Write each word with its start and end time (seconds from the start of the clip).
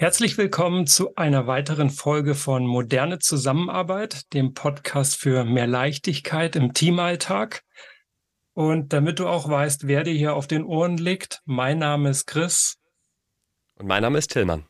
Herzlich 0.00 0.38
willkommen 0.38 0.86
zu 0.86 1.14
einer 1.16 1.46
weiteren 1.46 1.90
Folge 1.90 2.34
von 2.34 2.64
Moderne 2.64 3.18
Zusammenarbeit, 3.18 4.32
dem 4.32 4.54
Podcast 4.54 5.14
für 5.14 5.44
mehr 5.44 5.66
Leichtigkeit 5.66 6.56
im 6.56 6.72
Teamalltag. 6.72 7.64
Und 8.54 8.94
damit 8.94 9.18
du 9.18 9.28
auch 9.28 9.46
weißt, 9.46 9.88
wer 9.88 10.02
dir 10.02 10.14
hier 10.14 10.36
auf 10.36 10.46
den 10.46 10.64
Ohren 10.64 10.96
liegt, 10.96 11.42
mein 11.44 11.76
Name 11.80 12.08
ist 12.08 12.24
Chris. 12.24 12.78
Und 13.74 13.88
mein 13.88 14.00
Name 14.00 14.16
ist 14.16 14.28
Tillmann. 14.28 14.64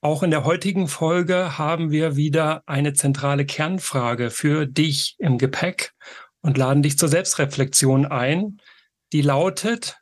Auch 0.00 0.24
in 0.24 0.32
der 0.32 0.42
heutigen 0.44 0.88
Folge 0.88 1.56
haben 1.56 1.92
wir 1.92 2.16
wieder 2.16 2.64
eine 2.66 2.94
zentrale 2.94 3.46
Kernfrage 3.46 4.30
für 4.30 4.66
dich 4.66 5.14
im 5.20 5.38
Gepäck 5.38 5.92
und 6.40 6.58
laden 6.58 6.82
dich 6.82 6.98
zur 6.98 7.08
Selbstreflexion 7.08 8.06
ein, 8.06 8.60
die 9.12 9.22
lautet, 9.22 9.98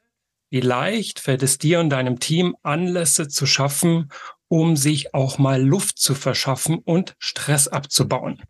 wie 0.51 0.61
leicht 0.61 1.21
fällt 1.21 1.43
es 1.43 1.59
dir 1.59 1.80
und 1.80 1.91
deinem 1.91 2.21
Team, 2.21 2.57
Anlässe 2.62 3.29
zu 3.29 3.47
schaffen, 3.47 4.11
um 4.48 4.77
sich 4.77 5.15
auch 5.15 5.39
mal 5.39 5.62
Luft 5.62 5.98
zu 5.98 6.15
verschaffen 6.15 6.79
und 6.79 7.17
Stress 7.19 7.69
abzubauen? 7.69 8.43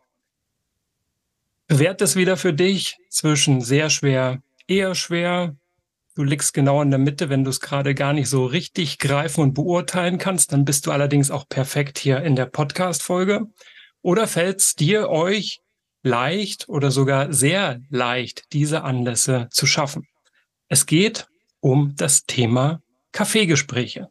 Bewert 1.66 2.02
es 2.02 2.14
wieder 2.14 2.36
für 2.36 2.52
dich 2.52 2.98
zwischen 3.08 3.62
sehr 3.62 3.88
schwer, 3.88 4.42
eher 4.66 4.94
schwer. 4.94 5.56
Du 6.14 6.22
liegst 6.22 6.52
genau 6.52 6.82
in 6.82 6.90
der 6.90 6.98
Mitte, 6.98 7.30
wenn 7.30 7.42
du 7.42 7.50
es 7.50 7.60
gerade 7.60 7.94
gar 7.94 8.12
nicht 8.12 8.28
so 8.28 8.44
richtig 8.44 8.98
greifen 8.98 9.40
und 9.40 9.54
beurteilen 9.54 10.18
kannst, 10.18 10.52
dann 10.52 10.64
bist 10.64 10.86
du 10.86 10.92
allerdings 10.92 11.30
auch 11.30 11.48
perfekt 11.48 11.98
hier 11.98 12.22
in 12.22 12.36
der 12.36 12.46
Podcast-Folge. 12.46 13.46
Oder 14.02 14.28
fällt 14.28 14.60
es 14.60 14.74
dir, 14.74 15.08
euch 15.08 15.62
leicht 16.02 16.68
oder 16.68 16.90
sogar 16.90 17.32
sehr 17.32 17.80
leicht, 17.88 18.52
diese 18.52 18.82
Anlässe 18.82 19.48
zu 19.50 19.66
schaffen? 19.66 20.06
Es 20.68 20.84
geht 20.84 21.26
um 21.64 21.94
das 21.96 22.26
Thema 22.26 22.82
Kaffeegespräche. 23.12 24.10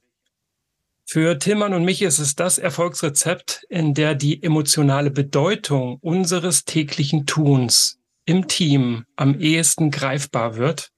Für 1.06 1.38
Tillmann 1.38 1.76
und 1.76 1.86
mich 1.86 2.02
ist 2.02 2.18
es 2.18 2.36
das 2.36 2.58
Erfolgsrezept, 2.58 3.64
in 3.70 3.94
der 3.94 4.16
die 4.16 4.42
emotionale 4.42 5.12
Bedeutung 5.12 6.00
unseres 6.02 6.66
täglichen 6.66 7.28
Tuns 7.28 8.00
im 8.26 8.48
Team 8.48 9.06
am 9.16 9.40
ehesten 9.40 9.92
greifbar 9.92 10.56
wird. 10.56 10.90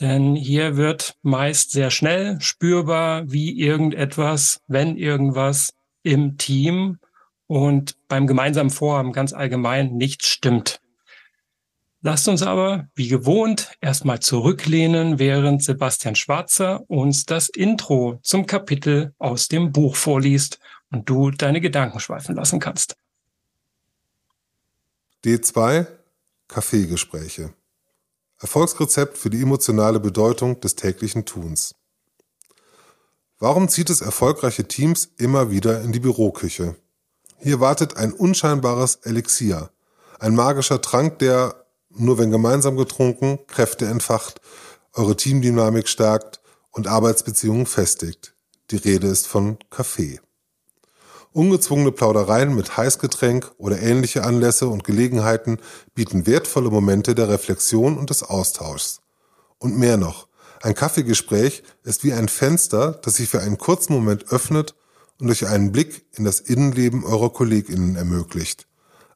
Denn 0.00 0.34
hier 0.34 0.76
wird 0.76 1.14
meist 1.22 1.70
sehr 1.70 1.92
schnell 1.92 2.40
spürbar, 2.40 3.30
wie 3.30 3.56
irgendetwas, 3.60 4.58
wenn 4.66 4.96
irgendwas 4.96 5.74
im 6.02 6.38
Team 6.38 6.98
und 7.46 7.94
beim 8.08 8.26
gemeinsamen 8.26 8.70
Vorhaben 8.70 9.12
ganz 9.12 9.32
allgemein 9.32 9.94
nicht 9.94 10.26
stimmt. 10.26 10.80
Lasst 12.06 12.28
uns 12.28 12.42
aber, 12.42 12.86
wie 12.94 13.08
gewohnt, 13.08 13.70
erstmal 13.80 14.20
zurücklehnen, 14.20 15.18
während 15.18 15.64
Sebastian 15.64 16.14
Schwarzer 16.14 16.84
uns 16.90 17.24
das 17.24 17.48
Intro 17.48 18.20
zum 18.22 18.44
Kapitel 18.44 19.14
aus 19.16 19.48
dem 19.48 19.72
Buch 19.72 19.96
vorliest 19.96 20.58
und 20.92 21.08
du 21.08 21.30
deine 21.30 21.62
Gedanken 21.62 22.00
schweifen 22.00 22.34
lassen 22.34 22.60
kannst. 22.60 22.94
D2 25.24 25.86
Kaffeegespräche. 26.46 27.54
Erfolgsrezept 28.38 29.16
für 29.16 29.30
die 29.30 29.40
emotionale 29.40 29.98
Bedeutung 29.98 30.60
des 30.60 30.76
täglichen 30.76 31.24
Tuns. 31.24 31.74
Warum 33.38 33.70
zieht 33.70 33.88
es 33.88 34.02
erfolgreiche 34.02 34.68
Teams 34.68 35.08
immer 35.16 35.50
wieder 35.50 35.80
in 35.80 35.92
die 35.92 36.00
Büroküche? 36.00 36.76
Hier 37.38 37.60
wartet 37.60 37.96
ein 37.96 38.12
unscheinbares 38.12 38.96
Elixier, 38.96 39.70
ein 40.20 40.34
magischer 40.34 40.82
Trank, 40.82 41.18
der 41.20 41.63
nur 41.96 42.18
wenn 42.18 42.30
gemeinsam 42.30 42.76
getrunken, 42.76 43.38
Kräfte 43.46 43.86
entfacht, 43.86 44.40
eure 44.92 45.16
Teamdynamik 45.16 45.88
stärkt 45.88 46.40
und 46.70 46.86
Arbeitsbeziehungen 46.86 47.66
festigt. 47.66 48.34
Die 48.70 48.76
Rede 48.76 49.06
ist 49.08 49.26
von 49.26 49.58
Kaffee. 49.70 50.20
Ungezwungene 51.32 51.90
Plaudereien 51.90 52.54
mit 52.54 52.76
Heißgetränk 52.76 53.50
oder 53.58 53.80
ähnliche 53.80 54.22
Anlässe 54.22 54.68
und 54.68 54.84
Gelegenheiten 54.84 55.58
bieten 55.94 56.26
wertvolle 56.26 56.70
Momente 56.70 57.14
der 57.14 57.28
Reflexion 57.28 57.98
und 57.98 58.10
des 58.10 58.22
Austauschs. 58.22 59.00
Und 59.58 59.76
mehr 59.76 59.96
noch, 59.96 60.28
ein 60.62 60.74
Kaffeegespräch 60.74 61.62
ist 61.82 62.04
wie 62.04 62.12
ein 62.12 62.28
Fenster, 62.28 62.92
das 62.92 63.16
sich 63.16 63.28
für 63.28 63.40
einen 63.40 63.58
kurzen 63.58 63.92
Moment 63.92 64.30
öffnet 64.30 64.74
und 65.20 65.30
euch 65.30 65.46
einen 65.46 65.72
Blick 65.72 66.06
in 66.12 66.24
das 66.24 66.40
Innenleben 66.40 67.04
eurer 67.04 67.30
KollegInnen 67.30 67.96
ermöglicht. 67.96 68.66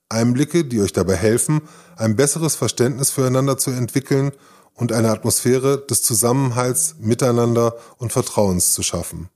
Einblicke, 0.09 0.65
die 0.65 0.81
euch 0.81 0.93
dabei 0.93 1.17
helfen, 1.17 1.63
ein 1.97 2.17
besseres 2.17 2.55
Verständnis 2.55 3.11
füreinander 3.11 3.59
zu 3.59 3.71
entwickeln 3.71 4.33
und 4.75 4.93
eine 4.93 5.11
Atmosphäre 5.11 5.85
des 5.87 6.03
Zusammenhalts, 6.03 6.97
Miteinander 7.01 7.77
und 7.99 8.13
Vertrauens 8.13 8.73
zu 8.73 8.83
schaffen. 8.83 9.29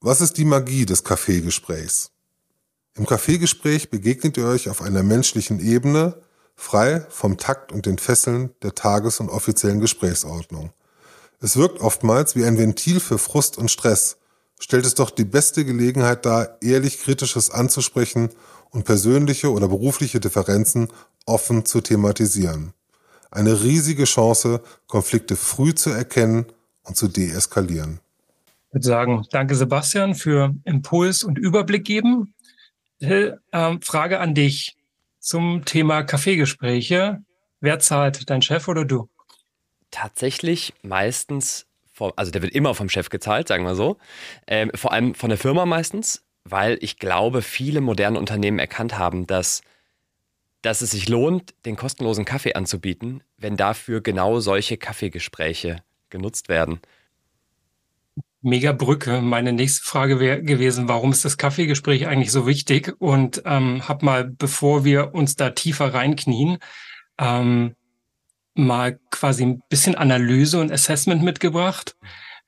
Was 0.00 0.20
ist 0.20 0.36
die 0.36 0.44
Magie 0.44 0.84
des 0.84 1.04
Kaffeegesprächs? 1.04 2.10
Im 2.94 3.06
Kaffeegespräch 3.06 3.88
begegnet 3.88 4.36
ihr 4.36 4.46
euch 4.46 4.68
auf 4.68 4.82
einer 4.82 5.02
menschlichen 5.02 5.60
Ebene, 5.60 6.20
frei 6.54 7.06
vom 7.08 7.38
Takt 7.38 7.72
und 7.72 7.86
den 7.86 7.98
Fesseln 7.98 8.50
der 8.62 8.74
Tages- 8.74 9.20
und 9.20 9.30
offiziellen 9.30 9.80
Gesprächsordnung. 9.80 10.72
Es 11.40 11.56
wirkt 11.56 11.80
oftmals 11.80 12.36
wie 12.36 12.44
ein 12.44 12.58
Ventil 12.58 13.00
für 13.00 13.18
Frust 13.18 13.56
und 13.58 13.70
Stress, 13.70 14.18
stellt 14.58 14.86
es 14.86 14.94
doch 14.94 15.10
die 15.10 15.24
beste 15.24 15.64
Gelegenheit 15.64 16.26
dar, 16.26 16.58
ehrlich 16.60 17.00
Kritisches 17.00 17.50
anzusprechen 17.50 18.30
und 18.72 18.84
persönliche 18.84 19.52
oder 19.52 19.68
berufliche 19.68 20.18
Differenzen 20.18 20.88
offen 21.26 21.64
zu 21.64 21.80
thematisieren. 21.80 22.72
Eine 23.30 23.62
riesige 23.62 24.04
Chance, 24.04 24.62
Konflikte 24.88 25.36
früh 25.36 25.74
zu 25.74 25.90
erkennen 25.90 26.46
und 26.82 26.96
zu 26.96 27.08
deeskalieren. 27.08 28.00
Ich 28.68 28.74
würde 28.74 28.86
sagen, 28.86 29.26
danke 29.30 29.54
Sebastian 29.54 30.14
für 30.14 30.54
Impuls 30.64 31.22
und 31.22 31.38
Überblick 31.38 31.84
geben. 31.84 32.34
Hill, 32.98 33.40
äh, 33.52 33.76
Frage 33.82 34.18
an 34.20 34.34
dich 34.34 34.76
zum 35.18 35.64
Thema 35.64 36.02
Kaffeegespräche. 36.02 37.22
Wer 37.60 37.78
zahlt, 37.78 38.28
dein 38.30 38.42
Chef 38.42 38.68
oder 38.68 38.84
du? 38.84 39.08
Tatsächlich 39.90 40.72
meistens, 40.82 41.66
vom, 41.92 42.12
also 42.16 42.32
der 42.32 42.42
wird 42.42 42.54
immer 42.54 42.74
vom 42.74 42.88
Chef 42.88 43.10
gezahlt, 43.10 43.48
sagen 43.48 43.64
wir 43.64 43.74
so. 43.74 43.98
Ähm, 44.46 44.70
vor 44.74 44.92
allem 44.92 45.14
von 45.14 45.28
der 45.28 45.38
Firma 45.38 45.66
meistens 45.66 46.22
weil 46.44 46.78
ich 46.80 46.98
glaube, 46.98 47.42
viele 47.42 47.80
moderne 47.80 48.18
Unternehmen 48.18 48.58
erkannt 48.58 48.98
haben, 48.98 49.26
dass, 49.26 49.62
dass 50.62 50.82
es 50.82 50.90
sich 50.90 51.08
lohnt, 51.08 51.54
den 51.64 51.76
kostenlosen 51.76 52.24
Kaffee 52.24 52.54
anzubieten, 52.54 53.22
wenn 53.36 53.56
dafür 53.56 54.00
genau 54.00 54.40
solche 54.40 54.76
Kaffeegespräche 54.76 55.82
genutzt 56.10 56.48
werden. 56.48 56.80
Mega 58.44 58.72
Brücke. 58.72 59.20
Meine 59.20 59.52
nächste 59.52 59.86
Frage 59.86 60.18
wäre 60.18 60.42
gewesen, 60.42 60.88
warum 60.88 61.12
ist 61.12 61.24
das 61.24 61.38
Kaffeegespräch 61.38 62.08
eigentlich 62.08 62.32
so 62.32 62.44
wichtig? 62.44 62.92
Und 62.98 63.42
ähm, 63.44 63.86
hab 63.88 64.02
mal, 64.02 64.24
bevor 64.24 64.84
wir 64.84 65.14
uns 65.14 65.36
da 65.36 65.50
tiefer 65.50 65.94
reinknien, 65.94 66.58
ähm, 67.18 67.76
mal 68.54 68.98
quasi 69.10 69.44
ein 69.44 69.62
bisschen 69.68 69.94
Analyse 69.94 70.60
und 70.60 70.72
Assessment 70.72 71.22
mitgebracht. 71.22 71.96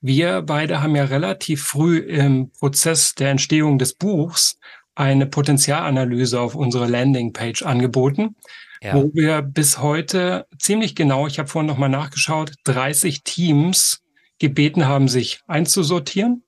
Wir 0.07 0.43
beide 0.43 0.83
haben 0.83 0.95
ja 0.95 1.05
relativ 1.05 1.63
früh 1.63 1.97
im 1.97 2.51
Prozess 2.51 3.15
der 3.15 3.31
Entstehung 3.31 3.79
des 3.79 3.95
Buchs 3.95 4.59
eine 4.93 5.25
Potenzialanalyse 5.25 6.39
auf 6.39 6.53
unsere 6.53 6.85
Landingpage 6.85 7.63
angeboten, 7.63 8.35
ja. 8.83 8.93
wo 8.93 9.09
wir 9.15 9.41
bis 9.41 9.79
heute 9.79 10.45
ziemlich 10.59 10.93
genau, 10.93 11.25
ich 11.25 11.39
habe 11.39 11.49
vorhin 11.49 11.65
nochmal 11.65 11.89
nachgeschaut, 11.89 12.53
30 12.65 13.23
Teams 13.23 14.03
gebeten 14.37 14.85
haben, 14.85 15.07
sich 15.07 15.39
einzusortieren. 15.47 16.43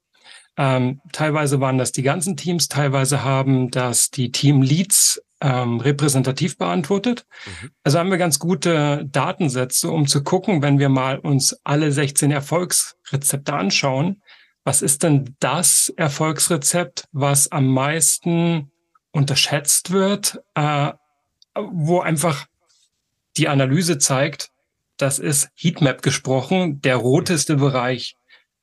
Ähm, 0.56 1.02
teilweise 1.12 1.60
waren 1.60 1.80
das 1.80 1.92
die 1.92 2.04
ganzen 2.04 2.38
Teams, 2.38 2.68
teilweise 2.68 3.24
haben 3.24 3.72
das 3.72 4.12
die 4.12 4.32
Team-Leads 4.32 5.20
ähm, 5.42 5.80
repräsentativ 5.80 6.58
beantwortet. 6.58 7.26
Mhm. 7.46 7.72
Also 7.84 8.00
haben 8.00 8.10
wir 8.10 8.18
ganz 8.18 8.40
gute 8.40 9.06
Datensätze, 9.06 9.90
um 9.92 10.08
zu 10.08 10.24
gucken, 10.24 10.62
wenn 10.62 10.80
wir 10.80 10.90
mal 10.90 11.20
uns 11.20 11.60
alle 11.64 11.92
16 11.92 12.32
Erfolgsrezepte 12.32 13.54
anschauen, 13.54 14.22
was 14.64 14.82
ist 14.82 15.04
denn 15.04 15.36
das 15.40 15.94
Erfolgsrezept, 15.96 17.06
was 17.12 17.52
am 17.52 17.68
meisten 17.68 18.72
unterschätzt 19.12 19.92
wird, 19.92 20.42
äh, 20.56 20.92
wo 21.56 22.02
einfach 22.02 22.48
die 23.38 23.48
Analyse 23.48 23.98
zeigt, 23.98 24.52
das 24.98 25.20
ist 25.20 25.50
Heatmap 25.56 26.02
gesprochen, 26.02 26.82
der 26.82 26.98
roteste 26.98 27.56
Bereich, 27.56 28.18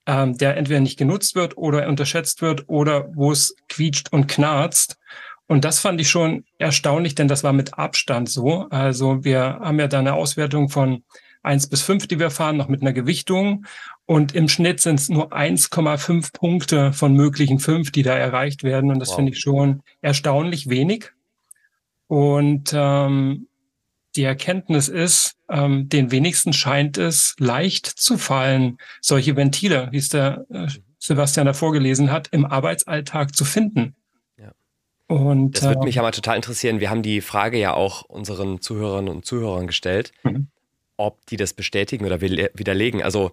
ähm, 0.06 0.36
der 0.36 0.56
entweder 0.56 0.80
nicht 0.80 0.98
genutzt 0.98 1.36
wird 1.36 1.56
oder 1.56 1.88
unterschätzt 1.88 2.42
wird 2.42 2.64
oder 2.68 3.08
wo 3.14 3.32
es 3.32 3.54
quietscht 3.68 4.12
und 4.12 4.26
knarzt. 4.26 4.98
Und 5.46 5.64
das 5.64 5.78
fand 5.78 6.00
ich 6.00 6.08
schon 6.08 6.44
erstaunlich, 6.58 7.14
denn 7.14 7.28
das 7.28 7.44
war 7.44 7.52
mit 7.52 7.78
Abstand 7.78 8.30
so. 8.30 8.66
Also 8.70 9.24
wir 9.24 9.58
haben 9.60 9.78
ja 9.78 9.88
da 9.88 9.98
eine 9.98 10.14
Auswertung 10.14 10.68
von 10.68 11.04
eins 11.42 11.68
bis 11.68 11.82
fünf, 11.82 12.06
die 12.06 12.18
wir 12.18 12.30
fahren, 12.30 12.56
noch 12.56 12.68
mit 12.68 12.80
einer 12.80 12.94
Gewichtung. 12.94 13.66
Und 14.06 14.34
im 14.34 14.48
Schnitt 14.48 14.80
sind 14.80 14.98
es 14.98 15.08
nur 15.08 15.32
1,5 15.32 16.32
Punkte 16.32 16.92
von 16.92 17.14
möglichen 17.14 17.58
fünf, 17.58 17.92
die 17.92 18.02
da 18.02 18.14
erreicht 18.14 18.64
werden. 18.64 18.90
Und 18.90 18.98
das 18.98 19.10
wow. 19.10 19.16
finde 19.16 19.32
ich 19.32 19.40
schon 19.40 19.82
erstaunlich 20.00 20.68
wenig. 20.70 21.10
Und 22.06 22.72
ähm, 22.74 23.48
die 24.16 24.24
Erkenntnis 24.24 24.88
ist, 24.88 25.36
ähm, 25.50 25.88
den 25.88 26.10
wenigsten 26.10 26.52
scheint 26.52 26.98
es 26.98 27.34
leicht 27.38 27.86
zu 27.86 28.16
fallen, 28.16 28.78
solche 29.00 29.36
Ventile, 29.36 29.88
wie 29.90 29.98
es 29.98 30.08
der 30.08 30.46
äh, 30.50 30.68
Sebastian 30.98 31.46
da 31.46 31.52
vorgelesen 31.52 32.10
hat, 32.10 32.28
im 32.28 32.46
Arbeitsalltag 32.46 33.34
zu 33.34 33.44
finden. 33.44 33.94
Ja. 35.14 35.20
Und, 35.20 35.52
das 35.52 35.64
würde 35.64 35.84
mich 35.84 35.96
äh, 35.96 36.00
aber 36.00 36.12
total 36.12 36.36
interessieren. 36.36 36.80
Wir 36.80 36.90
haben 36.90 37.02
die 37.02 37.20
Frage 37.20 37.58
ja 37.58 37.74
auch 37.74 38.02
unseren 38.02 38.60
Zuhörerinnen 38.60 39.12
und 39.12 39.24
Zuhörern 39.24 39.66
gestellt, 39.66 40.12
mhm. 40.22 40.48
ob 40.96 41.24
die 41.26 41.36
das 41.36 41.52
bestätigen 41.52 42.04
oder 42.04 42.20
widerlegen. 42.20 43.02
Also 43.02 43.32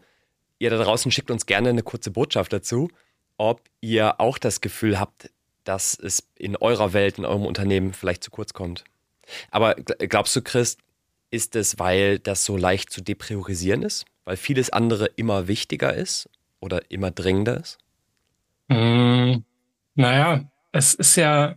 ihr 0.60 0.70
da 0.70 0.78
draußen 0.78 1.12
schickt 1.12 1.32
uns 1.32 1.46
gerne 1.46 1.70
eine 1.70 1.84
kurze 1.84 2.12
Botschaft 2.12 2.54
dazu, 2.54 2.90
ob 3.38 3.62
ihr 3.82 4.20
auch 4.20 4.38
das 4.38 4.62
Gefühl 4.62 5.00
habt, 5.00 5.32
dass 5.64 5.98
es 5.98 6.28
in 6.36 6.56
eurer 6.56 6.94
Welt, 6.94 7.18
in 7.18 7.26
eurem 7.26 7.46
Unternehmen 7.46 7.94
vielleicht 7.94 8.24
zu 8.24 8.32
kurz 8.32 8.54
kommt. 8.54 8.84
Aber 9.50 9.76
glaubst 9.76 10.36
du, 10.36 10.42
Chris, 10.42 10.78
ist 11.30 11.56
es, 11.56 11.80
weil 11.80 12.20
das 12.20 12.46
so 12.46 12.58
leicht 12.58 12.92
zu 12.92 13.02
depriorisieren 13.02 13.84
ist? 13.84 14.06
Weil 14.26 14.38
vieles 14.38 14.70
andere 14.70 15.06
immer 15.06 15.48
wichtiger 15.48 15.94
ist 15.94 16.30
oder 16.60 16.92
immer 16.92 17.10
dringender 17.12 17.60
ist? 17.60 17.78
Mm, 18.68 19.44
naja, 19.96 20.52
es 20.72 20.94
ist 20.94 21.16
ja, 21.16 21.56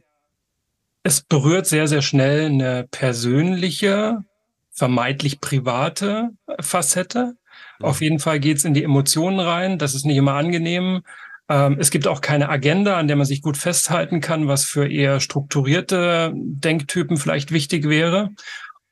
es 1.05 1.21
berührt 1.21 1.67
sehr, 1.67 1.87
sehr 1.87 2.03
schnell 2.03 2.47
eine 2.47 2.89
persönliche, 2.91 4.25
vermeintlich 4.73 5.41
private 5.41 6.31
Facette. 6.61 7.37
Auf 7.79 8.01
jeden 8.01 8.19
Fall 8.19 8.41
geht 8.41 8.57
es 8.57 8.65
in 8.65 8.75
die 8.75 8.83
Emotionen 8.83 9.39
rein. 9.39 9.79
Das 9.79 9.95
ist 9.95 10.07
nicht 10.07 10.17
immer 10.17 10.33
angenehm. 10.33 11.03
Ähm, 11.49 11.77
es 11.79 11.91
gibt 11.91 12.09
auch 12.09 12.23
keine 12.23 12.49
Agenda, 12.49 12.97
an 12.97 13.07
der 13.07 13.17
man 13.17 13.27
sich 13.27 13.43
gut 13.43 13.59
festhalten 13.59 14.23
kann, 14.23 14.49
was 14.49 14.65
für 14.65 14.91
eher 14.91 15.21
strukturierte 15.21 16.33
Denktypen 16.35 17.19
vielleicht 17.19 17.53
wichtig 17.53 17.87
wäre. 17.87 18.31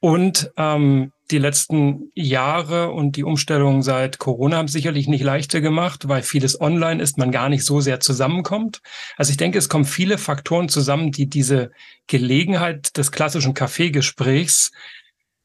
Und 0.03 0.51
ähm, 0.57 1.13
die 1.31 1.39
letzten 1.39 2.11
Jahre 2.17 2.91
und 2.91 3.15
die 3.15 3.23
Umstellung 3.23 3.83
seit 3.83 4.19
Corona 4.19 4.57
haben 4.57 4.67
sicherlich 4.67 5.07
nicht 5.07 5.23
leichter 5.23 5.61
gemacht, 5.61 6.09
weil 6.09 6.23
vieles 6.23 6.61
online 6.61 7.01
ist, 7.01 7.19
man 7.19 7.31
gar 7.31 7.49
nicht 7.49 7.65
so 7.65 7.81
sehr 7.81 8.01
zusammenkommt. 8.01 8.81
Also 9.17 9.31
ich 9.31 9.37
denke, 9.37 9.59
es 9.59 9.69
kommen 9.69 9.85
viele 9.85 10.19
Faktoren 10.19 10.69
zusammen, 10.69 11.13
die 11.13 11.29
diese 11.29 11.71
Gelegenheit 12.09 12.97
des 12.97 13.13
klassischen 13.13 13.55
Kaffeegesprächs 13.55 14.73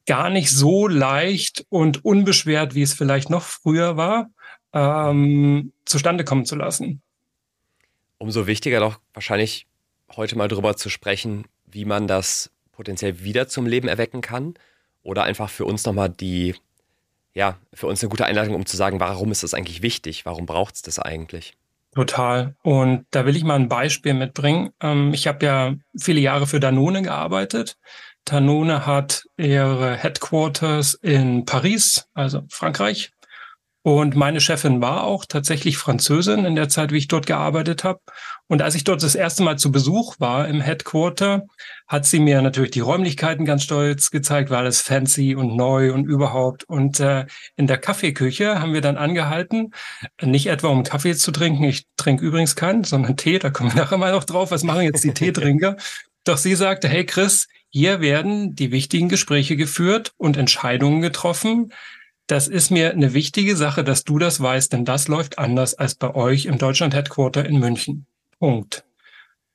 gar 0.06 0.28
nicht 0.28 0.50
so 0.50 0.88
leicht 0.88 1.64
und 1.68 2.04
unbeschwert, 2.04 2.74
wie 2.74 2.82
es 2.82 2.94
vielleicht 2.94 3.30
noch 3.30 3.44
früher 3.44 3.96
war, 3.96 4.30
ähm, 4.72 5.72
zustande 5.84 6.24
kommen 6.24 6.46
zu 6.46 6.56
lassen. 6.56 7.00
Umso 8.18 8.48
wichtiger 8.48 8.80
doch 8.80 8.98
wahrscheinlich 9.14 9.68
heute 10.16 10.36
mal 10.36 10.48
darüber 10.48 10.76
zu 10.76 10.90
sprechen, 10.90 11.44
wie 11.64 11.84
man 11.84 12.08
das 12.08 12.50
potenziell 12.78 13.24
wieder 13.24 13.48
zum 13.48 13.66
Leben 13.66 13.88
erwecken 13.88 14.20
kann? 14.20 14.54
Oder 15.02 15.24
einfach 15.24 15.50
für 15.50 15.64
uns 15.64 15.84
nochmal 15.84 16.08
die, 16.08 16.54
ja, 17.34 17.58
für 17.74 17.88
uns 17.88 18.02
eine 18.02 18.08
gute 18.08 18.24
Einleitung, 18.24 18.54
um 18.54 18.66
zu 18.66 18.76
sagen, 18.76 19.00
warum 19.00 19.32
ist 19.32 19.42
das 19.42 19.52
eigentlich 19.52 19.82
wichtig? 19.82 20.24
Warum 20.24 20.46
braucht 20.46 20.76
es 20.76 20.82
das 20.82 21.00
eigentlich? 21.00 21.54
Total. 21.94 22.54
Und 22.62 23.06
da 23.10 23.26
will 23.26 23.36
ich 23.36 23.42
mal 23.42 23.56
ein 23.56 23.68
Beispiel 23.68 24.14
mitbringen. 24.14 24.70
Ähm, 24.80 25.12
ich 25.12 25.26
habe 25.26 25.44
ja 25.44 25.74
viele 25.98 26.20
Jahre 26.20 26.46
für 26.46 26.60
Danone 26.60 27.02
gearbeitet. 27.02 27.78
Danone 28.24 28.86
hat 28.86 29.24
ihre 29.36 29.96
Headquarters 29.96 30.94
in 30.94 31.46
Paris, 31.46 32.08
also 32.14 32.42
Frankreich. 32.48 33.10
Und 33.82 34.16
meine 34.16 34.40
Chefin 34.40 34.80
war 34.80 35.04
auch 35.04 35.24
tatsächlich 35.24 35.78
Französin 35.78 36.44
in 36.44 36.56
der 36.56 36.68
Zeit, 36.68 36.92
wie 36.92 36.98
ich 36.98 37.08
dort 37.08 37.26
gearbeitet 37.26 37.84
habe. 37.84 38.00
Und 38.48 38.60
als 38.60 38.74
ich 38.74 38.84
dort 38.84 39.02
das 39.02 39.14
erste 39.14 39.42
Mal 39.42 39.56
zu 39.56 39.70
Besuch 39.70 40.16
war 40.18 40.48
im 40.48 40.60
Headquarter, 40.60 41.46
hat 41.86 42.04
sie 42.04 42.18
mir 42.18 42.42
natürlich 42.42 42.72
die 42.72 42.80
Räumlichkeiten 42.80 43.44
ganz 43.44 43.62
stolz 43.62 44.10
gezeigt, 44.10 44.50
war 44.50 44.58
alles 44.58 44.80
fancy 44.80 45.34
und 45.34 45.56
neu 45.56 45.92
und 45.92 46.06
überhaupt. 46.06 46.64
Und 46.64 46.98
äh, 46.98 47.26
in 47.56 47.66
der 47.66 47.78
Kaffeeküche 47.78 48.60
haben 48.60 48.72
wir 48.72 48.80
dann 48.80 48.96
angehalten, 48.96 49.72
nicht 50.20 50.48
etwa 50.48 50.68
um 50.68 50.82
Kaffee 50.82 51.14
zu 51.14 51.30
trinken, 51.30 51.64
ich 51.64 51.86
trinke 51.96 52.24
übrigens 52.24 52.56
keinen, 52.56 52.84
sondern 52.84 53.16
Tee, 53.16 53.38
da 53.38 53.50
kommen 53.50 53.72
wir 53.72 53.76
nachher 53.82 53.98
mal 53.98 54.12
noch 54.12 54.24
drauf, 54.24 54.50
was 54.50 54.64
machen 54.64 54.82
jetzt 54.82 55.04
die 55.04 55.14
Teetrinker? 55.14 55.76
Doch 56.24 56.36
sie 56.36 56.56
sagte, 56.56 56.88
hey 56.88 57.06
Chris, 57.06 57.46
hier 57.70 58.00
werden 58.00 58.54
die 58.54 58.72
wichtigen 58.72 59.08
Gespräche 59.08 59.56
geführt 59.56 60.12
und 60.16 60.36
Entscheidungen 60.36 61.00
getroffen, 61.00 61.72
das 62.28 62.46
ist 62.46 62.70
mir 62.70 62.92
eine 62.92 63.14
wichtige 63.14 63.56
Sache, 63.56 63.82
dass 63.82 64.04
du 64.04 64.18
das 64.18 64.40
weißt, 64.40 64.72
denn 64.72 64.84
das 64.84 65.08
läuft 65.08 65.38
anders 65.38 65.74
als 65.74 65.94
bei 65.94 66.14
euch 66.14 66.44
im 66.44 66.58
Deutschland 66.58 66.94
Headquarter 66.94 67.44
in 67.44 67.58
München. 67.58 68.06
Punkt. 68.38 68.84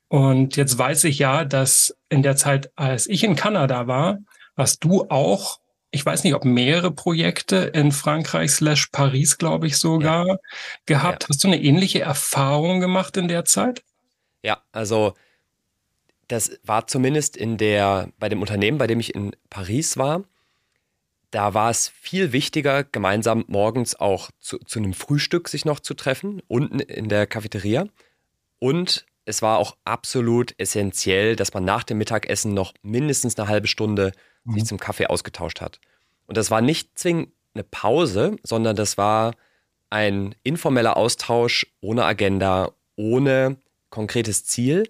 Und 0.08 0.56
jetzt 0.56 0.76
weiß 0.76 1.04
ich 1.04 1.18
ja, 1.20 1.44
dass 1.44 1.96
in 2.08 2.22
der 2.22 2.36
Zeit, 2.36 2.70
als 2.76 3.06
ich 3.06 3.24
in 3.24 3.36
Kanada 3.36 3.86
war, 3.86 4.18
hast 4.56 4.82
du 4.84 5.08
auch, 5.08 5.60
ich 5.92 6.04
weiß 6.04 6.24
nicht, 6.24 6.34
ob 6.34 6.44
mehrere 6.44 6.90
Projekte 6.90 7.56
in 7.56 7.92
Frankreich 7.92 8.50
slash 8.50 8.88
Paris, 8.88 9.38
glaube 9.38 9.68
ich 9.68 9.78
sogar, 9.78 10.26
ja. 10.26 10.36
gehabt. 10.86 11.22
Ja. 11.22 11.28
Hast 11.28 11.44
du 11.44 11.48
eine 11.48 11.62
ähnliche 11.62 12.00
Erfahrung 12.00 12.80
gemacht 12.80 13.16
in 13.16 13.28
der 13.28 13.44
Zeit? 13.44 13.84
Ja, 14.42 14.62
also 14.72 15.14
das 16.26 16.58
war 16.64 16.88
zumindest 16.88 17.36
in 17.36 17.56
der, 17.56 18.08
bei 18.18 18.28
dem 18.28 18.40
Unternehmen, 18.40 18.78
bei 18.78 18.88
dem 18.88 18.98
ich 18.98 19.14
in 19.14 19.36
Paris 19.48 19.96
war, 19.96 20.24
da 21.34 21.52
war 21.52 21.68
es 21.68 21.88
viel 21.88 22.30
wichtiger, 22.30 22.84
gemeinsam 22.84 23.44
morgens 23.48 23.96
auch 23.96 24.30
zu, 24.38 24.58
zu 24.58 24.78
einem 24.78 24.92
Frühstück 24.92 25.48
sich 25.48 25.64
noch 25.64 25.80
zu 25.80 25.94
treffen, 25.94 26.40
unten 26.46 26.78
in 26.78 27.08
der 27.08 27.26
Cafeteria. 27.26 27.88
Und 28.60 29.04
es 29.24 29.42
war 29.42 29.58
auch 29.58 29.76
absolut 29.84 30.54
essentiell, 30.58 31.34
dass 31.34 31.52
man 31.52 31.64
nach 31.64 31.82
dem 31.82 31.98
Mittagessen 31.98 32.54
noch 32.54 32.72
mindestens 32.82 33.36
eine 33.36 33.48
halbe 33.48 33.66
Stunde 33.66 34.12
mhm. 34.44 34.54
sich 34.54 34.64
zum 34.66 34.78
Kaffee 34.78 35.08
ausgetauscht 35.08 35.60
hat. 35.60 35.80
Und 36.26 36.36
das 36.36 36.52
war 36.52 36.60
nicht 36.60 36.96
zwingend 36.96 37.32
eine 37.54 37.64
Pause, 37.64 38.36
sondern 38.44 38.76
das 38.76 38.96
war 38.96 39.34
ein 39.90 40.36
informeller 40.44 40.96
Austausch 40.96 41.66
ohne 41.80 42.04
Agenda, 42.04 42.70
ohne 42.94 43.56
konkretes 43.90 44.44
Ziel. 44.44 44.88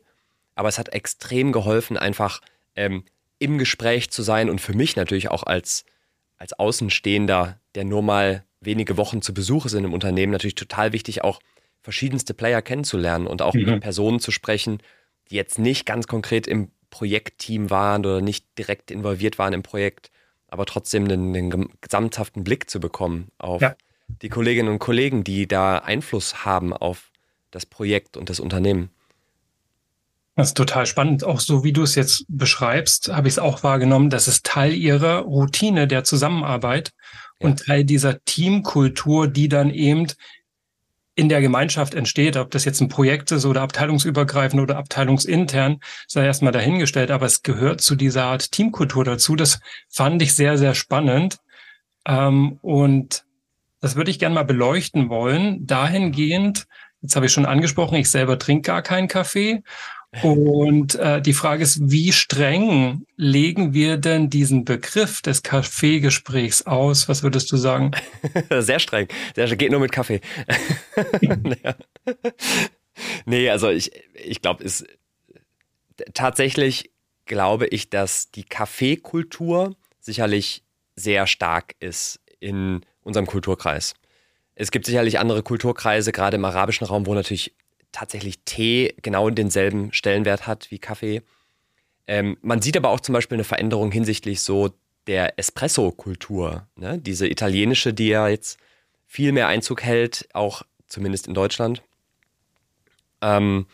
Aber 0.57 0.69
es 0.69 0.79
hat 0.79 0.91
extrem 0.91 1.53
geholfen, 1.53 1.97
einfach 1.97 2.43
ähm, 2.77 3.05
im 3.39 3.57
Gespräch 3.57 4.11
zu 4.11 4.23
sein 4.23 4.51
und 4.51 4.61
für 4.61 4.75
mich 4.75 4.95
natürlich 4.95 5.31
auch 5.31 5.43
als 5.43 5.87
als 6.37 6.53
Außenstehender, 6.53 7.59
der 7.75 7.85
nur 7.85 8.03
mal 8.03 8.45
wenige 8.61 8.97
Wochen 8.97 9.23
zu 9.23 9.35
Besuch 9.35 9.67
ist 9.67 9.75
in 9.75 9.85
einem 9.85 9.93
Unternehmen, 9.93 10.33
natürlich 10.33 10.55
total 10.55 10.93
wichtig, 10.93 11.23
auch 11.23 11.41
verschiedenste 11.81 12.35
Player 12.35 12.63
kennenzulernen 12.63 13.27
und 13.27 13.43
auch 13.43 13.55
mhm. 13.55 13.65
mit 13.65 13.81
Personen 13.81 14.21
zu 14.21 14.31
sprechen, 14.31 14.79
die 15.31 15.37
jetzt 15.37 15.59
nicht 15.59 15.87
ganz 15.87 16.07
konkret 16.07 16.47
im 16.47 16.71
Projektteam 16.91 17.71
waren 17.71 18.07
oder 18.07 18.21
nicht 18.21 18.47
direkt 18.59 18.91
involviert 18.91 19.39
waren 19.39 19.53
im 19.53 19.63
Projekt, 19.63 20.11
aber 20.49 20.65
trotzdem 20.65 21.05
einen, 21.05 21.35
einen 21.35 21.69
gesamthaften 21.81 22.45
Blick 22.45 22.71
zu 22.71 22.81
bekommen 22.81 23.29
auf 23.39 23.61
ja. 23.61 23.75
die 24.23 24.29
Kolleginnen 24.29 24.69
und 24.69 24.79
Kollegen, 24.79 25.25
die 25.25 25.49
da 25.49 25.79
Einfluss 25.79 26.45
haben 26.45 26.73
auf 26.73 27.11
das 27.51 27.67
Projekt 27.67 28.17
und 28.17 28.31
das 28.31 28.41
Unternehmen. 28.41 28.91
Das 30.37 30.49
ist 30.49 30.57
total 30.57 30.87
spannend. 30.87 31.23
Auch 31.23 31.41
so 31.41 31.63
wie 31.63 31.73
du 31.73 31.83
es 31.83 31.95
jetzt 31.95 32.25
beschreibst, 32.29 33.13
habe 33.13 33.29
ich 33.29 33.35
es 33.35 33.39
auch 33.39 33.63
wahrgenommen, 33.63 34.11
das 34.11 34.27
ist 34.27 34.45
Teil 34.45 34.73
ihrer 34.73 35.21
Routine 35.21 35.87
der 35.87 36.03
Zusammenarbeit 36.03 36.91
ja. 37.39 37.49
und 37.49 37.65
Teil 37.67 37.85
dieser 37.85 38.23
Teamkultur, 38.25 39.29
die 39.29 39.49
dann 39.49 39.71
eben 39.71 40.09
in 41.17 41.29
der 41.29 41.41
Gemeinschaft 41.41 41.95
entsteht, 41.95 42.37
ob 42.37 42.51
das 42.51 42.65
jetzt 42.65 42.81
ein 42.81 42.89
Projekt 42.89 43.31
ist 43.31 43.45
oder 43.45 43.63
abteilungsübergreifend 43.63 44.61
oder 44.61 44.77
abteilungsintern, 44.77 45.79
sei 46.09 46.25
erstmal 46.25 46.53
dahingestellt, 46.53 47.13
aber 47.13 47.27
es 47.27 47.43
gehört 47.43 47.81
zu 47.81 47.95
dieser 47.95 48.25
Art 48.25 48.51
Teamkultur 48.51 49.05
dazu. 49.05 49.37
Das 49.37 49.61
fand 49.89 50.21
ich 50.23 50.35
sehr, 50.35 50.59
sehr 50.59 50.75
spannend. 50.75 51.39
Ähm, 52.07 52.59
und 52.63 53.25
das 53.81 53.95
würde 53.95 54.11
ich 54.11 54.19
gerne 54.19 54.35
mal 54.35 54.45
beleuchten 54.45 55.09
wollen. 55.09 55.65
Dahingehend, 55.67 56.67
jetzt 57.01 57.15
habe 57.15 57.27
ich 57.27 57.33
schon 57.33 57.47
angesprochen, 57.47 57.95
ich 57.95 58.11
selber 58.11 58.37
trinke 58.37 58.67
gar 58.67 58.83
keinen 58.83 59.07
Kaffee 59.07 59.63
und 60.23 60.95
äh, 60.95 61.21
die 61.21 61.33
Frage 61.33 61.63
ist, 61.63 61.91
wie 61.91 62.13
streng 62.13 63.05
legen 63.17 63.75
wir 63.75 63.97
denn 63.97 64.31
diesen 64.31 64.65
Begriff 64.65 65.23
des 65.23 65.43
Kaffeegesprächs 65.43 66.63
aus? 66.63 67.09
Was 67.09 67.23
würdest 67.23 67.51
du 67.53 67.57
sagen? 67.57 67.93
Sehr 68.51 68.79
streng. 68.79 69.09
Der 69.37 69.55
geht 69.57 69.71
nur 69.71 69.81
mit 69.81 69.93
Kaffee. 69.93 70.21
nee, 73.27 73.51
also 73.51 73.71
ich, 73.71 73.91
ich 74.15 74.43
glaube, 74.43 74.65
es 74.65 74.85
tatsächlich 76.13 76.91
glaube 77.27 77.67
ich, 77.67 77.91
dass 77.91 78.31
die 78.31 78.45
Kaffeekultur 78.45 79.77
sicherlich 80.01 80.63
sehr 80.97 81.27
stark 81.27 81.75
ist 81.81 82.21
in 82.41 82.83
unserem 83.03 83.27
Kulturkreis. 83.27 83.95
Es 84.55 84.71
gibt 84.71 84.87
sicherlich 84.87 85.19
andere 85.19 85.43
Kulturkreise, 85.43 86.13
gerade 86.13 86.37
im 86.37 86.45
arabischen 86.45 86.87
Raum, 86.87 87.07
wo 87.07 87.15
natürlich 87.15 87.55
tatsächlich 87.95 88.41
Tee 88.45 88.95
genau 89.03 89.31
denselben 89.31 89.93
Stellenwert 89.93 90.47
hat 90.47 90.71
wie 90.71 90.79
Kaffee. 90.79 91.23
Ähm, 92.07 92.37
man 92.43 92.61
sieht 92.61 92.77
aber 92.77 92.91
auch 92.91 93.01
zum 93.01 93.13
Beispiel 93.13 93.37
eine 93.37 93.45
Veränderung 93.45 93.93
hinsichtlich 93.93 94.43
so 94.43 94.71
der 95.07 95.39
Espresso-Kultur. 95.39 96.67
Ne? 96.77 96.99
Diese 96.99 97.29
italienische, 97.29 97.95
die 97.95 98.09
ja 98.09 98.29
jetzt 98.29 98.59
viel 99.07 99.33
mehr 99.33 99.49
Einzug 99.49 99.83
hält, 99.83 100.29
auch 100.33 100.63
zumindest 100.87 101.29
in 101.29 101.35
Deutschland. 101.35 101.83
Ähm, 103.23 103.67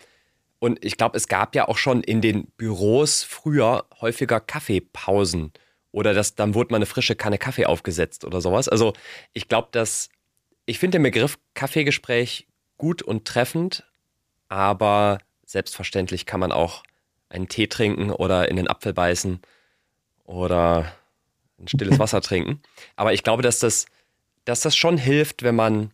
und 0.59 0.85
ich 0.85 0.97
glaube, 0.99 1.17
es 1.17 1.27
gab 1.27 1.55
ja 1.55 1.67
auch 1.69 1.79
schon 1.79 2.03
in 2.03 2.21
den 2.21 2.47
Büros 2.59 3.23
früher 3.23 3.87
häufiger 4.01 4.41
Kaffeepausen. 4.41 5.53
Oder 5.93 6.13
das, 6.13 6.35
dann 6.35 6.55
wurde 6.55 6.73
mal 6.73 6.77
eine 6.77 6.87
frische 6.87 7.17
Kanne 7.17 7.39
Kaffee 7.39 7.67
aufgesetzt 7.67 8.25
oder 8.25 8.41
sowas. 8.41 8.69
Also 8.69 8.93
ich 9.33 9.49
glaube, 9.49 9.69
dass 9.73 10.11
ich 10.67 10.79
finde 10.79 10.99
den 10.99 11.03
Begriff 11.05 11.39
Kaffeegespräch 11.55 12.47
gut 12.77 13.03
und 13.03 13.25
treffend, 13.27 13.85
aber 14.51 15.19
selbstverständlich 15.47 16.27
kann 16.27 16.41
man 16.41 16.53
auch 16.53 16.83
einen 17.31 17.49
Tee 17.49 17.69
trinken 17.69 18.11
oder 18.11 18.49
in 18.49 18.57
den 18.57 18.69
Apfel 18.69 18.93
beißen 18.93 19.41
oder 20.25 20.93
ein 21.59 21.69
stilles 21.69 21.99
Wasser 21.99 22.21
trinken. 22.21 22.61
Aber 22.97 23.15
ich 23.15 23.23
glaube, 23.23 23.43
dass 23.43 23.61
das, 23.61 23.87
dass 24.45 24.61
das 24.61 24.77
schon 24.77 24.99
hilft, 24.99 25.43
wenn 25.43 25.55
man 25.55 25.93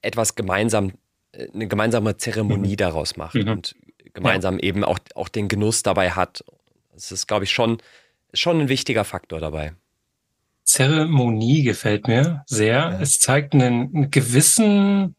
etwas 0.00 0.36
gemeinsam, 0.36 0.92
äh, 1.32 1.48
eine 1.52 1.68
gemeinsame 1.68 2.16
Zeremonie 2.16 2.72
mhm. 2.72 2.76
daraus 2.76 3.16
macht 3.16 3.34
mhm. 3.34 3.48
und 3.48 3.74
gemeinsam 4.14 4.54
ja. 4.54 4.62
eben 4.62 4.84
auch, 4.84 4.98
auch 5.14 5.28
den 5.28 5.48
Genuss 5.48 5.82
dabei 5.82 6.12
hat. 6.12 6.44
Das 6.94 7.10
ist, 7.10 7.26
glaube 7.26 7.44
ich, 7.44 7.50
schon, 7.50 7.78
schon 8.32 8.60
ein 8.60 8.68
wichtiger 8.68 9.04
Faktor 9.04 9.40
dabei. 9.40 9.72
Zeremonie 10.64 11.64
gefällt 11.64 12.06
mir 12.06 12.44
sehr. 12.46 12.74
Ja. 12.74 13.00
Es 13.00 13.18
zeigt 13.18 13.54
einen, 13.54 13.94
einen, 13.94 14.10
gewissen 14.10 15.16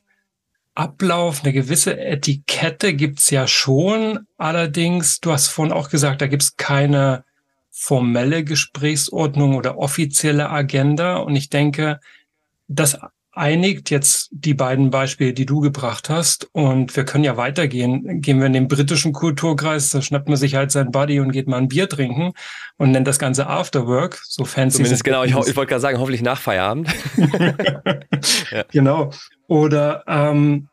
Ablauf, 0.75 1.44
eine 1.44 1.53
gewisse 1.53 2.00
Etikette 2.00 2.94
gibt's 2.94 3.30
ja 3.30 3.48
schon. 3.48 4.27
Allerdings, 4.38 5.20
du 5.20 5.32
hast 5.32 5.48
vorhin 5.48 5.74
auch 5.74 5.89
gesagt, 5.89 6.22
da 6.22 6.27
gibt's 6.27 6.56
keine 6.58 7.24
formelle 7.70 8.44
Gesprächsordnung 8.44 9.56
oder 9.56 9.77
offizielle 9.77 10.50
Agenda. 10.50 11.18
Und 11.18 11.36
ich 11.36 11.50
denke, 11.50 12.00
das 12.68 12.98
einigt 13.36 13.89
jetzt 13.89 14.30
die 14.32 14.53
beiden 14.53 14.92
Beispiele, 14.92 15.34
die 15.34 15.46
du 15.46 15.60
gebracht 15.60 16.10
hast. 16.10 16.50
Und 16.51 16.96
wir 16.96 17.03
können 17.03 17.24
ja 17.24 17.36
weitergehen. 17.36 18.22
Gehen 18.22 18.39
wir 18.39 18.46
in 18.46 18.53
den 18.53 18.68
britischen 18.68 19.12
Kulturkreis, 19.12 19.89
da 19.89 20.01
schnappt 20.01 20.27
man 20.27 20.38
sich 20.38 20.56
halt 20.56 20.72
sein 20.72 20.92
Buddy 20.92 21.20
und 21.20 21.32
geht 21.32 21.48
mal 21.48 21.58
ein 21.58 21.68
Bier 21.68 21.89
trinken 21.89 22.34
und 22.77 22.92
nennt 22.92 23.08
das 23.08 23.20
Ganze 23.20 23.48
Afterwork. 23.48 24.22
So 24.24 24.46
fancy. 24.46 24.77
Zumindest 24.77 25.03
genau, 25.03 25.24
ich, 25.24 25.32
ich 25.32 25.56
wollte 25.56 25.70
gerade 25.70 25.82
sagen, 25.82 26.00
hoffentlich 26.00 26.22
nach 26.22 26.39
Feierabend. 26.39 26.89
ja. 28.51 28.63
Genau. 28.72 29.12
Oder 29.48 30.04
ähm, 30.08 30.70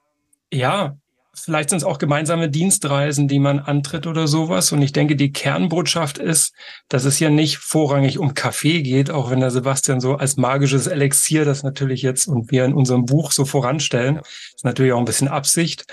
ja, 0.53 0.97
vielleicht 1.35 1.71
sind 1.71 1.79
es 1.79 1.85
auch 1.85 1.99
gemeinsame 1.99 2.49
Dienstreisen, 2.49 3.29
die 3.29 3.39
man 3.39 3.59
antritt 3.59 4.07
oder 4.07 4.27
sowas. 4.27 4.73
Und 4.73 4.83
ich 4.83 4.93
denke, 4.93 5.17
die 5.17 5.33
Kernbotschaft 5.33 6.19
ist, 6.19 6.55
dass 6.89 7.05
es 7.05 7.17
hier 7.17 7.31
nicht 7.31 7.59
vorrangig 7.59 8.19
um 8.19 8.35
Kaffee 8.35 8.83
geht, 8.83 9.11
auch 9.11 9.31
wenn 9.31 9.41
der 9.41 9.50
Sebastian 9.50 10.00
so 10.00 10.17
als 10.17 10.37
magisches 10.37 10.87
Elixier 10.87 11.45
das 11.45 11.62
natürlich 11.62 12.03
jetzt 12.03 12.27
und 12.29 12.50
wir 12.50 12.65
in 12.65 12.75
unserem 12.75 13.07
Buch 13.07 13.33
so 13.33 13.45
voranstellen. 13.45 14.17
Ja. 14.17 14.23
ist 14.55 14.65
natürlich 14.65 14.93
auch 14.93 14.99
ein 14.99 15.05
bisschen 15.05 15.29
Absicht. 15.29 15.87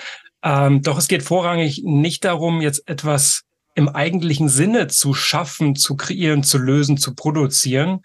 Ähm, 0.43 0.81
doch 0.81 0.97
es 0.97 1.07
geht 1.07 1.23
vorrangig 1.23 1.81
nicht 1.83 2.25
darum, 2.25 2.61
jetzt 2.61 2.87
etwas 2.87 3.43
im 3.75 3.89
eigentlichen 3.89 4.49
Sinne 4.49 4.87
zu 4.87 5.13
schaffen, 5.13 5.75
zu 5.75 5.95
kreieren, 5.95 6.43
zu 6.43 6.57
lösen, 6.57 6.97
zu 6.97 7.13
produzieren, 7.13 8.01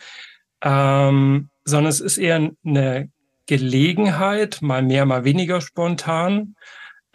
ähm, 0.62 1.49
sondern 1.64 1.91
es 1.91 2.00
ist 2.00 2.19
eher 2.19 2.50
eine 2.64 3.11
Gelegenheit, 3.52 4.62
mal 4.62 4.80
mehr, 4.80 5.04
mal 5.04 5.25
weniger 5.25 5.61
spontan, 5.61 6.56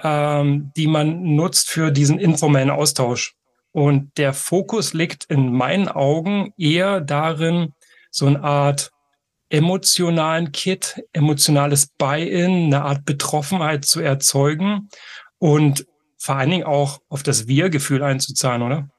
ähm, 0.03 0.72
die 0.77 0.86
man 0.86 1.24
nutzt 1.36 1.67
für 1.67 1.89
diesen 1.89 2.20
informellen 2.20 2.70
Austausch. 2.70 3.34
Und 3.72 4.15
der 4.20 4.34
Fokus 4.34 4.94
liegt 4.94 5.25
in 5.32 5.51
meinen 5.51 5.88
Augen 5.88 6.53
eher 6.56 7.01
darin, 7.01 7.74
so 8.12 8.27
eine 8.27 8.44
Art 8.44 8.91
emotionalen 9.50 10.51
Kit, 10.51 11.03
emotionales 11.12 11.88
Buy-in, 11.88 12.65
eine 12.65 12.84
Art 12.84 13.03
Betroffenheit 13.03 13.86
zu 13.86 14.00
erzeugen 14.01 14.89
und 15.39 15.88
vor 16.20 16.36
allen 16.36 16.51
Dingen 16.51 16.65
auch 16.65 17.00
auf 17.10 17.24
das 17.24 17.48
Wir-Gefühl 17.48 18.03
einzuzahlen, 18.03 18.62
oder? 18.62 18.89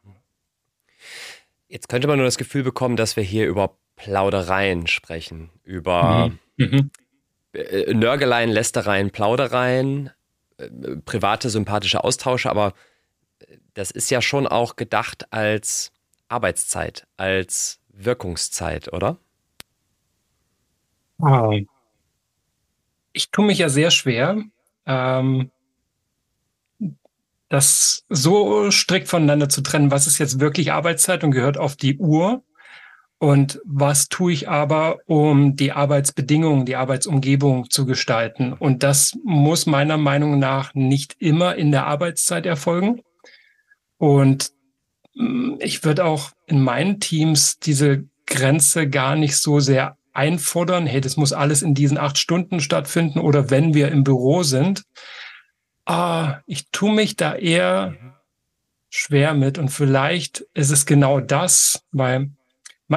Jetzt 1.68 1.88
könnte 1.88 2.09
man 2.09 2.16
nur 2.16 2.26
das 2.26 2.38
Gefühl 2.38 2.64
bekommen, 2.64 2.97
dass 2.97 3.14
wir 3.14 3.23
hier 3.23 3.47
über 3.47 3.76
Plaudereien 3.95 4.88
sprechen, 4.88 5.50
über 5.62 6.33
mhm. 6.57 6.66
Mhm. 6.66 6.90
Äh, 7.59 7.93
Nörgeleien, 7.93 8.50
Lästereien, 8.50 9.11
Plaudereien, 9.11 10.11
äh, 10.59 10.69
private, 11.05 11.50
sympathische 11.50 12.05
Austausche, 12.05 12.50
aber 12.50 12.73
das 13.75 13.91
ist 13.91 14.11
ja 14.11 14.23
schon 14.23 14.47
auch 14.47 14.77
gedacht 14.77 15.33
als 15.33 15.93
Arbeitszeit, 16.29 17.07
als 17.17 17.81
Wirkungszeit, 17.88 18.93
oder? 18.93 19.19
Ich 23.12 23.31
tue 23.31 23.45
mich 23.45 23.59
ja 23.59 23.69
sehr 23.69 23.91
schwer, 23.91 24.43
ähm, 24.87 25.50
das 27.49 28.05
so 28.09 28.71
strikt 28.71 29.09
voneinander 29.09 29.49
zu 29.49 29.62
trennen, 29.62 29.91
was 29.91 30.07
ist 30.07 30.19
jetzt 30.19 30.38
wirklich 30.38 30.71
Arbeitszeit 30.71 31.25
und 31.25 31.33
gehört 31.33 31.59
auf 31.59 31.75
die 31.75 31.99
Uhr 31.99 32.43
und 33.19 33.61
was 33.65 34.09
tue 34.09 34.33
ich 34.33 34.49
aber, 34.49 34.99
um 35.07 35.57
die 35.57 35.73
Arbeitsbedingungen, 35.73 36.67
die 36.67 36.77
Arbeitsumgebung 36.77 37.69
zu 37.69 37.85
gestalten? 37.85 38.53
Und 38.53 38.85
das 38.85 39.19
muss 39.25 39.67
meiner 39.67 39.97
Meinung 39.97 40.39
nach 40.39 40.73
nicht 40.75 41.17
immer 41.19 41.57
in 41.57 41.73
der 41.73 41.87
Arbeitszeit 41.87 42.47
erfolgen. 42.47 43.03
Und 43.97 44.53
mm, 45.15 45.55
ich 45.59 45.83
würde 45.83 46.05
auch 46.05 46.31
in 46.47 46.63
meinen 46.63 47.01
Teams 47.01 47.59
diese 47.59 48.05
Grenze 48.25 48.89
gar 48.89 49.17
nicht 49.17 49.37
so 49.37 49.59
sehr 49.59 49.97
einfordern. 50.13 50.87
Hey, 50.87 51.01
das 51.01 51.17
muss 51.17 51.33
alles 51.33 51.63
in 51.63 51.75
diesen 51.75 51.99
acht 51.99 52.19
Stunden 52.19 52.61
stattfinden 52.61 53.19
oder 53.19 53.51
wenn 53.51 53.75
wir 53.75 53.89
im 53.91 54.05
Büro 54.05 54.45
sind. 54.45 54.85
Ah, 55.87 56.39
ich 56.47 56.71
tue 56.71 56.93
mich 56.93 57.17
da 57.17 57.35
eher 57.35 57.97
schwer 58.91 59.35
mit 59.35 59.59
und 59.59 59.71
vielleicht 59.71 60.45
ist 60.55 60.71
es 60.71 60.87
genau 60.87 61.19
das, 61.19 61.83
weil 61.91 62.31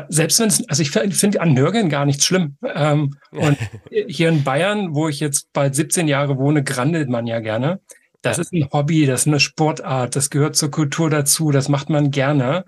selbst 0.07 0.39
wenn 0.39 0.48
es, 0.48 0.67
also 0.69 0.81
ich 0.81 0.91
finde 0.91 1.41
an 1.41 1.53
Nörgeln 1.53 1.89
gar 1.89 2.05
nichts 2.05 2.25
schlimm. 2.25 2.57
Ähm, 2.63 3.17
und 3.31 3.57
hier 4.07 4.29
in 4.29 4.43
Bayern, 4.43 4.95
wo 4.95 5.10
ich 5.10 5.19
jetzt 5.19 5.51
bald 5.53 5.75
17 5.75 6.07
Jahre 6.07 6.38
wohne, 6.38 6.63
grandelt 6.63 7.10
man 7.10 7.27
ja 7.27 7.39
gerne. 7.39 7.81
Das 8.21 8.38
ist 8.38 8.53
ein 8.53 8.69
Hobby, 8.71 9.05
das 9.05 9.21
ist 9.21 9.27
eine 9.27 9.39
Sportart, 9.39 10.15
das 10.15 10.29
gehört 10.29 10.55
zur 10.55 10.69
Kultur 10.69 11.10
dazu, 11.10 11.51
das 11.51 11.69
macht 11.69 11.89
man 11.89 12.12
gerne. 12.12 12.65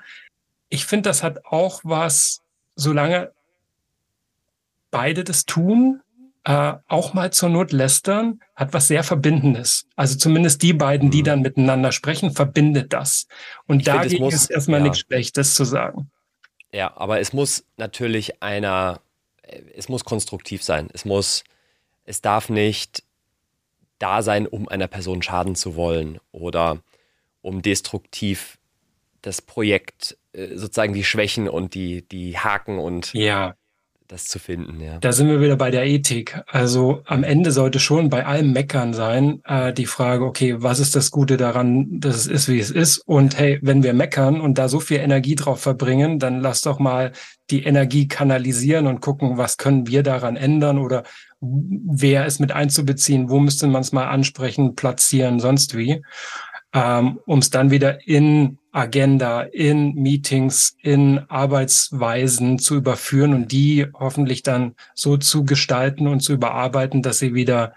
Ich 0.70 0.86
finde, 0.86 1.10
das 1.10 1.22
hat 1.22 1.46
auch 1.46 1.82
was, 1.84 2.42
solange 2.76 3.32
beide 4.90 5.24
das 5.24 5.46
tun, 5.46 6.02
äh, 6.44 6.74
auch 6.88 7.14
mal 7.14 7.32
zur 7.32 7.50
Not 7.50 7.72
lästern, 7.72 8.40
hat 8.56 8.74
was 8.74 8.88
sehr 8.88 9.04
Verbindendes. 9.04 9.86
Also 9.96 10.18
zumindest 10.18 10.62
die 10.62 10.74
beiden, 10.74 11.12
die 11.12 11.22
mhm. 11.22 11.26
dann 11.26 11.42
miteinander 11.42 11.92
sprechen, 11.92 12.32
verbindet 12.32 12.92
das. 12.92 13.28
Und 13.68 13.80
ich 13.80 13.86
dagegen 13.86 14.10
find, 14.10 14.22
muss, 14.22 14.34
ist 14.34 14.52
erstmal 14.52 14.80
ja. 14.80 14.86
nichts 14.86 15.00
Schlechtes 15.00 15.56
zu 15.56 15.64
sagen. 15.64 16.10
Ja, 16.74 16.98
aber 16.98 17.20
es 17.20 17.34
muss 17.34 17.66
natürlich 17.78 18.42
einer, 18.42 19.02
es 19.76 19.88
muss 19.90 20.04
konstruktiv 20.04 20.64
sein. 20.64 20.90
Es 20.92 21.06
muss, 21.06 21.44
es 22.04 22.22
darf 22.22 22.50
nicht 22.50 23.04
da 24.00 24.22
sein, 24.22 24.48
um 24.48 24.68
einer 24.68 24.88
Person 24.88 25.22
schaden 25.22 25.56
zu 25.56 25.76
wollen 25.76 26.20
oder 26.32 26.82
um 27.42 27.62
destruktiv 27.62 28.58
das 29.22 29.42
Projekt 29.42 30.18
äh, 30.34 30.56
sozusagen 30.56 30.94
die 30.94 31.04
Schwächen 31.04 31.48
und 31.48 31.76
die, 31.76 32.02
die 32.02 32.38
Haken 32.38 32.80
und 32.80 33.14
ja 33.14 33.56
das 34.08 34.26
zu 34.26 34.40
finden, 34.40 34.80
ja. 34.82 35.00
Da 35.00 35.12
sind 35.12 35.28
wir 35.28 35.42
wieder 35.42 35.56
bei 35.56 35.72
der 35.72 35.86
Ethik. 35.86 36.42
Also 36.48 37.02
am 37.06 37.24
Ende 37.24 37.52
sollte 37.52 37.80
schon 37.80 38.10
bei 38.10 38.26
allem 38.26 38.52
Meckern 38.52 38.94
sein, 38.94 39.42
äh, 39.46 39.74
die 39.74 39.86
Frage, 39.86 40.26
okay, 40.26 40.62
was 40.62 40.80
ist 40.80 40.96
das 40.96 41.12
Gute 41.12 41.38
daran, 41.38 42.00
dass 42.00 42.16
es 42.16 42.28
ist, 42.28 42.50
wie 42.50 42.60
es 42.60 42.70
ist? 42.72 42.98
Und 43.00 43.38
hey, 43.38 43.60
wenn 43.62 43.84
wir 43.84 43.94
meckern 43.94 44.42
und 44.42 44.58
da 44.58 44.70
so 44.70 44.80
viel 44.80 44.98
Energie 44.98 45.36
drauf 45.36 45.62
verbringen, 45.62 46.20
dann 46.20 46.42
lass 46.42 46.62
doch 46.62 46.80
mal 46.80 47.12
die 47.50 47.64
Energie 47.64 48.08
kanalisieren 48.08 48.88
und 48.88 49.02
gucken, 49.02 49.38
was 49.38 49.58
können 49.58 49.88
wir 49.88 50.04
daran 50.04 50.36
ändern 50.36 50.78
oder 50.78 51.04
wer 51.42 52.26
ist 52.26 52.40
mit 52.40 52.52
einzubeziehen, 52.52 53.30
wo 53.30 53.40
müsste 53.40 53.68
man 53.68 53.82
es 53.82 53.92
mal 53.92 54.08
ansprechen, 54.08 54.76
platzieren, 54.76 55.40
sonst 55.40 55.78
wie 55.78 56.02
ähm, 56.74 57.20
um 57.26 57.40
es 57.40 57.50
dann 57.50 57.72
wieder 57.72 58.08
in 58.08 58.58
Agenda, 58.74 59.42
in 59.42 59.94
Meetings, 59.96 60.76
in 60.82 61.20
Arbeitsweisen 61.30 62.60
zu 62.60 62.76
überführen 62.76 63.34
und 63.34 63.52
die 63.52 63.88
hoffentlich 63.94 64.44
dann 64.44 64.76
so 64.94 65.16
zu 65.18 65.46
gestalten 65.46 66.08
und 66.08 66.20
zu 66.20 66.34
überarbeiten, 66.34 67.02
dass 67.02 67.20
sie 67.20 67.34
wieder 67.34 67.74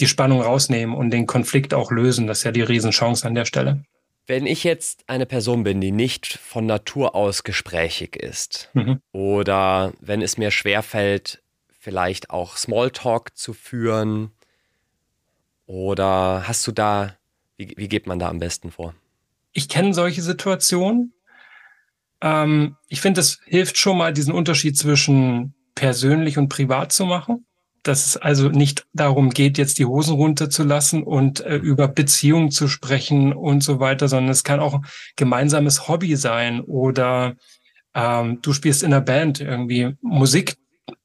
die 0.00 0.06
Spannung 0.06 0.42
rausnehmen 0.42 0.94
und 0.94 1.10
den 1.10 1.26
Konflikt 1.26 1.72
auch 1.72 1.90
lösen. 1.90 2.26
Das 2.26 2.38
ist 2.38 2.44
ja 2.44 2.52
die 2.52 2.62
Riesenchance 2.62 3.26
an 3.26 3.34
der 3.34 3.44
Stelle. 3.44 3.84
Wenn 4.26 4.46
ich 4.46 4.64
jetzt 4.64 5.04
eine 5.06 5.26
Person 5.26 5.64
bin, 5.64 5.80
die 5.80 5.92
nicht 5.92 6.38
von 6.38 6.66
Natur 6.66 7.14
aus 7.14 7.42
gesprächig 7.42 8.16
ist 8.16 8.70
mhm. 8.74 9.00
oder 9.12 9.92
wenn 10.00 10.22
es 10.22 10.36
mir 10.36 10.50
schwerfällt, 10.50 11.42
vielleicht 11.78 12.30
auch 12.30 12.56
Smalltalk 12.56 13.36
zu 13.36 13.52
führen 13.52 14.32
oder 15.66 16.44
hast 16.46 16.66
du 16.66 16.72
da 16.72 17.16
wie, 17.60 17.74
wie 17.76 17.88
geht 17.88 18.06
man 18.06 18.18
da 18.18 18.28
am 18.30 18.38
besten 18.38 18.70
vor? 18.70 18.94
Ich 19.52 19.68
kenne 19.68 19.94
solche 19.94 20.22
Situationen. 20.22 21.12
Ähm, 22.20 22.76
ich 22.88 23.00
finde, 23.00 23.20
es 23.20 23.40
hilft 23.44 23.78
schon 23.78 23.98
mal, 23.98 24.12
diesen 24.12 24.32
Unterschied 24.32 24.76
zwischen 24.76 25.54
persönlich 25.74 26.38
und 26.38 26.48
privat 26.48 26.92
zu 26.92 27.06
machen. 27.06 27.46
Dass 27.82 28.04
es 28.04 28.16
also 28.18 28.50
nicht 28.50 28.86
darum 28.92 29.30
geht, 29.30 29.56
jetzt 29.56 29.78
die 29.78 29.86
Hosen 29.86 30.14
runterzulassen 30.14 31.02
und 31.02 31.40
äh, 31.40 31.56
über 31.56 31.88
Beziehungen 31.88 32.50
zu 32.50 32.68
sprechen 32.68 33.32
und 33.32 33.64
so 33.64 33.80
weiter, 33.80 34.06
sondern 34.06 34.30
es 34.30 34.44
kann 34.44 34.60
auch 34.60 34.74
ein 34.74 34.84
gemeinsames 35.16 35.88
Hobby 35.88 36.14
sein 36.16 36.60
oder 36.60 37.36
ähm, 37.94 38.42
du 38.42 38.52
spielst 38.52 38.82
in 38.82 38.92
einer 38.92 39.00
Band 39.00 39.40
irgendwie 39.40 39.96
Musik, 40.02 40.56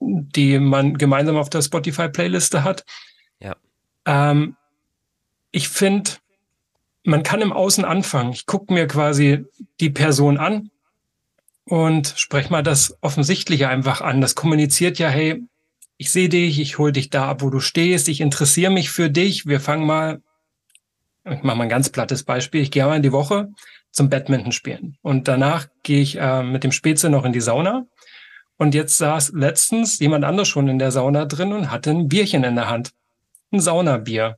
die 0.02 0.60
man 0.60 0.98
gemeinsam 0.98 1.38
auf 1.38 1.50
der 1.50 1.62
Spotify-Playliste 1.62 2.66
hat. 2.66 2.84
Ja. 3.40 3.56
Ähm, 4.06 4.58
ich 5.52 5.70
finde, 5.70 6.12
man 7.06 7.24
kann 7.24 7.42
im 7.42 7.54
Außen 7.54 7.86
anfangen. 7.86 8.34
Ich 8.34 8.46
gucke 8.46 8.74
mir 8.74 8.88
quasi 8.88 9.46
die 9.80 9.90
Person 9.90 10.38
an 10.38 10.72
und 11.66 12.14
spreche 12.18 12.52
mal 12.52 12.64
das 12.64 12.98
Offensichtliche 13.02 13.70
einfach 13.70 14.02
an. 14.02 14.22
Das 14.22 14.36
kommuniziert 14.36 15.00
ja, 15.00 15.10
hey, 15.10 15.42
ich 15.98 16.12
sehe 16.12 16.30
dich, 16.30 16.60
ich 16.60 16.78
hole 16.78 16.92
dich 16.92 17.10
da 17.10 17.30
ab, 17.30 17.42
wo 17.42 17.50
du 17.50 17.60
stehst, 17.60 18.10
ich 18.10 18.22
interessiere 18.22 18.72
mich 18.72 18.90
für 18.90 19.10
dich. 19.10 19.46
Wir 19.46 19.60
fangen 19.60 19.86
mal, 19.86 20.22
ich 21.24 21.44
mache 21.44 21.58
mal 21.58 21.64
ein 21.64 21.70
ganz 21.70 21.90
plattes 21.90 22.24
Beispiel, 22.24 22.62
ich 22.62 22.72
gehe 22.72 22.86
mal 22.86 22.98
in 22.98 23.04
die 23.04 23.12
Woche 23.12 23.50
zum 23.92 24.10
Badminton 24.10 24.52
spielen 24.52 24.98
und 25.02 25.28
danach 25.28 25.68
gehe 25.84 26.02
ich 26.02 26.18
äh, 26.18 26.44
mit 26.44 26.66
dem 26.66 26.74
Speze 26.74 27.10
noch 27.10 27.24
in 27.24 27.32
die 27.32 27.42
Sauna. 27.42 27.86
Und 28.58 28.74
jetzt 28.74 28.98
saß 28.98 29.34
letztens 29.36 30.00
jemand 30.00 30.24
anderes 30.24 30.48
schon 30.48 30.68
in 30.68 30.80
der 30.80 30.92
Sauna 30.92 31.26
drin 31.26 31.52
und 31.54 31.72
hatte 31.72 31.92
ein 31.92 32.08
Bierchen 32.08 32.44
in 32.44 32.56
der 32.56 32.70
Hand. 32.70 32.92
Ein 33.52 33.60
Saunabier. 33.60 34.38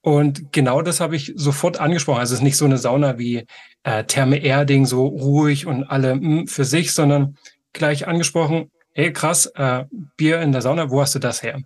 Und 0.00 0.52
genau 0.52 0.82
das 0.82 1.00
habe 1.00 1.16
ich 1.16 1.32
sofort 1.36 1.80
angesprochen. 1.80 2.20
Also 2.20 2.34
es 2.34 2.40
ist 2.40 2.44
nicht 2.44 2.56
so 2.56 2.64
eine 2.64 2.78
Sauna 2.78 3.18
wie 3.18 3.46
äh, 3.82 4.04
Therme 4.04 4.38
Erding, 4.38 4.86
so 4.86 5.06
ruhig 5.06 5.66
und 5.66 5.84
alle 5.84 6.14
mh, 6.14 6.22
hm, 6.22 6.46
für 6.46 6.64
sich, 6.64 6.92
sondern 6.92 7.36
gleich 7.72 8.06
angesprochen, 8.06 8.70
hey 8.92 9.12
krass, 9.12 9.46
äh, 9.54 9.84
Bier 10.16 10.40
in 10.40 10.52
der 10.52 10.62
Sauna, 10.62 10.90
wo 10.90 11.00
hast 11.00 11.14
du 11.14 11.18
das 11.18 11.42
her? 11.42 11.60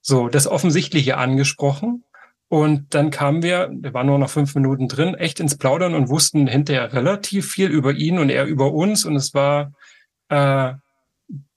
So, 0.00 0.28
das 0.28 0.46
Offensichtliche 0.46 1.16
angesprochen. 1.16 2.04
Und 2.48 2.94
dann 2.94 3.10
kamen 3.10 3.42
wir, 3.42 3.70
wir 3.72 3.92
waren 3.92 4.06
nur 4.06 4.18
noch 4.18 4.30
fünf 4.30 4.54
Minuten 4.54 4.86
drin, 4.86 5.14
echt 5.14 5.40
ins 5.40 5.58
Plaudern 5.58 5.94
und 5.94 6.08
wussten 6.08 6.46
hinterher 6.46 6.92
relativ 6.92 7.50
viel 7.50 7.70
über 7.70 7.92
ihn 7.92 8.18
und 8.18 8.30
er 8.30 8.44
über 8.44 8.72
uns. 8.72 9.04
Und 9.04 9.16
es 9.16 9.34
war 9.34 9.72
äh, 10.28 10.74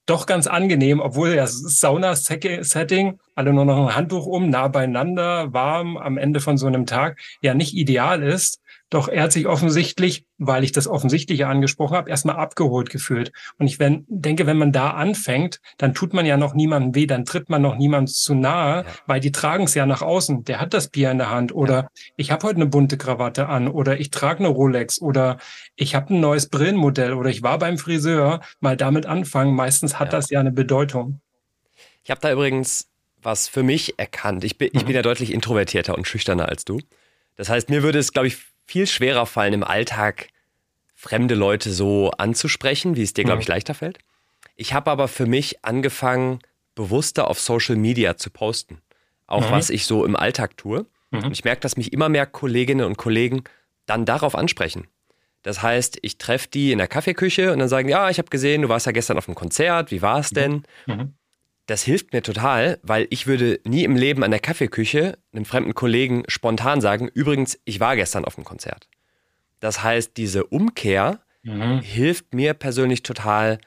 doch 0.10 0.26
ganz 0.26 0.48
angenehm, 0.48 1.00
obwohl 1.00 1.36
das 1.36 1.54
Sauna-Setting, 1.60 3.20
alle 3.36 3.54
nur 3.54 3.66
noch 3.66 3.88
ein 3.88 3.96
Handtuch 3.96 4.26
um, 4.26 4.50
nah 4.50 4.68
beieinander, 4.68 5.54
warm 5.54 5.98
am 5.98 6.18
Ende 6.18 6.40
von 6.40 6.58
so 6.58 6.68
einem 6.68 6.86
Tag, 6.86 7.20
ja 7.42 7.54
nicht 7.54 7.76
ideal 7.76 8.24
ist. 8.24 8.62
Doch 8.90 9.08
er 9.08 9.24
hat 9.24 9.32
sich 9.32 9.46
offensichtlich, 9.46 10.26
weil 10.38 10.64
ich 10.64 10.72
das 10.72 10.88
Offensichtliche 10.88 11.48
angesprochen 11.48 11.96
habe, 11.96 12.10
erstmal 12.10 12.38
abgeholt 12.38 12.90
gefühlt. 12.90 13.32
Und 13.60 13.68
ich 13.68 13.80
wenn, 13.80 14.06
denke, 14.08 14.48
wenn 14.48 14.58
man 14.58 14.72
da 14.72 14.92
anfängt, 14.92 15.62
dann 15.78 15.94
tut 15.94 16.14
man 16.14 16.26
ja 16.26 16.38
noch 16.38 16.56
niemandem 16.56 16.96
weh, 16.96 17.06
dann 17.06 17.26
tritt 17.26 17.50
man 17.50 17.62
noch 17.62 17.76
niemand 17.76 18.10
zu 18.10 18.34
nahe, 18.34 18.84
ja. 18.84 18.92
weil 19.06 19.20
die 19.20 19.32
tragen 19.32 19.66
es 19.66 19.76
ja 19.76 19.86
nach 19.86 20.02
außen. 20.02 20.44
Der 20.46 20.60
hat 20.60 20.74
das 20.74 20.88
Bier 20.88 21.12
in 21.12 21.20
der 21.20 21.30
Hand 21.30 21.54
oder 21.54 21.76
ja. 21.76 21.90
ich 22.16 22.32
habe 22.32 22.48
heute 22.48 22.58
eine 22.58 22.66
bunte 22.66 22.98
Krawatte 22.98 23.48
an 23.48 23.68
oder 23.68 24.00
ich 24.00 24.10
trage 24.10 24.40
eine 24.40 24.48
Rolex 24.48 25.00
oder 25.00 25.38
ich 25.76 25.94
habe 25.94 26.14
ein 26.14 26.20
neues 26.20 26.50
Brillenmodell 26.50 27.14
oder 27.14 27.30
ich 27.30 27.44
war 27.44 27.60
beim 27.60 27.78
Friseur. 27.78 28.42
Mal 28.60 28.76
damit 28.76 29.06
anfangen. 29.06 29.54
Meistens 29.54 30.00
hat 30.00 30.08
ja. 30.08 30.20
das 30.20 30.30
ja 30.30 30.40
eine 30.40 30.52
Bedeutung. 30.52 31.22
Ich 32.04 32.10
habe 32.10 32.22
da 32.22 32.32
übrigens 32.32 32.88
was 33.22 33.48
für 33.48 33.64
mich 33.64 34.00
erkannt. 34.00 34.44
Ich 34.44 34.58
bin, 34.58 34.68
ich 34.68 34.80
bin 34.80 34.90
mhm. 34.90 34.96
ja 34.96 35.02
deutlich 35.02 35.34
introvertierter 35.34 35.98
und 35.98 36.08
schüchterner 36.08 36.50
als 36.50 36.66
du. 36.66 36.80
Das 37.36 37.50
heißt, 37.50 37.70
mir 37.70 37.84
würde 37.84 38.00
es, 38.00 38.12
glaube 38.12 38.28
ich, 38.28 38.38
viel 38.70 38.86
schwerer 38.86 39.26
fallen, 39.26 39.54
im 39.54 39.64
Alltag 39.64 40.28
fremde 40.94 41.34
Leute 41.34 41.72
so 41.72 42.12
anzusprechen, 42.12 42.96
wie 42.96 43.02
es 43.02 43.14
dir, 43.14 43.24
glaube 43.24 43.42
ich, 43.42 43.48
mhm. 43.48 43.54
leichter 43.54 43.74
fällt. 43.74 43.98
Ich 44.56 44.76
habe 44.76 44.92
aber 44.92 45.08
für 45.08 45.26
mich 45.26 45.66
angefangen, 45.66 46.40
bewusster 46.76 47.28
auf 47.28 47.40
Social 47.40 47.76
Media 47.76 48.16
zu 48.16 48.30
posten. 48.30 48.80
Auch 49.26 49.48
mhm. 49.48 49.54
was 49.54 49.72
ich 49.72 49.86
so 49.86 50.06
im 50.06 50.16
Alltag 50.16 50.56
tue. 50.56 50.86
Mhm. 51.10 51.24
Und 51.24 51.32
ich 51.32 51.44
merke, 51.44 51.62
dass 51.62 51.78
mich 51.78 51.94
immer 51.94 52.10
mehr 52.10 52.28
Kolleginnen 52.28 52.86
und 52.86 52.98
Kollegen 52.98 53.44
dann 53.88 54.06
darauf 54.06 54.36
ansprechen. 54.36 54.88
Das 55.42 55.64
heißt, 55.64 55.98
ich 56.04 56.20
treffe 56.20 56.50
die 56.50 56.72
in 56.72 56.78
der 56.78 56.88
Kaffeeküche 56.88 57.52
und 57.52 57.58
dann 57.58 57.70
sagen, 57.70 57.90
ja, 57.90 58.12
ich 58.12 58.20
habe 58.20 58.30
gesehen, 58.30 58.62
du 58.62 58.70
warst 58.70 58.86
ja 58.86 58.92
gestern 58.92 59.18
auf 59.18 59.28
einem 59.28 59.36
Konzert, 59.36 59.90
wie 59.90 60.04
war 60.04 60.20
es 60.20 60.30
denn? 60.30 60.62
Mhm. 60.86 61.16
Das 61.70 61.84
hilft 61.84 62.14
mir 62.14 62.24
total, 62.24 62.80
weil 62.82 63.06
ich 63.12 63.28
würde 63.28 63.60
nie 63.64 63.84
im 63.84 63.96
Leben 63.96 64.24
an 64.24 64.32
der 64.32 64.40
Kaffeeküche 64.40 65.20
einem 65.32 65.46
fremden 65.46 65.76
Kollegen 65.76 66.24
spontan 66.28 66.82
sagen, 66.82 67.08
übrigens, 67.14 67.60
ich 67.64 67.80
war 67.80 67.96
gestern 67.96 68.26
auf 68.26 68.34
dem 68.34 68.44
Konzert. 68.44 68.90
Das 69.60 69.84
heißt, 69.84 70.18
diese 70.18 70.46
Umkehr 70.46 71.20
mhm. 71.44 71.82
hilft 71.82 72.34
mir 72.34 72.56
persönlich 72.56 73.04
total, 73.04 73.60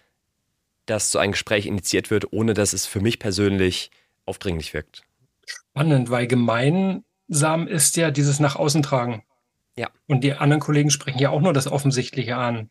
dass 0.84 1.12
so 1.12 1.20
ein 1.20 1.30
Gespräch 1.30 1.66
initiiert 1.66 2.10
wird, 2.10 2.32
ohne 2.32 2.54
dass 2.54 2.72
es 2.72 2.86
für 2.86 2.98
mich 2.98 3.20
persönlich 3.20 3.92
aufdringlich 4.26 4.74
wirkt. 4.74 5.04
Spannend, 5.46 6.10
weil 6.10 6.26
gemeinsam 6.26 7.68
ist 7.68 7.96
ja 7.96 8.10
dieses 8.10 8.40
nach 8.40 8.56
außen 8.56 8.82
tragen. 8.82 9.22
Ja. 9.76 9.88
Und 10.08 10.24
die 10.24 10.32
anderen 10.32 10.60
Kollegen 10.60 10.90
sprechen 10.90 11.20
ja 11.20 11.30
auch 11.30 11.40
nur 11.40 11.52
das 11.52 11.68
Offensichtliche 11.68 12.34
an. 12.34 12.68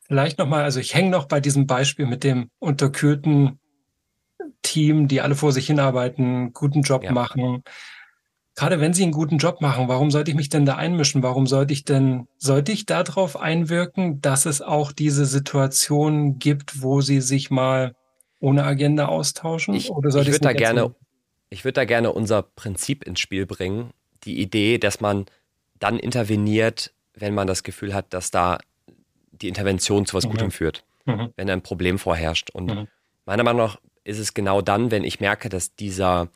Vielleicht 0.00 0.40
nochmal, 0.40 0.64
also 0.64 0.80
ich 0.80 0.92
hänge 0.92 1.10
noch 1.10 1.26
bei 1.26 1.38
diesem 1.38 1.68
Beispiel 1.68 2.06
mit 2.06 2.24
dem 2.24 2.50
unterkühlten 2.58 3.59
Team, 4.62 5.08
die 5.08 5.20
alle 5.20 5.34
vor 5.34 5.52
sich 5.52 5.66
hinarbeiten, 5.66 6.52
guten 6.52 6.82
Job 6.82 7.04
ja. 7.04 7.12
machen. 7.12 7.62
Gerade 8.56 8.80
wenn 8.80 8.92
sie 8.92 9.04
einen 9.04 9.12
guten 9.12 9.38
Job 9.38 9.60
machen, 9.60 9.88
warum 9.88 10.10
sollte 10.10 10.30
ich 10.30 10.36
mich 10.36 10.48
denn 10.48 10.66
da 10.66 10.76
einmischen? 10.76 11.22
Warum 11.22 11.46
sollte 11.46 11.72
ich 11.72 11.84
denn, 11.84 12.28
sollte 12.36 12.72
ich 12.72 12.84
darauf 12.84 13.40
einwirken, 13.40 14.20
dass 14.20 14.44
es 14.44 14.60
auch 14.60 14.92
diese 14.92 15.24
Situation 15.24 16.38
gibt, 16.38 16.82
wo 16.82 17.00
sie 17.00 17.20
sich 17.20 17.50
mal 17.50 17.94
ohne 18.38 18.64
Agenda 18.64 19.06
austauschen? 19.06 19.74
Ich, 19.74 19.88
ich 19.88 19.96
würde 19.96 20.40
da 20.40 20.52
gerne, 20.52 20.94
ich 21.48 21.64
würde 21.64 21.74
da 21.74 21.84
gerne 21.84 22.12
unser 22.12 22.42
Prinzip 22.42 23.04
ins 23.04 23.20
Spiel 23.20 23.46
bringen. 23.46 23.90
Die 24.24 24.40
Idee, 24.40 24.78
dass 24.78 25.00
man 25.00 25.26
dann 25.78 25.98
interveniert, 25.98 26.92
wenn 27.14 27.34
man 27.34 27.46
das 27.46 27.62
Gefühl 27.62 27.94
hat, 27.94 28.12
dass 28.12 28.30
da 28.30 28.58
die 29.32 29.48
Intervention 29.48 30.06
zu 30.06 30.16
was 30.16 30.26
mhm. 30.26 30.30
Gutem 30.30 30.50
führt, 30.50 30.84
mhm. 31.06 31.32
wenn 31.36 31.50
ein 31.50 31.62
Problem 31.62 31.98
vorherrscht. 31.98 32.50
Und 32.50 32.66
mhm. 32.66 32.88
meiner 33.24 33.42
Meinung 33.42 33.62
nach 33.62 33.78
ist 34.04 34.18
es 34.18 34.34
genau 34.34 34.62
dann, 34.62 34.90
wenn 34.90 35.04
ich 35.04 35.20
merke, 35.20 35.48
dass 35.48 35.74
dieser, 35.74 36.28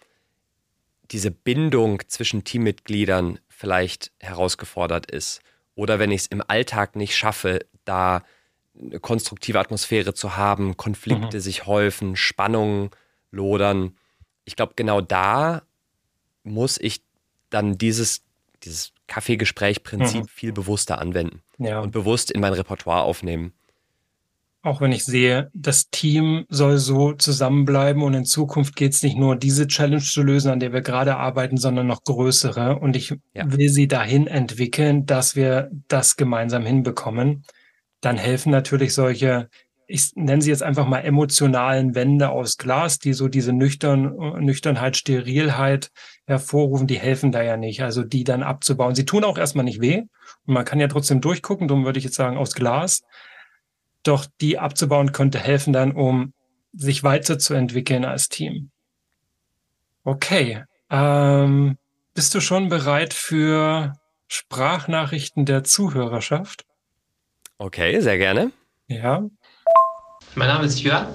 diese 1.11 1.31
Bindung 1.31 2.03
zwischen 2.09 2.45
Teammitgliedern 2.45 3.39
vielleicht 3.49 4.13
herausgefordert 4.21 5.11
ist. 5.11 5.41
Oder 5.75 5.99
wenn 5.99 6.11
ich 6.11 6.23
es 6.23 6.27
im 6.29 6.43
Alltag 6.47 6.97
nicht 6.97 7.17
schaffe, 7.17 7.67
da 7.85 8.23
eine 8.79 9.01
konstruktive 9.01 9.61
Atmosphäre 9.61 10.15
zu 10.15 10.37
haben, 10.37 10.77
Konflikte 10.77 11.37
mhm. 11.39 11.41
sich 11.41 11.67
häufen, 11.67 12.17
Spannungen 12.17 12.91
lodern. 13.31 13.97
Ich 14.45 14.57
glaube, 14.57 14.75
genau 14.77 15.01
da 15.01 15.63
muss 16.43 16.79
ich 16.79 17.03
dann 17.51 17.79
dieses, 17.79 18.23
dieses 18.63 18.93
Kaffeegespräch-Prinzip 19.07 20.23
mhm. 20.23 20.29
viel 20.29 20.53
bewusster 20.53 20.99
anwenden 20.99 21.43
ja. 21.59 21.81
und 21.81 21.93
bewusst 21.93 22.31
in 22.31 22.41
mein 22.41 22.53
Repertoire 22.53 23.03
aufnehmen 23.03 23.53
auch 24.65 24.81
wenn 24.81 24.93
ich 24.93 25.05
sehe, 25.05 25.51
das 25.53 25.91
Team 25.91 26.47
soll 26.49 26.79
so 26.79 27.13
zusammenbleiben 27.13 28.03
und 28.03 28.15
in 28.15 28.25
Zukunft 28.25 28.77
geht 28.77 28.95
es 28.95 29.03
nicht 29.03 29.19
nur 29.19 29.37
diese 29.37 29.67
Challenge 29.67 30.01
zu 30.01 30.23
lösen, 30.23 30.51
an 30.51 30.59
der 30.59 30.73
wir 30.73 30.81
gerade 30.81 31.17
arbeiten, 31.17 31.59
sondern 31.59 31.87
noch 31.87 32.03
größere. 32.03 32.79
Und 32.79 32.97
ich 32.97 33.15
ja. 33.35 33.53
will 33.53 33.69
sie 33.69 33.89
dahin 33.89 34.27
entwickeln, 34.27 35.05
dass 35.05 35.37
wir 35.37 35.71
das 35.89 36.17
gemeinsam 36.17 36.65
hinbekommen. 36.65 37.45
Dann 38.01 38.17
helfen 38.17 38.51
natürlich 38.51 38.95
solche, 38.95 39.51
ich 39.87 40.13
nenne 40.15 40.41
sie 40.41 40.49
jetzt 40.49 40.63
einfach 40.63 40.87
mal 40.87 41.01
emotionalen 41.01 41.95
Wände 41.95 42.31
aus 42.31 42.57
Glas, 42.57 42.99
die 42.99 43.13
so 43.13 43.29
diese 43.29 43.53
Nüchtern, 43.53 44.17
Nüchternheit, 44.43 44.97
Sterilheit 44.97 45.91
hervorrufen, 46.25 46.87
die 46.87 46.99
helfen 46.99 47.33
da 47.33 47.43
ja 47.43 47.59
nicht. 47.59 47.83
Also 47.83 48.03
die 48.03 48.25
dann 48.25 48.43
abzubauen. 48.43 48.95
Sie 48.95 49.05
tun 49.05 49.25
auch 49.25 49.37
erstmal 49.37 49.67
nicht 49.67 49.83
weh. 49.83 50.05
Und 50.47 50.55
man 50.55 50.65
kann 50.65 50.81
ja 50.81 50.89
trotzdem 50.89 51.21
durchgucken, 51.21 51.69
darum 51.69 51.85
würde 51.85 51.99
ich 51.99 52.05
jetzt 52.05 52.17
sagen, 52.17 52.39
aus 52.39 52.55
Glas. 52.55 53.03
Doch 54.05 54.27
die 54.41 54.59
abzubauen 54.59 55.13
könnte 55.13 55.41
helfen 55.41 55.73
dann, 55.73 55.93
um 55.93 56.33
sich 56.73 57.03
weiterzuentwickeln 57.03 58.05
als 58.05 58.29
Team. 58.29 58.71
Okay. 60.05 60.65
Ähm, 60.91 61.79
bist 62.15 62.35
du 62.35 62.41
schon 62.41 62.69
bereit 62.69 63.15
für 63.15 63.95
Sprachnachrichten 64.29 65.47
der 65.47 65.65
Zuhörerschaft? 65.65 66.65
Okay, 67.59 68.01
sehr 68.01 68.19
gerne. 68.19 68.53
Ja. 68.89 69.25
Mein 70.37 70.49
Name 70.49 70.67
ist 70.67 70.81
Jörn. 70.83 71.07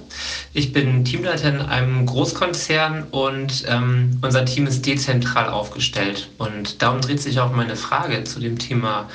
Ich 0.53 0.71
bin 0.71 1.03
Teamleiter 1.03 1.49
in 1.49 1.59
einem 1.59 2.05
Großkonzern 2.05 3.03
und 3.11 3.65
ähm, 3.67 4.17
unser 4.21 4.45
Team 4.45 4.65
ist 4.65 4.85
dezentral 4.85 5.49
aufgestellt. 5.49 6.29
Und 6.37 6.81
darum 6.81 7.01
dreht 7.01 7.21
sich 7.21 7.39
auch 7.39 7.51
meine 7.51 7.75
Frage 7.75 8.23
zu 8.23 8.39
dem 8.39 8.57
Thema 8.57 9.09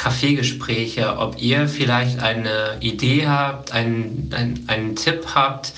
Kaffeegespräche, 0.00 1.18
ob 1.18 1.42
ihr 1.42 1.68
vielleicht 1.68 2.20
eine 2.20 2.78
Idee 2.80 3.26
habt, 3.26 3.72
einen, 3.72 4.32
einen, 4.34 4.64
einen 4.66 4.96
Tipp 4.96 5.26
habt, 5.34 5.74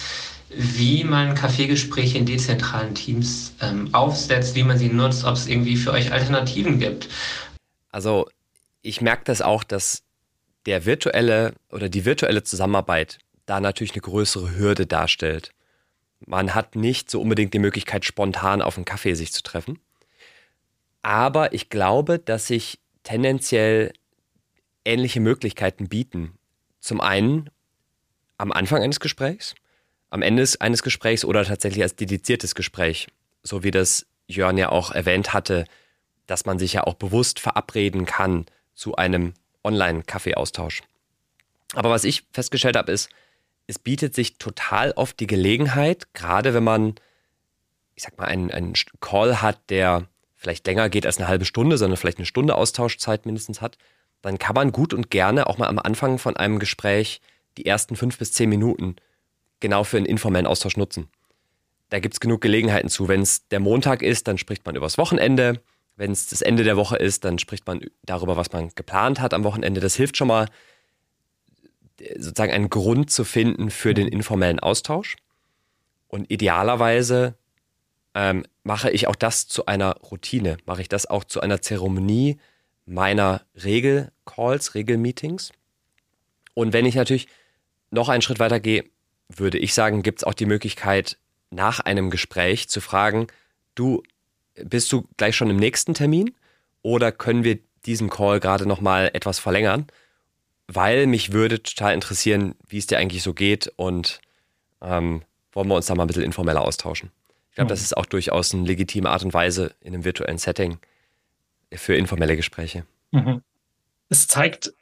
wie 0.49 1.03
man 1.03 1.35
Kaffeegespräche 1.35 2.19
in 2.19 2.27
dezentralen 2.27 2.95
Teams 2.95 3.53
ähm, 3.61 3.93
aufsetzt, 3.93 4.55
wie 4.55 4.63
man 4.63 4.79
sie 4.79 4.91
nutzt, 4.91 5.25
ob 5.25 5.35
es 5.35 5.49
irgendwie 5.49 5.77
für 5.77 5.91
euch 5.91 6.13
Alternativen 6.13 6.79
gibt. 6.79 7.09
Also 7.91 8.29
ich 8.81 9.01
merke 9.01 9.25
das 9.25 9.43
auch, 9.43 9.65
dass 9.65 10.05
der 10.67 10.87
virtuelle 10.87 11.55
oder 11.73 11.89
die 11.89 12.05
virtuelle 12.05 12.45
Zusammenarbeit 12.45 13.19
da 13.47 13.59
natürlich 13.59 13.95
eine 13.95 14.03
größere 14.03 14.57
Hürde 14.57 14.87
darstellt. 14.87 15.51
Man 16.25 16.55
hat 16.55 16.77
nicht 16.77 17.11
so 17.11 17.21
unbedingt 17.21 17.55
die 17.55 17.59
Möglichkeit, 17.59 18.05
spontan 18.05 18.63
auf 18.63 18.77
einen 18.77 18.85
Kaffee 18.85 19.15
sich 19.15 19.33
zu 19.33 19.43
treffen. 19.43 19.81
Aber 21.03 21.53
ich 21.53 21.71
glaube, 21.71 22.21
dass 22.21 22.47
sich 22.47 22.79
tendenziell 23.03 23.93
ähnliche 24.85 25.21
Möglichkeiten 25.21 25.89
bieten. 25.89 26.39
Zum 26.81 27.01
einen 27.01 27.51
am 28.39 28.53
Anfang 28.53 28.83
eines 28.83 29.01
Gesprächs, 29.01 29.55
am 30.11 30.23
Ende 30.23 30.47
eines 30.61 30.83
Gesprächs 30.83 31.25
oder 31.25 31.45
tatsächlich 31.45 31.83
als 31.83 31.97
dediziertes 31.97 32.55
Gespräch, 32.55 33.09
so 33.43 33.63
wie 33.63 33.71
das 33.71 34.07
Jörn 34.27 34.59
ja 34.59 34.69
auch 34.71 34.91
erwähnt 34.91 35.33
hatte, 35.33 35.65
dass 36.27 36.45
man 36.45 36.59
sich 36.59 36.75
ja 36.75 36.85
auch 36.85 36.95
bewusst 36.95 37.41
verabreden 37.41 38.05
kann 38.05 38.47
zu 38.75 38.97
einem 38.97 39.35
Online-Kaffeeaustausch. 39.65 40.83
Aber 41.75 41.91
was 41.91 42.05
ich 42.05 42.25
festgestellt 42.33 42.77
habe, 42.77 42.93
ist, 42.93 43.11
es 43.67 43.79
bietet 43.79 44.15
sich 44.15 44.39
total 44.39 44.93
oft 44.93 45.19
die 45.21 45.27
Gelegenheit, 45.27 46.13
gerade 46.15 46.53
wenn 46.53 46.65
man, 46.65 46.95
ich 47.95 48.03
sag 48.03 48.19
mal, 48.19 48.27
einen, 48.27 48.51
einen 48.51 48.75
Call 49.01 49.41
hat, 49.41 49.59
der 49.71 50.09
vielleicht 50.37 50.67
länger 50.67 50.91
geht 50.91 51.07
als 51.07 51.19
eine 51.19 51.29
halbe 51.29 51.45
Stunde, 51.45 51.79
sondern 51.79 51.97
vielleicht 51.97 52.19
eine 52.19 52.27
Stunde 52.27 52.57
Austauschzeit 52.57 53.25
mindestens 53.25 53.61
hat, 53.61 53.79
dann 54.23 54.39
kann 54.39 54.55
man 54.55 54.73
gut 54.73 54.95
und 54.95 55.11
gerne 55.11 55.47
auch 55.47 55.59
mal 55.59 55.69
am 55.69 55.79
Anfang 55.79 56.19
von 56.19 56.37
einem 56.37 56.59
Gespräch 56.59 57.21
die 57.59 57.67
ersten 57.67 57.97
fünf 57.97 58.19
bis 58.19 58.33
zehn 58.33 58.49
Minuten 58.49 58.97
genau 59.61 59.85
für 59.85 59.97
einen 59.97 60.07
informellen 60.07 60.47
Austausch 60.47 60.77
nutzen. 60.77 61.09
Da 61.91 62.01
gibt 62.01 62.15
es 62.15 62.21
genug 62.21 62.41
Gelegenheiten 62.41 62.89
zu. 62.89 63.09
Wenn 63.09 63.21
es 63.21 63.47
der 63.49 63.61
Montag 63.61 64.03
ist, 64.03 64.27
dann 64.27 64.39
spricht 64.39 64.65
man 64.65 64.77
übers 64.77 64.97
Wochenende. 64.97 65.61
Wenn 65.97 66.11
es 66.11 66.29
das 66.29 66.41
Ende 66.41 66.65
der 66.65 66.77
Woche 66.77 66.97
ist, 66.97 67.25
dann 67.25 67.39
spricht 67.39 67.67
man 67.67 67.83
darüber, 68.03 68.37
was 68.37 68.51
man 68.53 68.71
geplant 68.75 69.21
hat 69.21 69.35
am 69.35 69.45
Wochenende. 69.45 69.81
Das 69.81 69.95
hilft 69.95 70.17
schon 70.17 70.29
mal, 70.29 70.49
sozusagen 72.17 72.53
einen 72.53 72.71
Grund 72.71 73.11
zu 73.11 73.25
finden 73.25 73.71
für 73.71 73.93
den 73.93 74.09
informellen 74.09 74.59
Austausch. 74.59 75.17
Und 76.09 76.31
idealerweise 76.31 77.35
ähm, 78.15 78.45
mache 78.63 78.91
ich 78.91 79.07
auch 79.07 79.17
das 79.17 79.49
zu 79.49 79.67
einer 79.67 79.97
Routine, 80.11 80.57
mache 80.67 80.83
ich 80.83 80.89
das 80.89 81.07
auch 81.07 81.25
zu 81.25 81.41
einer 81.41 81.61
Zeremonie 81.61 82.39
meiner 82.93 83.43
Regel-Calls, 83.63 84.75
Regel-Meetings. 84.75 85.53
Und 86.55 86.73
wenn 86.73 86.87
ich 86.87 86.95
natürlich 86.95 87.29
noch 87.91 88.09
einen 88.09 88.23
Schritt 88.23 88.39
weiter 88.39 88.61
gehe, 88.61 88.85
würde 89.29 89.59
ich 89.59 89.75
sagen, 89.75 90.03
gibt 90.03 90.21
es 90.21 90.25
auch 90.25 90.35
die 90.35 90.47
Möglichkeit, 90.47 91.17
nach 91.51 91.81
einem 91.81 92.11
Gespräch 92.11 92.69
zu 92.69 92.81
fragen, 92.81 93.27
du, 93.75 94.03
bist 94.55 94.93
du 94.93 95.09
gleich 95.17 95.37
schon 95.37 95.51
im 95.51 95.57
nächsten 95.57 95.95
Termin 95.95 96.35
oder 96.83 97.13
können 97.13 97.45
wir 97.45 97.59
diesen 97.87 98.11
Call 98.11 98.41
gerade 98.41 98.67
nochmal 98.67 99.11
etwas 99.13 99.39
verlängern? 99.39 99.87
Weil 100.69 101.07
mich 101.07 101.33
würde 101.33 101.63
total 101.63 101.95
interessieren, 101.95 102.55
wie 102.67 102.79
es 102.79 102.87
dir 102.87 102.99
eigentlich 102.99 103.23
so 103.23 103.35
geht 103.35 103.73
und 103.77 104.21
ähm, 104.81 105.23
wollen 105.53 105.69
wir 105.69 105.77
uns 105.77 105.87
da 105.87 105.95
mal 105.95 106.05
ein 106.05 106.07
bisschen 106.07 106.23
informeller 106.23 106.63
austauschen. 106.63 107.11
Ich 107.51 107.57
glaube, 107.57 107.67
mhm. 107.67 107.71
das 107.71 107.83
ist 107.83 107.97
auch 107.97 108.07
durchaus 108.07 108.55
eine 108.55 108.65
legitime 108.65 109.11
Art 109.11 109.25
und 109.25 109.35
Weise 109.35 109.75
in 109.81 109.95
einem 109.95 110.05
virtuellen 110.05 110.39
Setting 110.39 110.79
für 111.77 111.95
informelle 111.95 112.37
Gespräche. 112.37 112.85
Mhm. 113.11 113.43
Es 114.09 114.27
zeigt, 114.27 114.73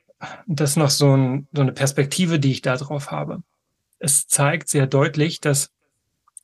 das 0.46 0.76
noch 0.76 0.90
so, 0.90 1.16
ein, 1.16 1.48
so 1.52 1.62
eine 1.62 1.72
Perspektive, 1.72 2.38
die 2.38 2.52
ich 2.52 2.62
da 2.62 2.76
drauf 2.76 3.10
habe. 3.10 3.42
Es 3.98 4.26
zeigt 4.26 4.68
sehr 4.68 4.86
deutlich, 4.86 5.40
dass 5.40 5.70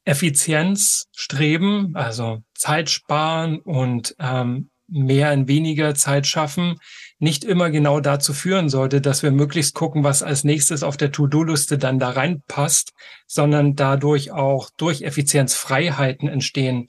Effizienzstreben, 0.05 1.97
also 1.97 2.43
Zeit 2.55 2.91
sparen 2.91 3.59
und 3.59 4.15
ähm, 4.21 4.71
mehr 4.89 5.33
in 5.33 5.49
weniger 5.49 5.95
Zeit 5.95 6.27
schaffen, 6.27 6.79
nicht 7.19 7.45
immer 7.45 7.71
genau 7.71 7.99
dazu 8.01 8.33
führen 8.33 8.69
sollte, 8.69 9.01
dass 9.01 9.23
wir 9.23 9.33
möglichst 9.33 9.75
gucken, 9.75 10.05
was 10.05 10.23
als 10.23 10.45
nächstes 10.45 10.83
auf 10.83 10.97
der 10.97 11.13
To-Do-Liste 11.13 11.79
dann 11.79 11.99
da 11.99 12.11
reinpasst, 12.11 12.93
sondern 13.27 13.75
dadurch 13.75 14.31
auch 14.31 14.71
durch 14.77 15.03
Effizienzfreiheiten 15.03 16.29
entstehen, 16.29 16.89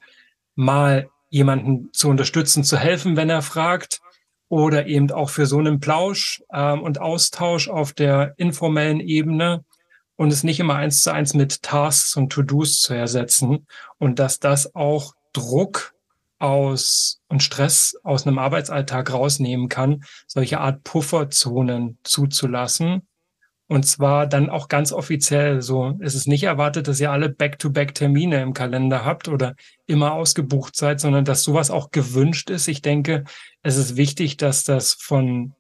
mal 0.56 1.10
jemanden 1.30 1.92
zu 1.94 2.10
unterstützen, 2.10 2.64
zu 2.64 2.78
helfen, 2.78 3.16
wenn 3.18 3.30
er 3.30 3.42
fragt, 3.42 4.00
oder 4.50 4.88
eben 4.88 5.12
auch 5.12 5.30
für 5.30 5.46
so 5.46 5.58
einen 5.58 5.80
Plausch 5.80 6.42
ähm, 6.54 6.82
und 6.82 7.02
Austausch 7.02 7.68
auf 7.68 7.94
der 7.94 8.34
informellen 8.38 9.00
Ebene 9.00 9.66
und 10.16 10.32
es 10.32 10.44
nicht 10.44 10.60
immer 10.60 10.76
eins 10.76 11.04
zu 11.04 11.12
eins 11.12 11.34
mit 11.34 11.64
Tasks 11.64 12.16
und 12.16 12.32
To-Dos 12.32 12.82
zu 12.82 12.94
ersetzen 12.94 13.68
und 13.98 14.20
dass 14.20 14.40
das 14.40 14.74
auch 14.76 15.14
Druck 15.34 15.94
aus 16.40 17.20
und 17.28 17.42
Stress 17.42 17.96
aus 18.04 18.26
einem 18.26 18.40
Arbeitsalltag 18.40 19.12
rausnehmen 19.12 19.70
kann, 19.70 20.04
solche 20.28 20.60
Art 20.60 20.84
Pufferzonen 20.84 21.98
zuzulassen. 22.04 23.07
Und 23.70 23.86
zwar 23.86 24.28
dann 24.28 24.50
auch 24.50 24.70
ganz 24.70 24.94
offiziell. 24.94 25.62
So 25.62 25.98
ist 26.00 26.16
es 26.16 26.26
nicht 26.26 26.44
erwartet, 26.44 26.88
dass 26.88 27.02
ihr 27.02 27.12
alle 27.12 27.30
Back-to-Back-Termine 27.30 28.42
im 28.42 28.54
Kalender 28.54 29.04
habt 29.04 29.28
oder 29.28 29.56
immer 29.86 30.14
ausgebucht 30.14 30.76
seid, 30.76 31.02
sondern 31.02 31.26
dass 31.26 31.44
sowas 31.44 31.70
auch 31.70 31.92
gewünscht 31.92 32.50
ist. 32.50 32.68
Ich 32.70 32.82
denke, 32.82 33.26
es 33.64 33.76
ist 33.76 33.98
wichtig, 33.98 34.38
dass 34.38 34.64
das 34.64 34.94
von 34.94 35.54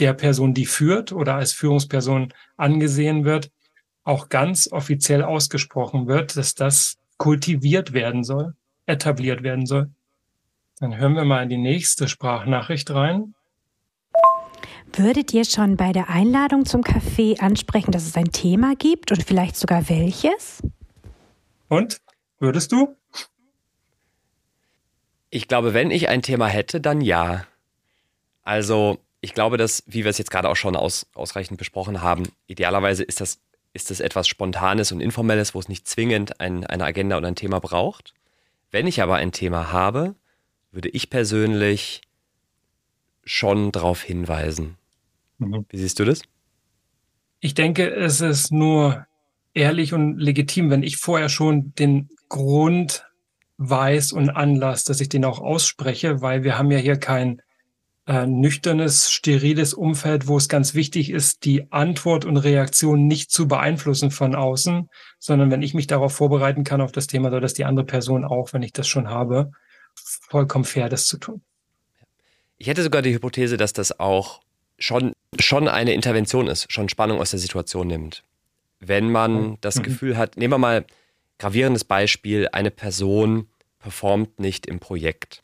der 0.00 0.14
Person, 0.14 0.54
die 0.54 0.66
führt 0.66 1.12
oder 1.12 1.36
als 1.36 1.52
Führungsperson 1.52 2.32
angesehen 2.56 3.24
wird, 3.24 3.50
auch 4.02 4.28
ganz 4.28 4.70
offiziell 4.70 5.22
ausgesprochen 5.22 6.08
wird, 6.08 6.36
dass 6.36 6.54
das 6.54 6.96
kultiviert 7.16 7.92
werden 7.92 8.24
soll, 8.24 8.54
etabliert 8.86 9.42
werden 9.44 9.66
soll. 9.66 9.90
Dann 10.80 10.96
hören 10.96 11.14
wir 11.14 11.24
mal 11.24 11.44
in 11.44 11.48
die 11.48 11.56
nächste 11.56 12.08
Sprachnachricht 12.08 12.90
rein. 12.90 13.33
Würdet 14.96 15.34
ihr 15.34 15.44
schon 15.44 15.76
bei 15.76 15.92
der 15.92 16.08
Einladung 16.08 16.66
zum 16.66 16.82
Café 16.82 17.40
ansprechen, 17.40 17.90
dass 17.90 18.06
es 18.06 18.16
ein 18.16 18.30
Thema 18.30 18.76
gibt 18.76 19.10
und 19.10 19.24
vielleicht 19.24 19.56
sogar 19.56 19.88
welches? 19.88 20.62
Und? 21.68 22.00
Würdest 22.38 22.70
du? 22.70 22.96
Ich 25.30 25.48
glaube, 25.48 25.74
wenn 25.74 25.90
ich 25.90 26.08
ein 26.08 26.22
Thema 26.22 26.46
hätte, 26.46 26.80
dann 26.80 27.00
ja. 27.00 27.44
Also, 28.44 29.00
ich 29.20 29.34
glaube, 29.34 29.56
dass, 29.56 29.82
wie 29.86 30.04
wir 30.04 30.10
es 30.10 30.18
jetzt 30.18 30.30
gerade 30.30 30.48
auch 30.48 30.54
schon 30.54 30.76
aus, 30.76 31.06
ausreichend 31.14 31.58
besprochen 31.58 32.00
haben, 32.00 32.28
idealerweise 32.46 33.02
ist 33.02 33.20
das, 33.20 33.40
ist 33.72 33.90
das 33.90 33.98
etwas 33.98 34.28
Spontanes 34.28 34.92
und 34.92 35.00
Informelles, 35.00 35.56
wo 35.56 35.58
es 35.58 35.68
nicht 35.68 35.88
zwingend 35.88 36.38
ein, 36.40 36.64
eine 36.64 36.84
Agenda 36.84 37.16
und 37.16 37.24
ein 37.24 37.34
Thema 37.34 37.58
braucht. 37.58 38.14
Wenn 38.70 38.86
ich 38.86 39.02
aber 39.02 39.16
ein 39.16 39.32
Thema 39.32 39.72
habe, 39.72 40.14
würde 40.70 40.88
ich 40.90 41.10
persönlich 41.10 42.02
schon 43.24 43.72
darauf 43.72 44.00
hinweisen. 44.02 44.76
Mhm. 45.44 45.66
Wie 45.68 45.78
siehst 45.78 45.98
du 45.98 46.04
das? 46.04 46.22
Ich 47.40 47.54
denke, 47.54 47.90
es 47.90 48.20
ist 48.20 48.52
nur 48.52 49.06
ehrlich 49.52 49.92
und 49.92 50.18
legitim, 50.18 50.70
wenn 50.70 50.82
ich 50.82 50.96
vorher 50.96 51.28
schon 51.28 51.74
den 51.74 52.08
Grund 52.28 53.06
weiß 53.58 54.12
und 54.12 54.30
Anlass, 54.30 54.84
dass 54.84 55.00
ich 55.00 55.08
den 55.08 55.24
auch 55.24 55.40
ausspreche, 55.40 56.20
weil 56.20 56.42
wir 56.42 56.58
haben 56.58 56.70
ja 56.70 56.78
hier 56.78 56.96
kein 56.96 57.40
äh, 58.06 58.26
nüchternes, 58.26 59.10
steriles 59.10 59.74
Umfeld, 59.74 60.26
wo 60.26 60.36
es 60.36 60.48
ganz 60.48 60.74
wichtig 60.74 61.10
ist, 61.10 61.44
die 61.44 61.70
Antwort 61.70 62.24
und 62.24 62.36
Reaktion 62.36 63.06
nicht 63.06 63.30
zu 63.30 63.46
beeinflussen 63.46 64.10
von 64.10 64.34
außen, 64.34 64.88
sondern 65.18 65.50
wenn 65.50 65.62
ich 65.62 65.74
mich 65.74 65.86
darauf 65.86 66.12
vorbereiten 66.14 66.64
kann 66.64 66.80
auf 66.80 66.92
das 66.92 67.06
Thema, 67.06 67.30
soll 67.30 67.40
das 67.40 67.54
die 67.54 67.64
andere 67.64 67.86
Person 67.86 68.24
auch, 68.24 68.52
wenn 68.52 68.62
ich 68.62 68.72
das 68.72 68.88
schon 68.88 69.08
habe 69.08 69.52
vollkommen 69.94 70.64
fair, 70.64 70.88
das 70.88 71.06
zu 71.06 71.18
tun. 71.18 71.42
Ich 72.56 72.66
hätte 72.66 72.82
sogar 72.82 73.02
die 73.02 73.12
Hypothese, 73.12 73.56
dass 73.56 73.72
das 73.72 73.98
auch 73.98 74.40
schon, 74.78 75.12
schon 75.38 75.68
eine 75.68 75.94
Intervention 75.94 76.46
ist, 76.46 76.70
schon 76.72 76.88
Spannung 76.88 77.20
aus 77.20 77.30
der 77.30 77.40
Situation 77.40 77.86
nimmt. 77.86 78.22
Wenn 78.80 79.10
man 79.10 79.56
das 79.60 79.76
mhm. 79.76 79.82
Gefühl 79.82 80.16
hat, 80.16 80.36
nehmen 80.36 80.52
wir 80.52 80.58
mal 80.58 80.84
gravierendes 81.38 81.84
Beispiel, 81.84 82.48
eine 82.52 82.70
Person 82.70 83.48
performt 83.78 84.40
nicht 84.40 84.66
im 84.66 84.78
Projekt 84.78 85.42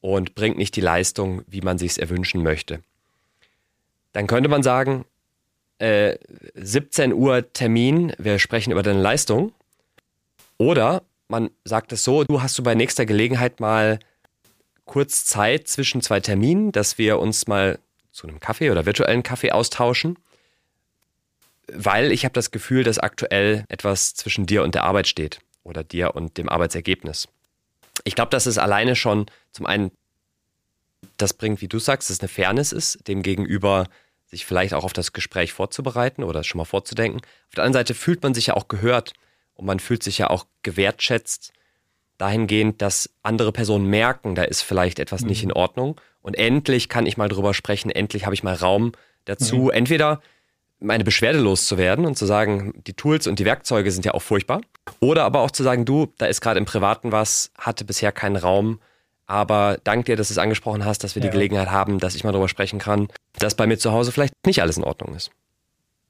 und 0.00 0.34
bringt 0.34 0.58
nicht 0.58 0.76
die 0.76 0.80
Leistung, 0.80 1.42
wie 1.46 1.60
man 1.60 1.78
sich 1.78 1.92
es 1.92 1.98
erwünschen 1.98 2.42
möchte. 2.42 2.80
Dann 4.12 4.26
könnte 4.26 4.48
man 4.48 4.62
sagen, 4.62 5.04
äh, 5.78 6.16
17 6.54 7.12
Uhr 7.12 7.52
Termin, 7.52 8.12
wir 8.18 8.38
sprechen 8.38 8.70
über 8.70 8.82
deine 8.82 9.00
Leistung. 9.00 9.52
Oder 10.56 11.02
man 11.28 11.50
sagt 11.64 11.92
es 11.92 12.04
so, 12.04 12.24
du 12.24 12.42
hast 12.42 12.56
du 12.58 12.62
bei 12.62 12.74
nächster 12.74 13.06
Gelegenheit 13.06 13.60
mal 13.60 13.98
kurz 14.84 15.24
Zeit 15.24 15.68
zwischen 15.68 16.00
zwei 16.00 16.20
Terminen, 16.20 16.70
dass 16.70 16.98
wir 16.98 17.18
uns 17.18 17.46
mal 17.46 17.78
zu 18.14 18.28
einem 18.28 18.40
Kaffee 18.40 18.70
oder 18.70 18.86
virtuellen 18.86 19.24
Kaffee 19.24 19.50
austauschen, 19.50 20.16
weil 21.66 22.12
ich 22.12 22.24
habe 22.24 22.32
das 22.32 22.52
Gefühl, 22.52 22.84
dass 22.84 22.98
aktuell 22.98 23.64
etwas 23.68 24.14
zwischen 24.14 24.46
dir 24.46 24.62
und 24.62 24.74
der 24.74 24.84
Arbeit 24.84 25.08
steht 25.08 25.40
oder 25.64 25.82
dir 25.82 26.14
und 26.14 26.38
dem 26.38 26.48
Arbeitsergebnis. 26.48 27.28
Ich 28.04 28.14
glaube, 28.14 28.30
dass 28.30 28.46
es 28.46 28.56
alleine 28.56 28.94
schon 28.96 29.26
zum 29.50 29.66
einen 29.66 29.90
das 31.16 31.34
bringt, 31.34 31.60
wie 31.60 31.68
du 31.68 31.78
sagst, 31.78 32.08
dass 32.08 32.16
es 32.16 32.20
eine 32.20 32.28
Fairness 32.28 32.72
ist, 32.72 33.06
dem 33.08 33.22
gegenüber 33.22 33.88
sich 34.26 34.46
vielleicht 34.46 34.74
auch 34.74 34.84
auf 34.84 34.92
das 34.92 35.12
Gespräch 35.12 35.52
vorzubereiten 35.52 36.22
oder 36.22 36.44
schon 36.44 36.58
mal 36.58 36.64
vorzudenken. 36.64 37.20
Auf 37.48 37.54
der 37.56 37.64
anderen 37.64 37.80
Seite 37.80 37.94
fühlt 37.94 38.22
man 38.22 38.34
sich 38.34 38.46
ja 38.46 38.54
auch 38.54 38.68
gehört 38.68 39.12
und 39.54 39.66
man 39.66 39.80
fühlt 39.80 40.02
sich 40.02 40.18
ja 40.18 40.30
auch 40.30 40.46
gewertschätzt 40.62 41.52
dahingehend, 42.18 42.80
dass 42.82 43.10
andere 43.22 43.52
Personen 43.52 43.86
merken, 43.86 44.34
da 44.34 44.42
ist 44.44 44.62
vielleicht 44.62 44.98
etwas 44.98 45.22
mhm. 45.22 45.28
nicht 45.28 45.42
in 45.42 45.52
Ordnung. 45.52 46.00
Und 46.22 46.34
endlich 46.34 46.88
kann 46.88 47.06
ich 47.06 47.16
mal 47.16 47.28
drüber 47.28 47.54
sprechen, 47.54 47.90
endlich 47.90 48.24
habe 48.24 48.34
ich 48.34 48.42
mal 48.42 48.54
Raum 48.54 48.92
dazu, 49.24 49.56
mhm. 49.56 49.70
entweder 49.70 50.20
meine 50.80 51.04
Beschwerde 51.04 51.38
loszuwerden 51.38 52.04
und 52.04 52.16
zu 52.16 52.26
sagen, 52.26 52.74
die 52.86 52.94
Tools 52.94 53.26
und 53.26 53.38
die 53.38 53.44
Werkzeuge 53.44 53.90
sind 53.90 54.04
ja 54.04 54.12
auch 54.12 54.22
furchtbar. 54.22 54.60
Oder 55.00 55.24
aber 55.24 55.40
auch 55.40 55.50
zu 55.50 55.62
sagen, 55.62 55.84
du, 55.84 56.12
da 56.18 56.26
ist 56.26 56.40
gerade 56.40 56.58
im 56.58 56.66
Privaten 56.66 57.12
was, 57.12 57.50
hatte 57.58 57.84
bisher 57.84 58.12
keinen 58.12 58.36
Raum. 58.36 58.80
Aber 59.26 59.78
dank 59.84 60.04
dir, 60.04 60.16
dass 60.16 60.28
du 60.28 60.34
es 60.34 60.38
angesprochen 60.38 60.84
hast, 60.84 61.02
dass 61.02 61.14
wir 61.14 61.22
ja. 61.22 61.28
die 61.28 61.32
Gelegenheit 61.32 61.70
haben, 61.70 61.98
dass 61.98 62.14
ich 62.14 62.24
mal 62.24 62.32
drüber 62.32 62.48
sprechen 62.48 62.78
kann, 62.78 63.08
dass 63.38 63.54
bei 63.54 63.66
mir 63.66 63.78
zu 63.78 63.92
Hause 63.92 64.12
vielleicht 64.12 64.34
nicht 64.44 64.60
alles 64.60 64.76
in 64.76 64.84
Ordnung 64.84 65.14
ist. 65.14 65.30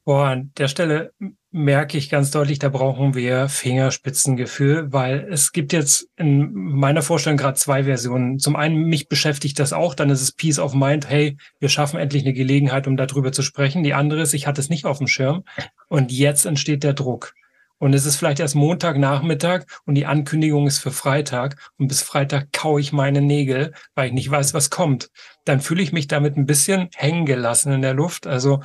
Boah, 0.06 0.26
an 0.26 0.52
der 0.58 0.68
Stelle 0.68 1.14
merke 1.50 1.96
ich 1.96 2.10
ganz 2.10 2.30
deutlich, 2.30 2.58
da 2.58 2.68
brauchen 2.68 3.14
wir 3.14 3.48
Fingerspitzengefühl, 3.48 4.92
weil 4.92 5.26
es 5.30 5.52
gibt 5.52 5.72
jetzt 5.72 6.08
in 6.16 6.52
meiner 6.52 7.00
Vorstellung 7.00 7.38
gerade 7.38 7.56
zwei 7.56 7.84
Versionen. 7.84 8.38
Zum 8.38 8.54
einen, 8.54 8.82
mich 8.84 9.08
beschäftigt 9.08 9.58
das 9.58 9.72
auch, 9.72 9.94
dann 9.94 10.10
ist 10.10 10.20
es 10.20 10.32
Peace 10.32 10.58
of 10.58 10.74
Mind, 10.74 11.08
hey, 11.08 11.38
wir 11.60 11.70
schaffen 11.70 11.98
endlich 11.98 12.24
eine 12.24 12.34
Gelegenheit, 12.34 12.86
um 12.86 12.98
darüber 12.98 13.32
zu 13.32 13.40
sprechen. 13.40 13.82
Die 13.82 13.94
andere 13.94 14.20
ist, 14.20 14.34
ich 14.34 14.46
hatte 14.46 14.60
es 14.60 14.68
nicht 14.68 14.84
auf 14.84 14.98
dem 14.98 15.06
Schirm 15.06 15.44
und 15.88 16.12
jetzt 16.12 16.44
entsteht 16.44 16.82
der 16.82 16.92
Druck. 16.92 17.32
Und 17.78 17.94
es 17.94 18.04
ist 18.04 18.16
vielleicht 18.16 18.40
erst 18.40 18.56
Montagnachmittag 18.56 19.64
und 19.86 19.94
die 19.94 20.06
Ankündigung 20.06 20.66
ist 20.66 20.80
für 20.80 20.90
Freitag 20.90 21.56
und 21.78 21.88
bis 21.88 22.02
Freitag 22.02 22.52
kaue 22.52 22.80
ich 22.80 22.92
meine 22.92 23.20
Nägel, 23.20 23.72
weil 23.94 24.08
ich 24.08 24.12
nicht 24.12 24.30
weiß, 24.30 24.54
was 24.54 24.70
kommt. 24.70 25.10
Dann 25.44 25.60
fühle 25.60 25.82
ich 25.82 25.92
mich 25.92 26.08
damit 26.08 26.36
ein 26.36 26.46
bisschen 26.46 26.88
hängen 26.94 27.26
gelassen 27.26 27.72
in 27.72 27.82
der 27.82 27.94
Luft. 27.94 28.26
Also, 28.26 28.62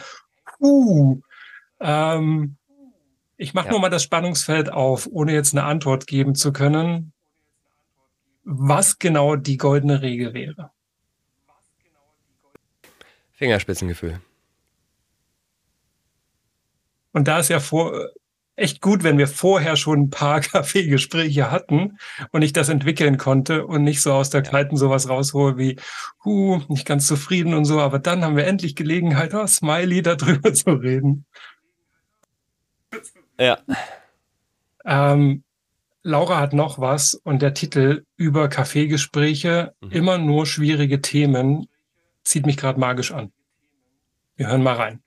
uh, 0.59 1.21
ähm, 1.79 2.57
ich 3.37 3.53
mache 3.53 3.67
ja. 3.67 3.71
nur 3.71 3.81
mal 3.81 3.89
das 3.89 4.03
Spannungsfeld 4.03 4.71
auf, 4.71 5.07
ohne 5.09 5.33
jetzt 5.33 5.53
eine 5.53 5.63
Antwort 5.63 6.07
geben 6.07 6.35
zu 6.35 6.51
können, 6.51 7.13
was 8.43 8.99
genau 8.99 9.35
die 9.35 9.57
goldene 9.57 10.01
Regel 10.01 10.33
wäre. 10.33 10.71
Fingerspitzengefühl. 13.31 14.19
Und 17.11 17.27
da 17.27 17.39
ist 17.39 17.49
ja 17.49 17.59
vor, 17.59 18.09
echt 18.59 18.81
gut, 18.81 19.03
wenn 19.03 19.17
wir 19.17 19.27
vorher 19.27 19.75
schon 19.75 20.01
ein 20.01 20.09
paar 20.09 20.41
Kaffeegespräche 20.41 21.49
hatten 21.49 21.97
und 22.31 22.41
ich 22.41 22.53
das 22.53 22.69
entwickeln 22.69 23.17
konnte 23.17 23.65
und 23.65 23.83
nicht 23.83 24.01
so 24.01 24.13
aus 24.13 24.29
der 24.29 24.43
Kalten 24.43 24.77
sowas 24.77 25.09
raushole 25.09 25.57
wie, 25.57 25.79
huh, 26.23 26.61
nicht 26.67 26.85
ganz 26.85 27.07
zufrieden 27.07 27.53
und 27.53 27.65
so, 27.65 27.79
aber 27.79 27.99
dann 27.99 28.23
haben 28.23 28.35
wir 28.35 28.45
endlich 28.45 28.75
Gelegenheit, 28.75 29.33
oh, 29.33 29.47
Smiley 29.47 30.01
darüber 30.01 30.53
zu 30.53 30.71
reden. 30.71 31.25
Ja. 33.39 33.57
Ähm, 34.85 35.43
Laura 36.03 36.39
hat 36.39 36.53
noch 36.53 36.79
was 36.79 37.13
und 37.13 37.41
der 37.41 37.53
Titel 37.53 38.05
über 38.17 38.49
Kaffeegespräche, 38.49 39.73
mhm. 39.81 39.91
immer 39.91 40.17
nur 40.17 40.45
schwierige 40.45 41.01
Themen, 41.01 41.67
zieht 42.23 42.45
mich 42.45 42.57
gerade 42.57 42.79
magisch 42.79 43.11
an. 43.11 43.31
Wir 44.35 44.47
hören 44.47 44.63
mal 44.63 44.75
rein. 44.75 45.01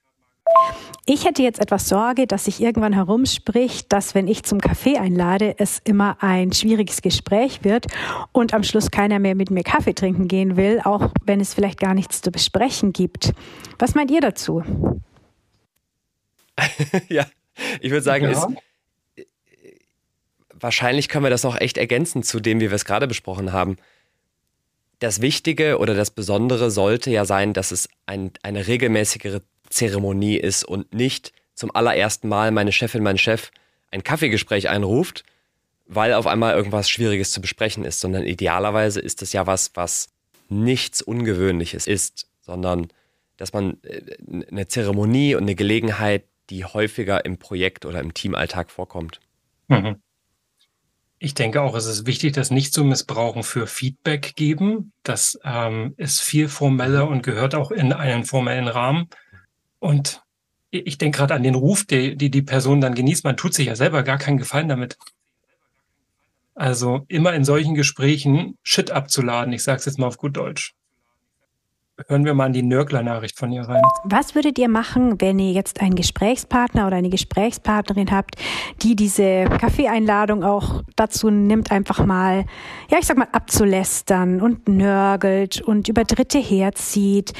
Ich 1.04 1.24
hätte 1.24 1.42
jetzt 1.42 1.58
etwas 1.58 1.88
Sorge, 1.88 2.26
dass 2.26 2.44
sich 2.44 2.60
irgendwann 2.60 2.92
herumspricht, 2.92 3.92
dass 3.92 4.14
wenn 4.14 4.28
ich 4.28 4.44
zum 4.44 4.60
Kaffee 4.60 4.98
einlade, 4.98 5.56
es 5.58 5.80
immer 5.84 6.22
ein 6.22 6.52
schwieriges 6.52 7.02
Gespräch 7.02 7.64
wird 7.64 7.86
und 8.30 8.54
am 8.54 8.62
Schluss 8.62 8.90
keiner 8.90 9.18
mehr 9.18 9.34
mit 9.34 9.50
mir 9.50 9.64
Kaffee 9.64 9.94
trinken 9.94 10.28
gehen 10.28 10.56
will, 10.56 10.80
auch 10.84 11.10
wenn 11.24 11.40
es 11.40 11.54
vielleicht 11.54 11.80
gar 11.80 11.94
nichts 11.94 12.20
zu 12.20 12.30
besprechen 12.30 12.92
gibt. 12.92 13.32
Was 13.78 13.96
meint 13.96 14.12
ihr 14.12 14.20
dazu? 14.20 14.62
ja, 17.08 17.26
ich 17.80 17.90
würde 17.90 18.02
sagen, 18.02 18.24
ja. 18.24 18.30
ist, 18.30 19.26
wahrscheinlich 20.52 21.08
können 21.08 21.24
wir 21.24 21.30
das 21.30 21.44
auch 21.44 21.56
echt 21.56 21.76
ergänzen 21.76 22.22
zu 22.22 22.40
dem, 22.40 22.60
wie 22.60 22.70
wir 22.70 22.76
es 22.76 22.84
gerade 22.84 23.06
besprochen 23.06 23.52
haben. 23.52 23.76
Das 24.98 25.20
Wichtige 25.20 25.78
oder 25.78 25.94
das 25.94 26.10
Besondere 26.10 26.70
sollte 26.70 27.10
ja 27.10 27.24
sein, 27.24 27.52
dass 27.52 27.72
es 27.72 27.88
ein, 28.06 28.30
eine 28.42 28.66
regelmäßigere 28.68 29.42
Zeremonie 29.68 30.36
ist 30.36 30.64
und 30.64 30.94
nicht 30.94 31.32
zum 31.54 31.74
allerersten 31.74 32.28
Mal 32.28 32.50
meine 32.50 32.72
Chefin, 32.72 33.02
mein 33.02 33.18
Chef 33.18 33.50
ein 33.90 34.04
Kaffeegespräch 34.04 34.68
einruft, 34.68 35.24
weil 35.86 36.14
auf 36.14 36.26
einmal 36.26 36.54
irgendwas 36.54 36.88
Schwieriges 36.88 37.32
zu 37.32 37.40
besprechen 37.40 37.84
ist, 37.84 38.00
sondern 38.00 38.24
idealerweise 38.24 39.00
ist 39.00 39.22
es 39.22 39.32
ja 39.32 39.46
was, 39.46 39.72
was 39.74 40.08
nichts 40.48 41.02
Ungewöhnliches 41.02 41.86
ist, 41.86 42.28
sondern 42.40 42.88
dass 43.36 43.52
man 43.52 43.78
äh, 43.82 44.00
eine 44.50 44.68
Zeremonie 44.68 45.34
und 45.34 45.42
eine 45.42 45.54
Gelegenheit 45.54 46.24
die 46.52 46.66
häufiger 46.66 47.24
im 47.24 47.38
Projekt 47.38 47.86
oder 47.86 48.00
im 48.00 48.12
Teamalltag 48.12 48.70
vorkommt. 48.70 49.20
Mhm. 49.68 50.02
Ich 51.18 51.34
denke 51.34 51.62
auch, 51.62 51.74
es 51.74 51.86
ist 51.86 52.06
wichtig, 52.06 52.32
das 52.32 52.50
nicht 52.50 52.74
zu 52.74 52.84
missbrauchen 52.84 53.42
für 53.42 53.66
Feedback 53.66 54.34
geben. 54.34 54.92
Das 55.02 55.38
ähm, 55.44 55.94
ist 55.96 56.20
viel 56.20 56.48
formeller 56.48 57.08
und 57.08 57.22
gehört 57.22 57.54
auch 57.54 57.70
in 57.70 57.92
einen 57.92 58.24
formellen 58.24 58.68
Rahmen. 58.68 59.08
Und 59.78 60.22
ich 60.70 60.98
denke 60.98 61.18
gerade 61.18 61.34
an 61.34 61.42
den 61.42 61.54
Ruf, 61.54 61.84
die, 61.84 62.16
die 62.16 62.30
die 62.30 62.42
Person 62.42 62.80
dann 62.80 62.94
genießt. 62.94 63.24
Man 63.24 63.36
tut 63.36 63.54
sich 63.54 63.66
ja 63.66 63.76
selber 63.76 64.02
gar 64.02 64.18
keinen 64.18 64.38
Gefallen 64.38 64.68
damit. 64.68 64.98
Also 66.54 67.04
immer 67.08 67.32
in 67.32 67.44
solchen 67.44 67.74
Gesprächen 67.74 68.58
Shit 68.62 68.90
abzuladen. 68.90 69.52
Ich 69.52 69.62
sage 69.62 69.78
es 69.78 69.86
jetzt 69.86 69.98
mal 69.98 70.08
auf 70.08 70.18
gut 70.18 70.36
Deutsch 70.36 70.74
hören 72.08 72.24
wir 72.24 72.34
mal 72.34 72.46
in 72.46 72.52
die 72.52 72.62
Nörgler-Nachricht 72.62 73.38
von 73.38 73.52
ihr 73.52 73.62
rein. 73.62 73.82
Was 74.04 74.34
würdet 74.34 74.58
ihr 74.58 74.68
machen, 74.68 75.20
wenn 75.20 75.38
ihr 75.38 75.52
jetzt 75.52 75.80
einen 75.80 75.94
Gesprächspartner 75.94 76.86
oder 76.86 76.96
eine 76.96 77.10
Gesprächspartnerin 77.10 78.10
habt, 78.10 78.36
die 78.82 78.96
diese 78.96 79.44
Kaffeeeinladung 79.44 80.44
auch 80.44 80.82
dazu 80.96 81.30
nimmt, 81.30 81.70
einfach 81.70 82.04
mal, 82.04 82.44
ja, 82.90 82.98
ich 82.98 83.06
sag 83.06 83.16
mal, 83.16 83.28
abzulästern 83.32 84.40
und 84.40 84.68
nörgelt 84.68 85.60
und 85.60 85.88
über 85.88 86.04
Dritte 86.04 86.38
herzieht? 86.38 87.32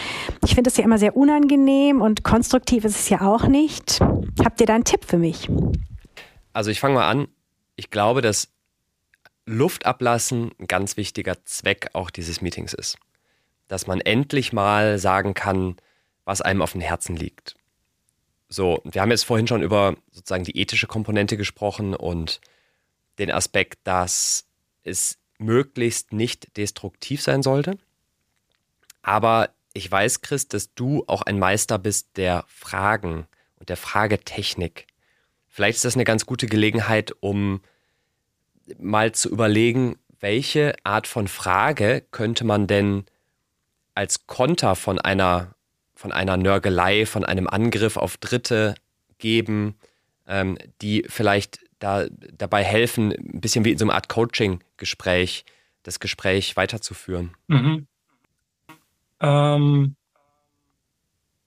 Ich 0.44 0.54
finde 0.54 0.70
das 0.70 0.76
ja 0.76 0.84
immer 0.84 0.98
sehr 0.98 1.16
unangenehm 1.16 2.00
und 2.00 2.24
konstruktiv 2.24 2.84
ist 2.84 2.96
es 2.96 3.08
ja 3.08 3.22
auch 3.22 3.46
nicht. 3.46 4.00
Habt 4.44 4.60
ihr 4.60 4.66
da 4.66 4.74
einen 4.74 4.84
Tipp 4.84 5.04
für 5.04 5.18
mich? 5.18 5.48
Also 6.52 6.70
ich 6.70 6.80
fange 6.80 6.94
mal 6.94 7.08
an. 7.08 7.28
Ich 7.76 7.90
glaube, 7.90 8.20
dass 8.20 8.48
Luft 9.46 9.86
ablassen 9.86 10.52
ein 10.58 10.66
ganz 10.66 10.96
wichtiger 10.96 11.44
Zweck 11.44 11.90
auch 11.94 12.10
dieses 12.10 12.40
Meetings 12.40 12.74
ist 12.74 12.98
dass 13.68 13.86
man 13.86 14.00
endlich 14.00 14.52
mal 14.52 14.98
sagen 14.98 15.34
kann, 15.34 15.76
was 16.24 16.40
einem 16.40 16.62
auf 16.62 16.72
dem 16.72 16.80
Herzen 16.80 17.16
liegt. 17.16 17.54
So, 18.48 18.82
wir 18.84 19.00
haben 19.00 19.10
jetzt 19.10 19.24
vorhin 19.24 19.46
schon 19.46 19.62
über 19.62 19.96
sozusagen 20.10 20.44
die 20.44 20.58
ethische 20.58 20.86
Komponente 20.86 21.36
gesprochen 21.36 21.94
und 21.94 22.40
den 23.18 23.30
Aspekt, 23.30 23.80
dass 23.84 24.46
es 24.82 25.18
möglichst 25.38 26.12
nicht 26.12 26.56
destruktiv 26.56 27.22
sein 27.22 27.42
sollte. 27.42 27.78
Aber 29.00 29.50
ich 29.74 29.90
weiß, 29.90 30.20
Chris, 30.20 30.48
dass 30.48 30.74
du 30.74 31.04
auch 31.06 31.22
ein 31.22 31.38
Meister 31.38 31.78
bist 31.78 32.16
der 32.16 32.44
Fragen 32.46 33.26
und 33.56 33.68
der 33.68 33.76
Fragetechnik. 33.76 34.86
Vielleicht 35.48 35.76
ist 35.76 35.84
das 35.84 35.94
eine 35.94 36.04
ganz 36.04 36.26
gute 36.26 36.46
Gelegenheit, 36.46 37.12
um 37.20 37.62
mal 38.78 39.12
zu 39.12 39.30
überlegen, 39.30 39.98
welche 40.20 40.74
Art 40.84 41.06
von 41.06 41.26
Frage 41.26 42.04
könnte 42.10 42.44
man 42.44 42.66
denn 42.66 43.04
als 43.94 44.26
Konter 44.26 44.74
von 44.74 44.98
einer, 44.98 45.54
von 45.94 46.12
einer 46.12 46.36
Nörgelei, 46.36 47.06
von 47.06 47.24
einem 47.24 47.46
Angriff 47.46 47.96
auf 47.96 48.16
Dritte 48.16 48.74
geben, 49.18 49.76
ähm, 50.26 50.58
die 50.80 51.04
vielleicht 51.08 51.60
da, 51.78 52.06
dabei 52.36 52.64
helfen, 52.64 53.12
ein 53.12 53.40
bisschen 53.40 53.64
wie 53.64 53.72
in 53.72 53.78
so 53.78 53.84
einer 53.84 53.94
Art 53.94 54.08
Coaching-Gespräch, 54.08 55.44
das 55.82 56.00
Gespräch 56.00 56.56
weiterzuführen. 56.56 57.32
Mhm. 57.48 57.86
Ähm, 59.20 59.96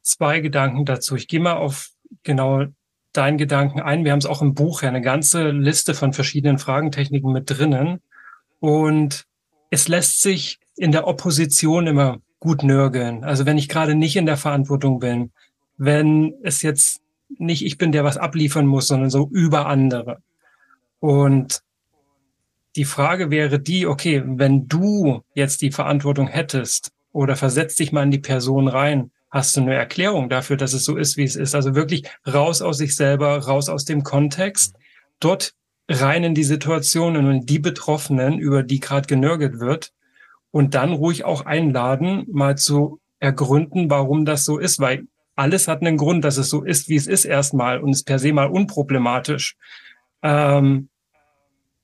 zwei 0.01 0.39
Gedanken 0.39 0.86
dazu. 0.86 1.15
Ich 1.15 1.27
gehe 1.27 1.39
mal 1.39 1.53
auf 1.53 1.89
genau 2.23 2.65
deinen 3.13 3.38
Gedanken 3.38 3.79
ein. 3.79 4.03
Wir 4.03 4.12
haben 4.12 4.19
es 4.19 4.25
auch 4.25 4.41
im 4.41 4.53
Buch 4.53 4.81
ja 4.81 4.89
eine 4.89 5.01
ganze 5.01 5.51
Liste 5.51 5.93
von 5.93 6.13
verschiedenen 6.13 6.58
Fragentechniken 6.58 7.31
mit 7.31 7.49
drinnen. 7.49 8.01
Und 8.60 9.25
es 9.69 9.88
lässt 9.88 10.21
sich 10.21 10.60
in 10.75 10.91
der 10.91 11.08
Opposition 11.08 11.88
immer 11.88 12.19
gut 12.39 12.63
nörgeln. 12.63 13.24
Also 13.24 13.45
wenn 13.45 13.58
ich 13.58 13.69
gerade 13.69 13.95
nicht 13.95 14.15
in 14.15 14.26
der 14.26 14.38
Verantwortung 14.38 15.00
bin, 15.00 15.32
wenn 15.78 16.34
es 16.43 16.62
jetzt 16.62 17.02
nicht 17.38 17.65
ich 17.65 17.78
bin, 17.78 17.91
der 17.91 18.04
was 18.04 18.17
abliefern 18.17 18.67
muss, 18.67 18.88
sondern 18.88 19.10
so 19.10 19.28
über 19.32 19.65
andere. 19.67 20.19
Und 21.00 21.62
die 22.76 22.86
Frage 22.86 23.32
wäre 23.32 23.60
die, 23.60 23.88
okay, 23.88 24.24
wenn 24.26 24.67
du 24.67 25.24
jetzt 25.34 25.62
die 25.62 25.71
Verantwortung 25.71 26.28
hättest 26.28 26.91
oder 27.12 27.36
versetzt 27.36 27.80
dich 27.80 27.91
mal 27.91 28.04
in 28.04 28.12
die 28.12 28.19
Person 28.19 28.67
rein, 28.67 29.12
hast 29.32 29.56
du 29.56 29.62
eine 29.62 29.76
Erklärung 29.76 30.30
dafür, 30.30 30.58
dass 30.58 30.74
es 30.74 30.86
so 30.86 30.98
ist, 30.98 31.17
wie 31.17 31.24
es 31.24 31.36
ist. 31.36 31.56
Also 31.56 31.76
wirklich 31.76 32.04
raus 32.28 32.62
aus 32.62 32.78
sich 32.78 32.95
selber, 32.95 33.38
raus 33.39 33.69
aus 33.69 33.86
dem 33.86 34.04
Kontext, 34.04 34.76
dort 35.19 35.54
rein 35.89 36.24
in 36.24 36.36
die 36.36 36.43
Situation 36.43 37.15
und 37.17 37.45
die 37.45 37.60
Betroffenen, 37.60 38.39
über 38.39 38.63
die 38.63 38.80
gerade 38.80 39.08
genörgelt 39.08 39.60
wird 39.60 39.91
und 40.56 40.74
dann 40.74 40.94
ruhig 40.94 41.26
auch 41.26 41.46
einladen, 41.46 42.28
mal 42.32 42.58
zu 42.58 43.02
ergründen, 43.20 43.89
warum 43.89 44.24
das 44.24 44.46
so 44.46 44.58
ist, 44.58 44.80
weil 44.80 45.04
alles 45.36 45.68
hat 45.68 45.82
einen 45.82 45.98
Grund, 45.98 46.24
dass 46.24 46.38
es 46.38 46.50
so 46.50 46.63
ist, 46.63 46.88
wie 46.88 46.96
es 46.96 47.08
ist 47.08 47.26
erstmal 47.26 47.82
und 47.82 47.89
ist 47.89 48.06
per 48.06 48.20
se 48.20 48.32
mal 48.32 48.48
unproblematisch. 48.48 49.58
Ähm, 50.24 50.88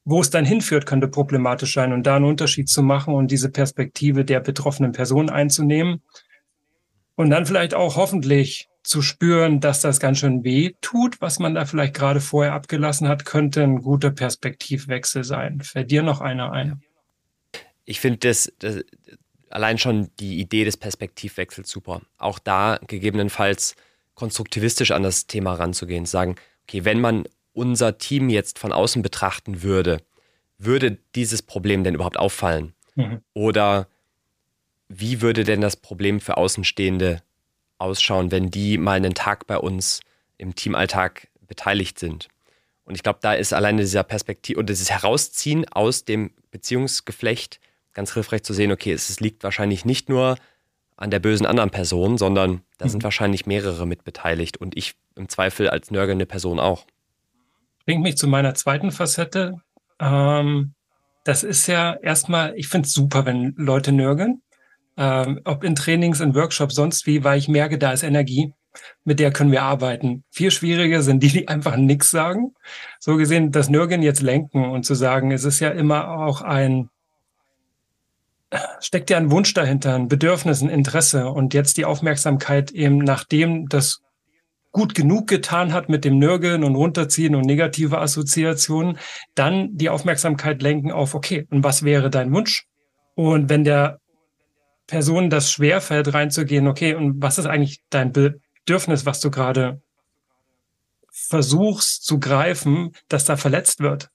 wo 0.05 0.21
es 0.21 0.29
dann 0.29 0.45
hinführt, 0.45 0.85
könnte 0.85 1.09
problematisch 1.09 1.73
sein 1.73 1.91
und 1.91 2.07
da 2.07 2.15
einen 2.15 2.23
Unterschied 2.23 2.69
zu 2.69 2.81
machen 2.81 3.13
und 3.13 3.29
diese 3.29 3.49
Perspektive 3.49 4.23
der 4.23 4.39
betroffenen 4.39 4.93
Person 4.93 5.29
einzunehmen 5.29 6.01
und 7.15 7.29
dann 7.29 7.45
vielleicht 7.45 7.73
auch 7.73 7.97
hoffentlich 7.97 8.69
zu 8.83 9.01
spüren, 9.01 9.59
dass 9.59 9.81
das 9.81 9.99
ganz 9.99 10.19
schön 10.19 10.45
weh 10.45 10.75
tut, 10.79 11.19
was 11.19 11.39
man 11.39 11.55
da 11.55 11.65
vielleicht 11.65 11.93
gerade 11.93 12.21
vorher 12.21 12.53
abgelassen 12.53 13.09
hat, 13.09 13.25
könnte 13.25 13.63
ein 13.63 13.81
guter 13.81 14.11
Perspektivwechsel 14.11 15.25
sein. 15.25 15.59
Fällt 15.59 15.91
dir 15.91 16.03
noch 16.03 16.21
einer 16.21 16.53
ein? 16.53 16.81
Ich 17.91 17.99
finde 17.99 18.19
das, 18.19 18.51
das, 18.59 18.83
allein 19.49 19.77
schon 19.77 20.09
die 20.19 20.39
Idee 20.39 20.63
des 20.63 20.77
Perspektivwechsels 20.77 21.69
super. 21.69 22.01
Auch 22.17 22.39
da 22.39 22.79
gegebenenfalls 22.87 23.75
konstruktivistisch 24.15 24.91
an 24.91 25.03
das 25.03 25.27
Thema 25.27 25.53
ranzugehen, 25.55 26.05
zu 26.05 26.11
sagen, 26.11 26.35
okay, 26.63 26.85
wenn 26.85 27.01
man 27.01 27.25
unser 27.53 27.97
Team 27.97 28.29
jetzt 28.29 28.59
von 28.59 28.71
außen 28.71 29.01
betrachten 29.01 29.61
würde, 29.61 29.97
würde 30.57 30.99
dieses 31.15 31.41
Problem 31.41 31.83
denn 31.83 31.95
überhaupt 31.95 32.17
auffallen? 32.17 32.73
Mhm. 32.95 33.21
Oder 33.33 33.87
wie 34.87 35.21
würde 35.21 35.43
denn 35.43 35.59
das 35.59 35.75
Problem 35.75 36.21
für 36.21 36.37
Außenstehende 36.37 37.21
ausschauen, 37.77 38.31
wenn 38.31 38.51
die 38.51 38.77
mal 38.77 38.95
einen 38.95 39.15
Tag 39.15 39.47
bei 39.47 39.57
uns 39.57 39.99
im 40.37 40.55
Teamalltag 40.55 41.27
beteiligt 41.45 41.99
sind? 41.99 42.29
Und 42.85 42.95
ich 42.95 43.03
glaube, 43.03 43.19
da 43.21 43.33
ist 43.33 43.53
alleine 43.53 43.81
dieser 43.81 44.03
Perspektive 44.03 44.59
und 44.59 44.69
dieses 44.69 44.91
Herausziehen 44.91 45.67
aus 45.67 46.05
dem 46.05 46.31
Beziehungsgeflecht 46.51 47.59
ganz 47.93 48.13
hilfreich 48.13 48.43
zu 48.43 48.53
sehen, 48.53 48.71
okay, 48.71 48.91
es 48.93 49.19
liegt 49.19 49.43
wahrscheinlich 49.43 49.85
nicht 49.85 50.09
nur 50.09 50.37
an 50.97 51.11
der 51.11 51.19
bösen 51.19 51.45
anderen 51.45 51.71
Person, 51.71 52.17
sondern 52.17 52.61
da 52.77 52.85
mhm. 52.85 52.89
sind 52.89 53.03
wahrscheinlich 53.03 53.45
mehrere 53.45 53.87
mit 53.87 54.03
beteiligt 54.03 54.57
und 54.57 54.77
ich 54.77 54.93
im 55.15 55.29
Zweifel 55.29 55.69
als 55.69 55.91
nörgelnde 55.91 56.25
Person 56.25 56.59
auch. 56.59 56.85
Bringt 57.85 58.03
mich 58.03 58.17
zu 58.17 58.27
meiner 58.27 58.53
zweiten 58.53 58.91
Facette. 58.91 59.55
Ähm, 59.99 60.73
das 61.23 61.43
ist 61.43 61.67
ja 61.67 61.95
erstmal, 61.95 62.53
ich 62.55 62.67
finde 62.67 62.87
es 62.87 62.93
super, 62.93 63.25
wenn 63.25 63.53
Leute 63.57 63.91
nörgeln. 63.91 64.41
Ähm, 64.97 65.41
ob 65.45 65.63
in 65.63 65.75
Trainings, 65.75 66.19
in 66.19 66.35
Workshops, 66.35 66.75
sonst 66.75 67.07
wie, 67.07 67.23
weil 67.23 67.39
ich 67.39 67.47
merke, 67.47 67.77
da 67.77 67.91
ist 67.91 68.03
Energie 68.03 68.53
mit 69.03 69.19
der 69.19 69.31
können 69.31 69.51
wir 69.51 69.63
arbeiten. 69.63 70.23
Viel 70.31 70.51
schwieriger 70.51 71.01
sind 71.01 71.23
die, 71.23 71.29
die 71.29 71.47
einfach 71.47 71.75
nichts 71.75 72.09
sagen. 72.11 72.53
So 72.99 73.17
gesehen, 73.17 73.51
das 73.51 73.69
Nirgen 73.69 74.01
jetzt 74.01 74.21
lenken 74.21 74.69
und 74.69 74.85
zu 74.85 74.95
sagen, 74.95 75.31
es 75.31 75.43
ist 75.43 75.59
ja 75.59 75.69
immer 75.69 76.09
auch 76.09 76.41
ein, 76.41 76.89
steckt 78.79 79.09
ja 79.09 79.17
ein 79.17 79.31
Wunsch 79.31 79.53
dahinter, 79.53 79.95
ein 79.95 80.07
Bedürfnis, 80.07 80.61
ein 80.61 80.69
Interesse 80.69 81.27
und 81.29 81.53
jetzt 81.53 81.77
die 81.77 81.85
Aufmerksamkeit 81.85 82.71
eben 82.71 82.97
nachdem 82.97 83.67
das 83.69 84.01
gut 84.71 84.95
genug 84.95 85.27
getan 85.27 85.73
hat 85.73 85.89
mit 85.89 86.05
dem 86.05 86.17
Nörgeln 86.17 86.63
und 86.63 86.75
runterziehen 86.75 87.35
und 87.35 87.45
negative 87.45 87.99
Assoziationen, 87.99 88.97
dann 89.35 89.69
die 89.75 89.89
Aufmerksamkeit 89.89 90.61
lenken 90.61 90.91
auf, 90.91 91.13
okay, 91.13 91.45
und 91.49 91.63
was 91.63 91.83
wäre 91.83 92.09
dein 92.09 92.33
Wunsch? 92.33 92.65
Und 93.15 93.49
wenn 93.49 93.63
der 93.63 93.99
Person 94.87 95.29
das 95.29 95.51
schwerfällt, 95.51 96.13
reinzugehen, 96.13 96.67
okay, 96.67 96.95
und 96.95 97.21
was 97.21 97.37
ist 97.37 97.45
eigentlich 97.45 97.81
dein 97.89 98.11
Bedürfnis, 98.11 99.05
was 99.05 99.19
du 99.19 99.29
gerade 99.29 99.81
versuchst 101.11 102.05
zu 102.05 102.19
greifen, 102.19 102.91
dass 103.09 103.25
da 103.25 103.37
verletzt 103.37 103.81
wird. 103.81 104.09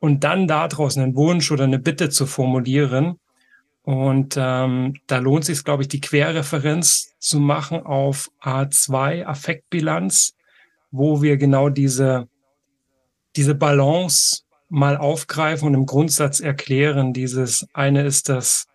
Und 0.00 0.24
dann 0.24 0.48
daraus 0.48 0.96
einen 0.96 1.14
Wunsch 1.14 1.50
oder 1.52 1.64
eine 1.64 1.78
Bitte 1.78 2.08
zu 2.08 2.26
formulieren. 2.26 3.20
Und 3.82 4.36
ähm, 4.38 4.94
da 5.08 5.18
lohnt 5.18 5.44
sich, 5.44 5.64
glaube 5.64 5.82
ich, 5.82 5.88
die 5.88 6.00
Querreferenz 6.00 7.14
zu 7.18 7.40
machen 7.40 7.84
auf 7.84 8.30
A2 8.40 9.24
Affektbilanz, 9.24 10.34
wo 10.90 11.20
wir 11.20 11.36
genau 11.36 11.68
diese, 11.68 12.28
diese 13.34 13.54
Balance 13.54 14.42
mal 14.68 14.96
aufgreifen 14.96 15.68
und 15.68 15.74
im 15.74 15.86
Grundsatz 15.86 16.40
erklären. 16.40 17.12
Dieses 17.12 17.66
eine 17.72 18.04
ist 18.04 18.28
das 18.28 18.66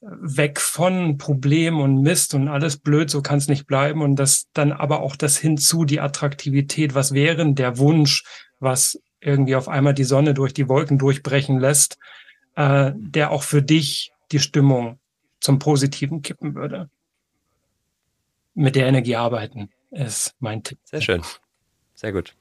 weg 0.00 0.60
von 0.60 1.16
Problem 1.16 1.80
und 1.80 2.02
Mist 2.02 2.34
und 2.34 2.48
alles 2.48 2.76
blöd, 2.76 3.10
so 3.10 3.22
kann 3.22 3.38
es 3.38 3.48
nicht 3.48 3.66
bleiben. 3.66 4.02
Und 4.02 4.16
das 4.16 4.46
dann 4.52 4.72
aber 4.72 5.00
auch 5.00 5.16
das 5.16 5.36
hinzu, 5.38 5.84
die 5.84 6.00
Attraktivität, 6.00 6.94
was 6.94 7.12
wären 7.12 7.54
der 7.54 7.78
Wunsch, 7.78 8.24
was 8.58 9.00
irgendwie 9.20 9.56
auf 9.56 9.68
einmal 9.68 9.94
die 9.94 10.04
Sonne 10.04 10.34
durch 10.34 10.52
die 10.52 10.68
Wolken 10.68 10.98
durchbrechen 10.98 11.58
lässt, 11.58 11.98
äh, 12.56 12.92
der 12.94 13.30
auch 13.30 13.42
für 13.42 13.62
dich 13.62 14.12
die 14.32 14.38
Stimmung 14.38 14.98
zum 15.40 15.58
Positiven 15.58 16.22
kippen 16.22 16.54
würde. 16.54 16.90
Mit 18.54 18.76
der 18.76 18.86
Energie 18.86 19.16
arbeiten 19.16 19.70
ist 19.90 20.34
mein 20.40 20.62
Tipp. 20.62 20.78
Sehr 20.84 21.00
schön. 21.00 21.22
Sehr 21.94 22.12
gut. 22.12 22.34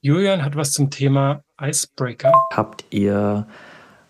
Julian 0.00 0.44
hat 0.44 0.56
was 0.56 0.72
zum 0.72 0.90
Thema 0.90 1.42
Icebreaker. 1.60 2.32
Habt 2.52 2.84
ihr 2.90 3.46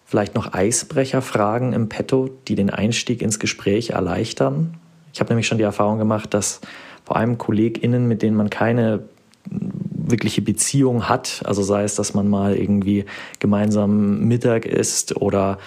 vielleicht 0.04 0.34
noch 0.34 0.52
Eisbrecherfragen 0.52 1.72
im 1.72 1.88
Petto, 1.88 2.30
die 2.48 2.54
den 2.54 2.70
Einstieg 2.70 3.22
ins 3.22 3.38
Gespräch 3.38 3.90
erleichtern. 3.90 4.74
Ich 5.12 5.20
habe 5.20 5.30
nämlich 5.30 5.46
schon 5.46 5.58
die 5.58 5.64
Erfahrung 5.64 5.98
gemacht, 5.98 6.34
dass 6.34 6.60
vor 7.04 7.16
allem 7.16 7.38
KollegInnen, 7.38 8.08
mit 8.08 8.22
denen 8.22 8.36
man 8.36 8.50
keine 8.50 9.08
wirkliche 9.46 10.42
Beziehung 10.42 11.08
hat, 11.08 11.42
also 11.44 11.62
sei 11.62 11.84
es, 11.84 11.94
dass 11.94 12.14
man 12.14 12.28
mal 12.28 12.56
irgendwie 12.56 13.04
gemeinsam 13.38 14.20
Mittag 14.20 14.66
isst 14.66 15.16
oder 15.16 15.58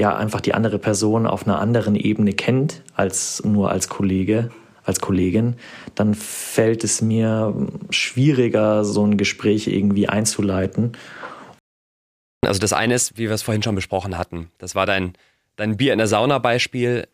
ja 0.00 0.16
einfach 0.16 0.40
die 0.40 0.54
andere 0.54 0.78
Person 0.78 1.26
auf 1.26 1.46
einer 1.46 1.60
anderen 1.60 1.94
Ebene 1.94 2.32
kennt 2.32 2.82
als 2.94 3.44
nur 3.44 3.70
als 3.70 3.88
Kollege, 3.88 4.50
als 4.82 5.00
Kollegin, 5.00 5.56
dann 5.94 6.14
fällt 6.14 6.84
es 6.84 7.02
mir 7.02 7.54
schwieriger, 7.90 8.84
so 8.84 9.06
ein 9.06 9.18
Gespräch 9.18 9.68
irgendwie 9.68 10.08
einzuleiten. 10.08 10.96
Also 12.44 12.60
das 12.60 12.72
eine 12.72 12.94
ist, 12.94 13.18
wie 13.18 13.28
wir 13.28 13.32
es 13.32 13.42
vorhin 13.42 13.62
schon 13.62 13.74
besprochen 13.74 14.16
hatten, 14.16 14.50
das 14.58 14.74
war 14.74 14.86
dein, 14.86 15.12
dein 15.56 15.76
Bier 15.76 15.92
in 15.92 15.98
der 15.98 16.08
Sauna-Beispiel, 16.08 17.06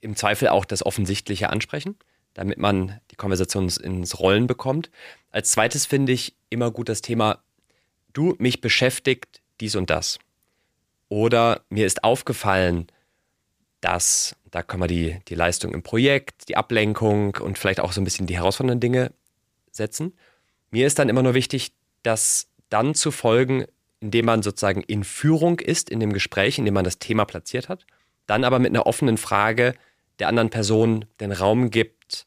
im 0.00 0.16
Zweifel 0.16 0.48
auch 0.48 0.64
das 0.64 0.84
offensichtliche 0.84 1.48
Ansprechen, 1.48 1.96
damit 2.34 2.58
man 2.58 3.00
die 3.12 3.16
Konversation 3.16 3.68
ins 3.68 4.18
Rollen 4.18 4.46
bekommt. 4.46 4.90
Als 5.30 5.52
zweites 5.52 5.86
finde 5.86 6.12
ich 6.12 6.34
immer 6.50 6.70
gut 6.72 6.88
das 6.88 7.00
Thema, 7.00 7.38
du, 8.12 8.34
mich 8.38 8.60
beschäftigt 8.60 9.40
dies 9.60 9.76
und 9.76 9.88
das. 9.88 10.18
Oder 11.08 11.62
mir 11.68 11.86
ist 11.86 12.04
aufgefallen, 12.04 12.86
dass, 13.80 14.34
da 14.50 14.62
können 14.62 14.82
wir 14.82 14.86
die, 14.86 15.18
die 15.28 15.34
Leistung 15.34 15.72
im 15.74 15.82
Projekt, 15.82 16.48
die 16.48 16.56
Ablenkung 16.56 17.36
und 17.36 17.58
vielleicht 17.58 17.80
auch 17.80 17.92
so 17.92 18.00
ein 18.00 18.04
bisschen 18.04 18.26
die 18.26 18.36
herausfordernden 18.36 18.80
Dinge 18.80 19.12
setzen. 19.70 20.14
Mir 20.70 20.86
ist 20.86 20.98
dann 20.98 21.08
immer 21.08 21.22
nur 21.22 21.34
wichtig, 21.34 21.72
das 22.02 22.48
dann 22.70 22.94
zu 22.94 23.10
folgen, 23.10 23.66
indem 24.00 24.26
man 24.26 24.42
sozusagen 24.42 24.82
in 24.82 25.04
Führung 25.04 25.60
ist 25.60 25.90
in 25.90 26.00
dem 26.00 26.12
Gespräch, 26.12 26.58
in 26.58 26.64
dem 26.64 26.74
man 26.74 26.84
das 26.84 26.98
Thema 26.98 27.24
platziert 27.24 27.68
hat, 27.68 27.86
dann 28.26 28.44
aber 28.44 28.58
mit 28.58 28.70
einer 28.70 28.86
offenen 28.86 29.18
Frage 29.18 29.74
der 30.18 30.28
anderen 30.28 30.50
Person 30.50 31.04
den 31.20 31.32
Raum 31.32 31.70
gibt, 31.70 32.26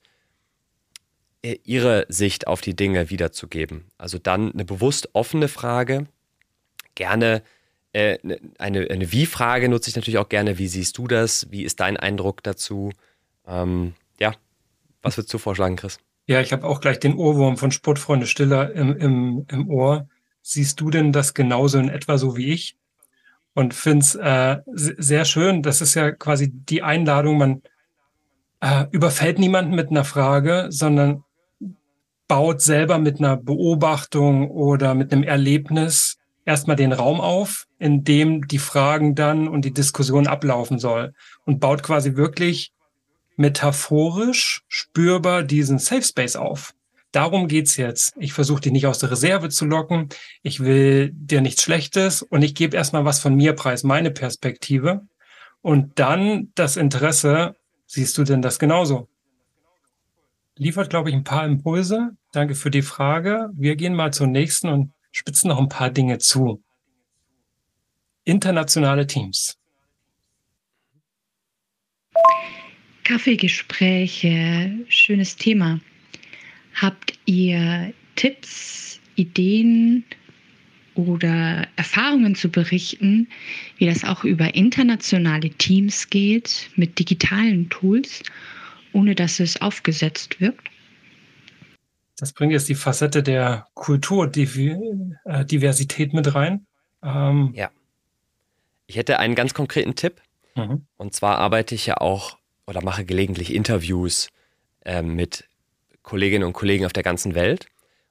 äh, 1.41 1.57
ihre 1.63 2.05
Sicht 2.09 2.47
auf 2.47 2.61
die 2.61 2.75
Dinge 2.75 3.09
wiederzugeben. 3.09 3.85
Also 3.97 4.17
dann 4.17 4.51
eine 4.51 4.65
bewusst 4.65 5.09
offene 5.13 5.47
Frage, 5.47 6.07
gerne 6.95 7.43
äh, 7.97 8.19
ne, 8.21 8.39
eine, 8.59 8.87
eine 8.91 9.11
Wie-Frage 9.11 9.69
nutze 9.69 9.89
ich 9.89 9.95
natürlich 9.95 10.19
auch 10.19 10.29
gerne. 10.29 10.59
Wie 10.59 10.67
siehst 10.67 10.97
du 10.99 11.07
das? 11.07 11.47
Wie 11.49 11.63
ist 11.63 11.79
dein 11.79 11.97
Eindruck 11.97 12.43
dazu? 12.43 12.91
Ähm, 13.47 13.93
ja, 14.19 14.33
was 15.01 15.17
würdest 15.17 15.33
du 15.33 15.39
vorschlagen, 15.39 15.77
Chris? 15.77 15.99
Ja, 16.27 16.39
ich 16.41 16.53
habe 16.53 16.67
auch 16.67 16.79
gleich 16.79 16.99
den 16.99 17.15
Ohrwurm 17.15 17.57
von 17.57 17.71
Sportfreunde 17.71 18.27
Stiller 18.27 18.71
im, 18.73 18.95
im, 18.97 19.45
im 19.49 19.69
Ohr 19.69 20.07
siehst 20.43 20.79
du 20.79 20.91
denn 20.91 21.11
das 21.11 21.33
genauso 21.33 21.79
in 21.79 21.89
etwa 21.89 22.17
so 22.17 22.37
wie 22.37 22.53
ich? 22.53 22.77
Und 23.53 23.73
finde 23.73 24.03
es 24.03 24.13
äh, 24.13 24.57
sehr 24.75 25.25
schön. 25.25 25.63
Das 25.63 25.81
ist 25.81 25.95
ja 25.95 26.11
quasi 26.11 26.51
die 26.51 26.83
Einladung. 26.83 27.39
Man 27.39 27.61
äh, 28.61 28.85
überfällt 28.91 29.39
niemanden 29.39 29.73
mit 29.73 29.89
einer 29.89 30.03
Frage, 30.03 30.67
sondern 30.69 31.23
baut 32.27 32.61
selber 32.61 32.99
mit 32.99 33.17
einer 33.17 33.37
Beobachtung 33.37 34.51
oder 34.51 34.93
mit 34.93 35.11
einem 35.11 35.23
Erlebnis 35.23 36.16
erstmal 36.47 36.77
den 36.77 36.93
Raum 36.93 37.19
auf, 37.19 37.67
in 37.77 38.05
dem 38.05 38.47
die 38.47 38.57
Fragen 38.57 39.15
dann 39.15 39.49
und 39.49 39.65
die 39.65 39.73
Diskussion 39.73 40.27
ablaufen 40.27 40.79
soll 40.79 41.13
und 41.45 41.59
baut 41.59 41.83
quasi 41.83 42.15
wirklich 42.15 42.71
metaphorisch 43.35 44.63
spürbar 44.69 45.43
diesen 45.43 45.77
Safe 45.77 46.01
Space 46.01 46.37
auf. 46.37 46.73
Darum 47.11 47.47
geht's 47.47 47.75
jetzt. 47.77 48.13
Ich 48.17 48.31
versuche 48.31 48.61
dich 48.61 48.71
nicht 48.71 48.87
aus 48.87 48.99
der 48.99 49.11
Reserve 49.11 49.49
zu 49.49 49.65
locken. 49.65 50.09
Ich 50.41 50.61
will 50.61 51.11
dir 51.13 51.41
nichts 51.41 51.63
Schlechtes 51.63 52.21
und 52.21 52.41
ich 52.41 52.55
gebe 52.55 52.77
erstmal 52.77 53.05
was 53.05 53.19
von 53.19 53.35
mir 53.35 53.53
preis, 53.53 53.83
meine 53.83 54.11
Perspektive. 54.11 55.01
Und 55.61 55.99
dann 55.99 56.51
das 56.55 56.77
Interesse, 56.77 57.55
siehst 57.87 58.17
du 58.17 58.23
denn 58.23 58.41
das 58.41 58.57
genauso? 58.57 59.09
Liefert, 60.55 60.89
glaube 60.89 61.09
ich, 61.09 61.15
ein 61.15 61.23
paar 61.23 61.45
Impulse. 61.45 62.11
Danke 62.31 62.55
für 62.55 62.71
die 62.71 62.81
Frage. 62.81 63.49
Wir 63.53 63.75
gehen 63.75 63.95
mal 63.95 64.13
zur 64.13 64.27
nächsten 64.27 64.69
und 64.69 64.93
spitzen 65.11 65.49
noch 65.49 65.59
ein 65.59 65.69
paar 65.69 65.89
Dinge 65.89 66.17
zu. 66.17 66.63
Internationale 68.23 69.07
Teams. 69.07 69.57
Kaffeegespräche, 73.03 74.85
schönes 74.89 75.37
Thema. 75.37 75.79
Habt 76.75 77.17
ihr 77.25 77.93
Tipps, 78.17 78.99
Ideen 79.15 80.03
oder 80.95 81.67
Erfahrungen 81.77 82.35
zu 82.35 82.49
berichten, 82.49 83.29
wie 83.77 83.85
das 83.85 84.03
auch 84.03 84.25
über 84.25 84.55
internationale 84.55 85.51
Teams 85.51 86.09
geht 86.09 86.69
mit 86.75 86.99
digitalen 86.99 87.69
Tools, 87.69 88.23
ohne 88.91 89.15
dass 89.15 89.39
es 89.39 89.61
aufgesetzt 89.61 90.41
wirkt? 90.41 90.69
Das 92.17 92.33
bringt 92.33 92.51
jetzt 92.51 92.67
die 92.67 92.75
Facette 92.75 93.23
der 93.23 93.67
Kulturdiversität 93.75 96.13
mit 96.13 96.33
rein. 96.33 96.65
Ähm 97.03 97.51
ja. 97.53 97.69
Ich 98.87 98.97
hätte 98.97 99.19
einen 99.19 99.35
ganz 99.35 99.53
konkreten 99.53 99.93
Tipp. 99.95 100.19
Mhm. 100.55 100.87
Und 100.97 101.13
zwar 101.13 101.37
arbeite 101.37 101.75
ich 101.75 101.85
ja 101.85 101.97
auch 101.97 102.39
oder 102.65 102.83
mache 102.83 103.05
gelegentlich 103.05 103.53
Interviews 103.53 104.29
äh, 104.83 105.03
mit 105.03 105.47
Kolleginnen 106.01 106.45
und 106.45 106.53
Kollegen 106.53 106.85
auf 106.85 106.93
der 106.93 107.03
ganzen 107.03 107.35
Welt. 107.35 107.67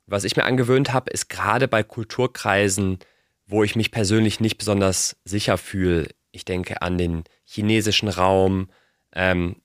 Was 0.06 0.22
ich 0.24 0.36
mir 0.36 0.44
angewöhnt 0.44 0.92
habe, 0.92 1.10
ist 1.10 1.28
gerade 1.28 1.66
bei 1.66 1.82
Kulturkreisen, 1.82 3.00
wo 3.46 3.64
ich 3.64 3.74
mich 3.74 3.90
persönlich 3.90 4.38
nicht 4.38 4.56
besonders 4.56 5.16
sicher 5.24 5.58
fühle. 5.58 6.06
Ich 6.30 6.44
denke 6.44 6.80
an 6.82 6.96
den 6.96 7.24
chinesischen 7.44 8.08
Raum, 8.08 8.68
ähm, 9.12 9.56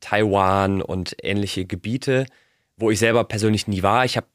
Taiwan 0.00 0.82
und 0.82 1.16
ähnliche 1.22 1.66
Gebiete, 1.66 2.26
wo 2.76 2.90
ich 2.90 2.98
selber 2.98 3.24
persönlich 3.24 3.66
nie 3.66 3.82
war. 3.82 4.04
Ich 4.04 4.16
habe 4.16 4.26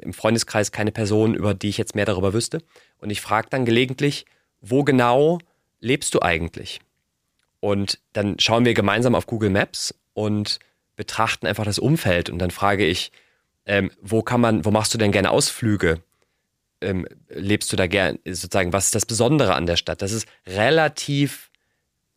im 0.00 0.12
Freundeskreis 0.12 0.72
keine 0.72 0.92
Person, 0.92 1.34
über 1.34 1.54
die 1.54 1.68
ich 1.68 1.78
jetzt 1.78 1.94
mehr 1.94 2.06
darüber 2.06 2.32
wüsste. 2.32 2.62
Und 2.98 3.10
ich 3.10 3.20
frage 3.20 3.48
dann 3.50 3.64
gelegentlich, 3.64 4.26
wo 4.60 4.84
genau 4.84 5.38
lebst 5.80 6.14
du 6.14 6.22
eigentlich? 6.22 6.80
Und 7.60 7.98
dann 8.12 8.38
schauen 8.38 8.64
wir 8.64 8.74
gemeinsam 8.74 9.14
auf 9.14 9.26
Google 9.26 9.50
Maps 9.50 9.94
und 10.14 10.58
betrachten 10.96 11.46
einfach 11.46 11.64
das 11.64 11.78
Umfeld. 11.78 12.30
Und 12.30 12.38
dann 12.38 12.50
frage 12.50 12.86
ich, 12.86 13.12
ähm, 13.66 13.90
wo 14.00 14.22
kann 14.22 14.40
man, 14.40 14.64
wo 14.64 14.70
machst 14.70 14.94
du 14.94 14.98
denn 14.98 15.12
gerne 15.12 15.30
Ausflüge? 15.30 16.02
Ähm, 16.80 17.06
lebst 17.28 17.70
du 17.72 17.76
da 17.76 17.86
gern, 17.86 18.18
sozusagen, 18.24 18.72
was 18.72 18.86
ist 18.86 18.94
das 18.94 19.06
Besondere 19.06 19.54
an 19.54 19.66
der 19.66 19.76
Stadt? 19.76 20.00
Das 20.00 20.12
ist 20.12 20.26
relativ 20.46 21.50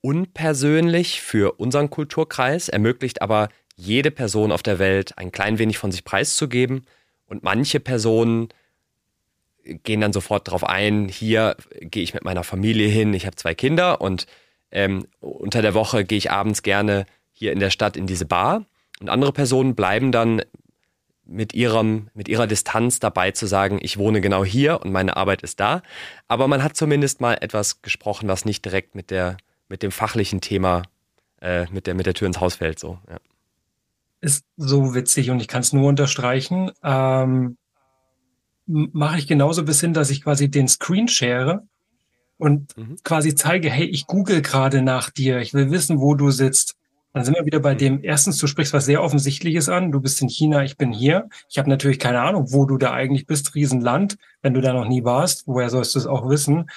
unpersönlich 0.02 1.22
für 1.22 1.54
unseren 1.60 1.90
Kulturkreis, 1.90 2.70
ermöglicht 2.70 3.22
aber 3.22 3.50
jede 3.76 4.12
Person 4.12 4.52
auf 4.52 4.64
der 4.64 4.80
Welt 4.80 5.18
ein 5.18 5.32
klein 5.32 5.60
wenig 5.60 5.78
von 5.78 5.92
sich 5.92 6.04
preiszugeben. 6.04 6.86
Und 7.26 7.44
manche 7.44 7.80
Personen 7.80 8.50
gehen 9.64 10.02
dann 10.02 10.14
sofort 10.14 10.48
darauf 10.48 10.64
ein, 10.64 11.08
hier 11.08 11.56
gehe 11.82 12.04
ich 12.04 12.14
mit 12.14 12.24
meiner 12.24 12.44
Familie 12.44 12.88
hin, 12.88 13.14
ich 13.14 13.26
habe 13.26 13.36
zwei 13.36 13.54
Kinder 13.54 14.02
und 14.02 14.28
ähm, 14.72 15.08
unter 15.20 15.62
der 15.62 15.74
Woche 15.74 16.04
gehe 16.04 16.18
ich 16.18 16.32
abends 16.32 16.64
gerne 16.64 17.06
hier 17.32 17.52
in 17.52 17.60
der 17.60 17.70
Stadt 17.70 17.96
in 17.96 18.08
diese 18.08 18.26
Bar. 18.26 18.66
Und 19.00 19.10
andere 19.10 19.32
Personen 19.32 19.76
bleiben 19.76 20.12
dann 20.12 20.42
mit, 21.26 21.54
ihrem, 21.54 22.10
mit 22.14 22.28
ihrer 22.28 22.48
Distanz 22.48 23.00
dabei 23.00 23.32
zu 23.32 23.46
sagen, 23.46 23.80
ich 23.82 23.98
wohne 23.98 24.22
genau 24.22 24.44
hier 24.44 24.82
und 24.82 24.92
meine 24.92 25.16
Arbeit 25.16 25.42
ist 25.42 25.60
da. 25.60 25.82
Aber 26.28 26.48
man 26.48 26.64
hat 26.64 26.76
zumindest 26.76 27.22
mal 27.22 27.36
etwas 27.40 27.82
gesprochen, 27.82 28.28
was 28.28 28.46
nicht 28.46 28.66
direkt 28.66 28.96
mit, 28.96 29.10
der, 29.10 29.38
mit 29.70 29.84
dem 29.84 29.92
fachlichen 29.92 30.42
Thema, 30.42 30.84
äh, 31.42 31.66
mit, 31.72 31.88
der, 31.88 31.94
mit 31.94 32.06
der 32.06 32.14
Tür 32.14 32.28
ins 32.28 32.40
Haus 32.40 32.56
fällt. 32.56 32.80
So, 32.80 33.00
ja. 33.10 33.18
Ist 34.24 34.46
so 34.56 34.96
witzig 34.96 35.32
und 35.32 35.42
ich 35.42 35.50
kann 35.50 35.60
es 35.60 35.74
nur 35.74 35.90
unterstreichen. 35.90 36.72
Ähm, 36.82 37.58
Mache 38.66 39.18
ich 39.18 39.28
genauso 39.28 39.66
bis 39.66 39.82
hin, 39.82 39.92
dass 39.92 40.10
ich 40.10 40.24
quasi 40.24 40.50
den 40.50 40.70
Screen 40.70 41.10
share 41.10 41.64
und 42.38 42.78
mhm. 42.78 42.96
quasi 43.04 43.36
zeige, 43.36 43.70
hey, 43.70 43.86
ich 43.86 44.08
google 44.08 44.42
gerade 44.42 44.82
nach 44.82 45.10
dir, 45.10 45.40
ich 45.40 45.54
will 45.54 45.72
wissen, 45.72 46.00
wo 46.00 46.16
du 46.16 46.32
sitzt. 46.32 46.78
Dann 47.12 47.26
sind 47.26 47.36
wir 47.36 47.46
wieder 47.46 47.60
bei 47.60 47.76
dem, 47.76 48.00
erstens, 48.02 48.38
du 48.38 48.48
sprichst 48.48 48.72
was 48.72 48.86
sehr 48.86 49.04
Offensichtliches 49.04 49.68
an, 49.68 49.92
du 49.92 50.00
bist 50.00 50.22
in 50.22 50.30
China, 50.30 50.64
ich 50.64 50.78
bin 50.78 50.94
hier. 50.94 51.28
Ich 51.50 51.58
habe 51.58 51.70
natürlich 51.70 52.00
keine 52.00 52.22
Ahnung, 52.22 52.54
wo 52.54 52.66
du 52.66 52.78
da 52.78 52.92
eigentlich 52.92 53.26
bist, 53.26 53.56
Riesenland, 53.56 54.16
wenn 54.42 54.54
du 54.54 54.62
da 54.62 54.72
noch 54.72 54.88
nie 54.88 55.04
warst, 55.04 55.44
woher 55.46 55.70
sollst 55.70 55.96
du 55.96 56.00
es 56.00 56.08
auch 56.08 56.30
wissen? 56.30 56.70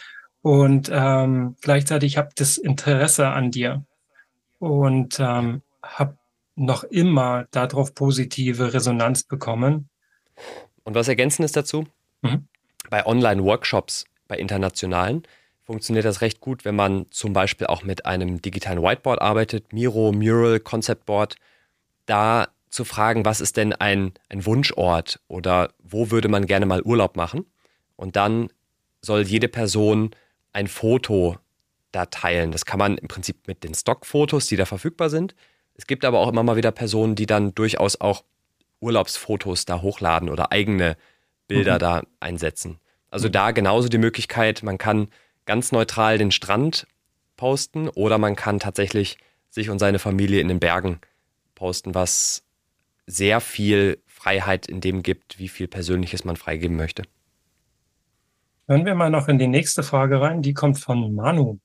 Und 0.43 0.91
ähm, 0.93 1.55
gleichzeitig 1.61 2.19
habe 2.19 2.31
das 2.35 2.59
Interesse 2.59 3.29
an 3.29 3.53
dir 3.53 3.85
und 4.59 5.21
ähm, 5.21 5.63
habe 5.85 6.17
noch 6.57 6.85
immer 6.85 7.47
darauf 7.51 7.95
positive 7.95 8.73
Resonanz 8.75 9.23
bekommen. 9.23 9.89
Und 10.85 10.95
was 10.95 11.09
Ergänzendes 11.09 11.53
dazu? 11.53 11.87
Mhm. 12.23 12.49
Bei 12.91 13.07
Online-Workshops, 13.07 14.05
bei 14.27 14.39
internationalen, 14.39 15.23
funktioniert 15.65 16.05
das 16.05 16.21
recht 16.21 16.41
gut, 16.41 16.65
wenn 16.65 16.77
man 16.77 17.07
zum 17.11 17.33
Beispiel 17.33 17.67
auch 17.67 17.83
mit 17.83 18.07
einem 18.07 18.41
digitalen 18.41 18.83
Whiteboard 18.83 19.21
arbeitet, 19.21 19.73
Miro, 19.73 20.13
Mural, 20.13 20.61
Concept 20.61 21.07
Board, 21.07 21.37
da 22.07 22.49
zu 22.71 22.85
fragen, 22.85 23.25
was 23.25 23.41
ist 23.41 23.57
denn 23.57 23.73
ein, 23.73 24.13
ein 24.29 24.47
Wunschort 24.47 25.21
oder 25.29 25.73
wo 25.83 26.11
würde 26.11 26.29
man 26.29 26.47
gerne 26.47 26.67
mal 26.67 26.83
Urlaub 26.83 27.17
machen? 27.17 27.45
Und 27.97 28.17
dann 28.17 28.49
soll 29.03 29.23
jede 29.23 29.49
Person 29.49 30.11
ein 30.53 30.69
Foto 30.69 31.37
da 31.93 32.07
teilen. 32.07 32.53
Das 32.53 32.65
kann 32.65 32.79
man 32.79 32.99
im 32.99 33.09
Prinzip 33.09 33.49
mit 33.49 33.65
den 33.65 33.75
Stockfotos, 33.75 34.47
die 34.47 34.57
da 34.57 34.67
verfügbar 34.67 35.11
sind. 35.11 35.35
Es 35.77 35.87
gibt 35.87 36.05
aber 36.05 36.21
auch 36.21 36.29
immer 36.29 36.43
mal 36.43 36.57
wieder 36.57 36.73
Personen, 36.73 37.15
die 37.15 37.27
dann 37.27 37.55
durchaus 37.55 38.01
auch 38.01 38.25
Urlaubsfotos 38.81 39.65
da 39.65 39.83
hochladen 39.83 40.29
oder 40.29 40.53
eigene 40.53 40.97
Bilder 41.49 41.75
mhm. 41.75 41.79
da 41.79 42.03
einsetzen. 42.21 42.79
Also 43.11 43.29
mhm. 43.29 43.33
da 43.33 43.51
genauso 43.51 43.89
die 43.89 43.99
Möglichkeit, 43.99 44.63
man 44.63 44.79
kann 44.79 45.09
ganz 45.45 45.73
neutral 45.73 46.19
den 46.19 46.31
Strand 46.31 46.87
posten 47.37 47.89
oder 47.89 48.19
man 48.19 48.37
kann 48.37 48.59
tatsächlich 48.59 49.19
sich 49.51 49.71
und 49.71 49.79
seine 49.79 49.99
Familie 49.99 50.41
in 50.41 50.49
den 50.49 50.61
Bergen 50.61 51.01
posten, 51.55 51.95
was 51.95 52.43
sehr 53.07 53.41
viel 53.41 54.03
Freiheit 54.07 54.67
in 54.67 54.81
dem 54.81 55.03
gibt, 55.03 55.39
wie 55.39 55.49
viel 55.49 55.69
Persönliches 55.69 56.25
man 56.25 56.37
freigeben 56.37 56.77
möchte. 56.77 57.05
Hören 58.67 58.85
wir 58.85 58.97
mal 58.97 59.11
noch 59.11 59.29
in 59.29 59.39
die 59.39 59.47
nächste 59.47 59.83
Frage 59.85 60.21
rein, 60.21 60.43
die 60.43 60.53
kommt 60.53 60.79
von 60.79 61.15
Manu. 61.15 61.59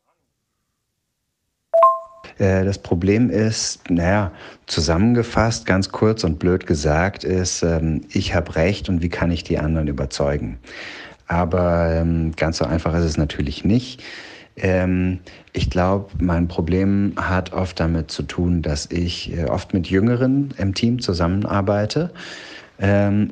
Äh, 2.41 2.65
das 2.65 2.79
Problem 2.79 3.29
ist, 3.29 3.89
naja, 3.89 4.31
zusammengefasst, 4.65 5.65
ganz 5.65 5.91
kurz 5.91 6.23
und 6.23 6.39
blöd 6.39 6.65
gesagt, 6.65 7.23
ist, 7.23 7.63
ähm, 7.63 8.01
ich 8.09 8.33
habe 8.33 8.55
recht 8.55 8.89
und 8.89 9.01
wie 9.01 9.09
kann 9.09 9.31
ich 9.31 9.43
die 9.43 9.59
anderen 9.59 9.87
überzeugen? 9.87 10.57
Aber 11.27 11.91
ähm, 11.91 12.33
ganz 12.35 12.57
so 12.57 12.65
einfach 12.65 12.93
ist 12.95 13.05
es 13.05 13.17
natürlich 13.17 13.63
nicht. 13.63 14.03
Ähm, 14.57 15.19
ich 15.53 15.69
glaube, 15.69 16.09
mein 16.19 16.47
Problem 16.47 17.13
hat 17.15 17.53
oft 17.53 17.79
damit 17.79 18.11
zu 18.11 18.23
tun, 18.23 18.61
dass 18.61 18.87
ich 18.91 19.37
äh, 19.37 19.45
oft 19.45 19.73
mit 19.73 19.87
Jüngeren 19.87 20.53
im 20.57 20.73
Team 20.73 20.99
zusammenarbeite 20.99 22.11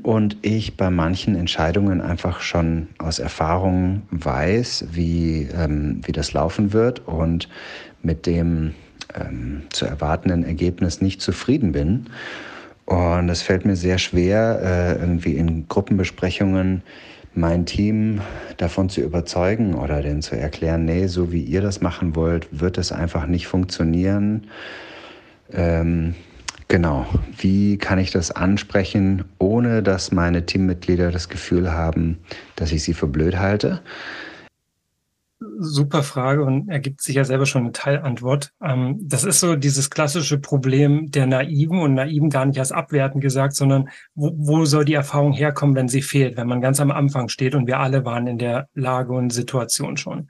und 0.04 0.38
ich 0.44 0.78
bei 0.78 0.92
manchen 0.92 1.36
Entscheidungen 1.36 2.02
einfach 2.02 2.42
schon 2.42 2.90
aus 3.00 3.18
Erfahrung 3.18 4.04
weiß, 4.12 4.90
wie, 4.92 5.50
wie 6.04 6.12
das 6.12 6.34
laufen 6.34 6.72
wird 6.72 7.08
und 7.08 7.50
mit 8.02 8.26
dem 8.26 8.74
ähm, 9.16 9.64
zu 9.70 9.86
erwartenden 9.86 10.43
Ergebnis 10.43 11.02
nicht 11.02 11.22
zufrieden 11.22 11.72
bin. 11.72 12.08
Und 12.86 13.30
es 13.30 13.41
fällt 13.41 13.66
mir 13.66 13.76
sehr 13.76 14.00
schwer, 14.00 14.60
äh, 14.64 15.00
irgendwie 15.00 15.36
in 15.36 15.68
Gruppenbesprechungen 15.68 16.82
mein 17.36 17.66
Team 17.66 18.22
davon 18.58 18.89
zu 18.89 19.02
überzeugen 19.02 19.76
oder 19.76 20.02
denen 20.02 20.22
zu 20.22 20.36
erklären, 20.36 20.86
nee, 20.86 21.08
so 21.08 21.32
wie 21.32 21.43
ihr 21.43 21.62
das 21.62 21.82
machen 21.82 22.16
wollt, 22.16 22.47
wird 22.52 22.78
es 22.78 22.91
einfach 22.91 23.28
nicht 23.28 23.47
funktionieren. 23.47 24.47
Ähm, 25.54 26.16
genau, 26.68 27.06
wie 27.38 27.78
kann 27.78 28.00
ich 28.00 28.12
das 28.12 28.32
ansprechen, 28.32 29.26
ohne 29.38 29.84
dass 29.84 30.12
meine 30.12 30.45
Teammitglieder 30.45 31.12
das 31.12 31.30
Gefühl 31.30 31.72
haben, 31.72 32.18
dass 32.56 32.72
ich 32.72 32.84
sie 32.84 32.93
für 32.93 33.08
blöd 33.08 33.38
halte? 33.38 33.82
Super 35.40 36.04
Frage 36.04 36.44
und 36.44 36.70
ergibt 36.70 37.02
sich 37.02 37.16
ja 37.16 37.24
selber 37.24 37.46
schon 37.46 37.64
eine 37.64 37.72
Teilantwort. 37.72 38.52
Ähm, 38.62 38.98
das 39.02 39.24
ist 39.24 39.40
so 39.40 39.56
dieses 39.56 39.90
klassische 39.90 40.38
Problem 40.38 41.12
der 41.12 41.28
Naiven 41.28 41.80
und 41.80 41.94
Naiven 41.94 42.30
gar 42.30 42.46
nicht 42.46 42.60
als 42.60 42.72
abwertend 42.72 43.22
gesagt, 43.22 43.56
sondern 43.56 43.90
wo, 44.16 44.34
wo 44.36 44.66
soll 44.66 44.86
die 44.86 44.94
Erfahrung 44.94 45.34
herkommen, 45.34 45.76
wenn 45.76 45.88
sie 45.88 46.02
fehlt, 46.02 46.36
wenn 46.36 46.48
man 46.48 46.62
ganz 46.62 46.80
am 46.80 46.92
Anfang 46.92 47.30
steht 47.30 47.56
und 47.56 47.68
wir 47.68 47.80
alle 47.80 48.04
waren 48.04 48.28
in 48.28 48.38
der 48.38 48.68
Lage 48.74 49.14
und 49.14 49.30
Situation 49.30 49.96
schon. 49.98 50.30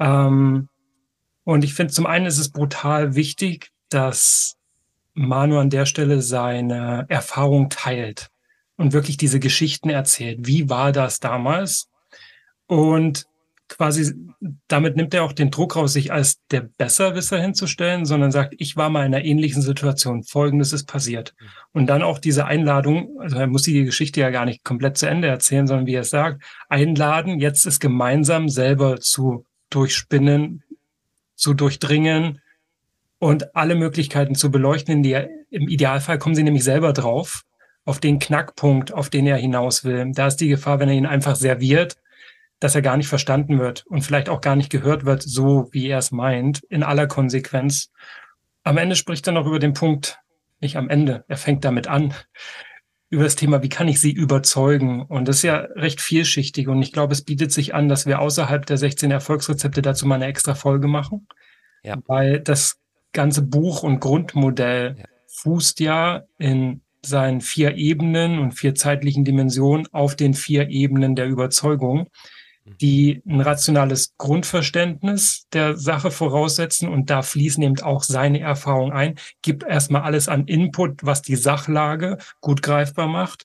Ähm, 0.00 0.68
und 1.44 1.62
ich 1.62 1.74
finde, 1.74 1.92
zum 1.92 2.06
einen 2.06 2.26
ist 2.26 2.38
es 2.38 2.50
brutal 2.50 3.14
wichtig, 3.14 3.70
dass 3.88 4.56
Manu 5.12 5.58
an 5.58 5.70
der 5.70 5.86
Stelle 5.86 6.22
seine 6.22 7.06
Erfahrung 7.08 7.68
teilt 7.68 8.30
und 8.76 8.92
wirklich 8.92 9.16
diese 9.16 9.38
Geschichten 9.38 9.90
erzählt. 9.90 10.40
Wie 10.42 10.68
war 10.68 10.90
das 10.90 11.20
damals? 11.20 11.88
Und 12.66 13.26
quasi, 13.68 14.14
damit 14.68 14.96
nimmt 14.96 15.14
er 15.14 15.24
auch 15.24 15.32
den 15.32 15.50
Druck 15.50 15.76
raus, 15.76 15.92
sich 15.92 16.12
als 16.12 16.38
der 16.50 16.68
Besserwisser 16.76 17.40
hinzustellen, 17.40 18.04
sondern 18.04 18.30
sagt, 18.30 18.54
ich 18.58 18.76
war 18.76 18.90
mal 18.90 19.06
in 19.06 19.14
einer 19.14 19.24
ähnlichen 19.24 19.62
Situation, 19.62 20.22
folgendes 20.22 20.72
ist 20.72 20.86
passiert. 20.86 21.34
Mhm. 21.38 21.46
Und 21.72 21.86
dann 21.86 22.02
auch 22.02 22.18
diese 22.18 22.46
Einladung, 22.46 23.18
also 23.20 23.38
er 23.38 23.46
muss 23.46 23.62
die 23.62 23.84
Geschichte 23.84 24.20
ja 24.20 24.30
gar 24.30 24.44
nicht 24.44 24.64
komplett 24.64 24.98
zu 24.98 25.06
Ende 25.06 25.28
erzählen, 25.28 25.66
sondern 25.66 25.86
wie 25.86 25.94
er 25.94 26.02
es 26.02 26.10
sagt, 26.10 26.42
einladen, 26.68 27.40
jetzt 27.40 27.66
es 27.66 27.80
gemeinsam 27.80 28.48
selber 28.48 29.00
zu 29.00 29.44
durchspinnen, 29.70 30.62
zu 31.34 31.54
durchdringen 31.54 32.40
und 33.18 33.56
alle 33.56 33.74
Möglichkeiten 33.74 34.34
zu 34.34 34.50
beleuchten. 34.50 34.94
In 34.94 35.02
die, 35.02 35.26
Im 35.50 35.68
Idealfall 35.68 36.18
kommen 36.18 36.34
sie 36.34 36.42
nämlich 36.42 36.64
selber 36.64 36.92
drauf, 36.92 37.44
auf 37.86 37.98
den 37.98 38.18
Knackpunkt, 38.18 38.92
auf 38.92 39.10
den 39.10 39.26
er 39.26 39.36
hinaus 39.36 39.84
will. 39.84 40.12
Da 40.12 40.26
ist 40.26 40.36
die 40.36 40.48
Gefahr, 40.48 40.80
wenn 40.80 40.88
er 40.88 40.94
ihn 40.94 41.06
einfach 41.06 41.36
serviert, 41.36 41.96
dass 42.60 42.74
er 42.74 42.82
gar 42.82 42.96
nicht 42.96 43.08
verstanden 43.08 43.58
wird 43.58 43.84
und 43.86 44.02
vielleicht 44.02 44.28
auch 44.28 44.40
gar 44.40 44.56
nicht 44.56 44.70
gehört 44.70 45.04
wird, 45.04 45.22
so 45.22 45.68
wie 45.72 45.88
er 45.88 45.98
es 45.98 46.10
meint, 46.10 46.62
in 46.68 46.82
aller 46.82 47.06
Konsequenz. 47.06 47.90
Am 48.62 48.78
Ende 48.78 48.96
spricht 48.96 49.26
er 49.26 49.32
noch 49.32 49.46
über 49.46 49.58
den 49.58 49.74
Punkt, 49.74 50.18
nicht 50.60 50.76
am 50.76 50.88
Ende, 50.88 51.24
er 51.28 51.36
fängt 51.36 51.64
damit 51.64 51.86
an, 51.88 52.14
über 53.10 53.24
das 53.24 53.36
Thema, 53.36 53.62
wie 53.62 53.68
kann 53.68 53.86
ich 53.86 54.00
sie 54.00 54.10
überzeugen? 54.10 55.02
Und 55.02 55.28
das 55.28 55.36
ist 55.36 55.42
ja 55.44 55.56
recht 55.76 56.00
vielschichtig 56.00 56.68
und 56.68 56.82
ich 56.82 56.92
glaube, 56.92 57.12
es 57.12 57.22
bietet 57.22 57.52
sich 57.52 57.74
an, 57.74 57.88
dass 57.88 58.06
wir 58.06 58.18
außerhalb 58.18 58.66
der 58.66 58.76
16 58.76 59.10
Erfolgsrezepte 59.10 59.82
dazu 59.82 60.06
mal 60.06 60.16
eine 60.16 60.26
extra 60.26 60.54
Folge 60.54 60.88
machen. 60.88 61.28
Ja. 61.84 61.96
Weil 62.06 62.40
das 62.40 62.80
ganze 63.12 63.42
Buch 63.42 63.82
und 63.82 64.00
Grundmodell 64.00 64.96
ja. 64.98 65.04
fußt 65.28 65.80
ja 65.80 66.22
in 66.38 66.80
seinen 67.02 67.40
vier 67.40 67.76
Ebenen 67.76 68.38
und 68.38 68.52
vier 68.52 68.74
zeitlichen 68.74 69.24
Dimensionen 69.24 69.86
auf 69.92 70.16
den 70.16 70.34
vier 70.34 70.68
Ebenen 70.70 71.14
der 71.14 71.26
Überzeugung, 71.26 72.08
die 72.64 73.22
ein 73.26 73.40
rationales 73.40 74.14
Grundverständnis 74.16 75.46
der 75.52 75.76
Sache 75.76 76.10
voraussetzen 76.10 76.88
und 76.88 77.10
da 77.10 77.22
fließen 77.22 77.62
eben 77.62 77.80
auch 77.80 78.02
seine 78.02 78.40
Erfahrungen 78.40 78.92
ein, 78.92 79.16
gibt 79.42 79.64
erstmal 79.64 80.02
alles 80.02 80.28
an 80.28 80.46
Input, 80.46 81.04
was 81.04 81.20
die 81.20 81.36
Sachlage 81.36 82.18
gut 82.40 82.62
greifbar 82.62 83.06
macht. 83.06 83.44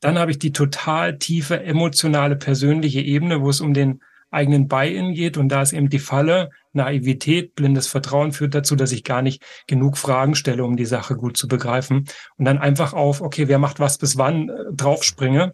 Dann 0.00 0.18
habe 0.18 0.30
ich 0.30 0.38
die 0.38 0.52
total 0.52 1.18
tiefe 1.18 1.62
emotionale 1.62 2.36
persönliche 2.36 3.00
Ebene, 3.00 3.40
wo 3.40 3.50
es 3.50 3.60
um 3.60 3.74
den 3.74 4.00
eigenen 4.30 4.66
Buy-in 4.66 5.12
geht. 5.12 5.36
Und 5.36 5.48
da 5.50 5.62
ist 5.62 5.72
eben 5.72 5.88
die 5.88 5.98
Falle, 5.98 6.50
Naivität, 6.72 7.54
blindes 7.54 7.86
Vertrauen 7.86 8.32
führt 8.32 8.54
dazu, 8.54 8.76
dass 8.76 8.92
ich 8.92 9.04
gar 9.04 9.22
nicht 9.22 9.42
genug 9.66 9.98
Fragen 9.98 10.34
stelle, 10.34 10.64
um 10.64 10.76
die 10.76 10.86
Sache 10.86 11.16
gut 11.16 11.36
zu 11.36 11.46
begreifen. 11.48 12.08
Und 12.36 12.44
dann 12.46 12.58
einfach 12.58 12.94
auf, 12.94 13.20
okay, 13.20 13.48
wer 13.48 13.58
macht 13.58 13.78
was 13.78 13.98
bis 13.98 14.16
wann, 14.16 14.48
äh, 14.48 14.54
draufspringe. 14.72 15.52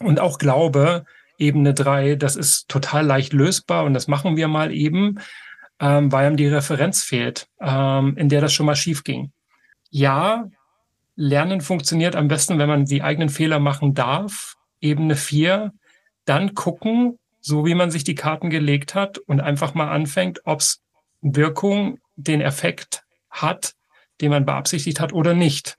Und 0.00 0.20
auch 0.20 0.38
glaube, 0.38 1.04
Ebene 1.38 1.74
drei, 1.74 2.14
das 2.14 2.36
ist 2.36 2.68
total 2.68 3.04
leicht 3.04 3.32
lösbar 3.32 3.84
und 3.84 3.94
das 3.94 4.08
machen 4.08 4.36
wir 4.36 4.48
mal 4.48 4.72
eben, 4.72 5.18
ähm, 5.80 6.10
weil 6.12 6.30
ihm 6.30 6.36
die 6.36 6.48
Referenz 6.48 7.02
fehlt, 7.02 7.48
ähm, 7.60 8.16
in 8.16 8.28
der 8.28 8.40
das 8.40 8.52
schon 8.52 8.66
mal 8.66 8.76
schief 8.76 9.04
ging. 9.04 9.32
Ja, 9.90 10.48
Lernen 11.16 11.62
funktioniert 11.62 12.14
am 12.14 12.28
besten, 12.28 12.58
wenn 12.58 12.68
man 12.68 12.84
die 12.84 13.02
eigenen 13.02 13.30
Fehler 13.30 13.58
machen 13.58 13.94
darf. 13.94 14.56
Ebene 14.80 15.16
vier, 15.16 15.72
dann 16.26 16.54
gucken, 16.54 17.18
so 17.40 17.64
wie 17.64 17.74
man 17.74 17.90
sich 17.90 18.04
die 18.04 18.14
Karten 18.14 18.50
gelegt 18.50 18.94
hat 18.94 19.18
und 19.18 19.40
einfach 19.40 19.72
mal 19.74 19.88
anfängt, 19.88 20.40
ob's 20.44 20.82
Wirkung, 21.22 21.98
den 22.16 22.40
Effekt 22.40 23.04
hat, 23.30 23.74
den 24.20 24.30
man 24.30 24.44
beabsichtigt 24.44 25.00
hat 25.00 25.12
oder 25.12 25.34
nicht. 25.34 25.76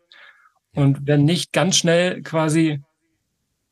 Und 0.73 1.05
wenn 1.07 1.23
nicht, 1.23 1.53
ganz 1.53 1.77
schnell 1.77 2.21
quasi 2.23 2.81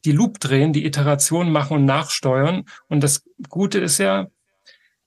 die 0.05 0.11
Loop 0.11 0.39
drehen, 0.39 0.73
die 0.73 0.85
Iteration 0.85 1.51
machen 1.51 1.77
und 1.77 1.85
nachsteuern. 1.85 2.63
Und 2.87 3.03
das 3.03 3.23
Gute 3.49 3.79
ist 3.79 3.97
ja, 3.97 4.27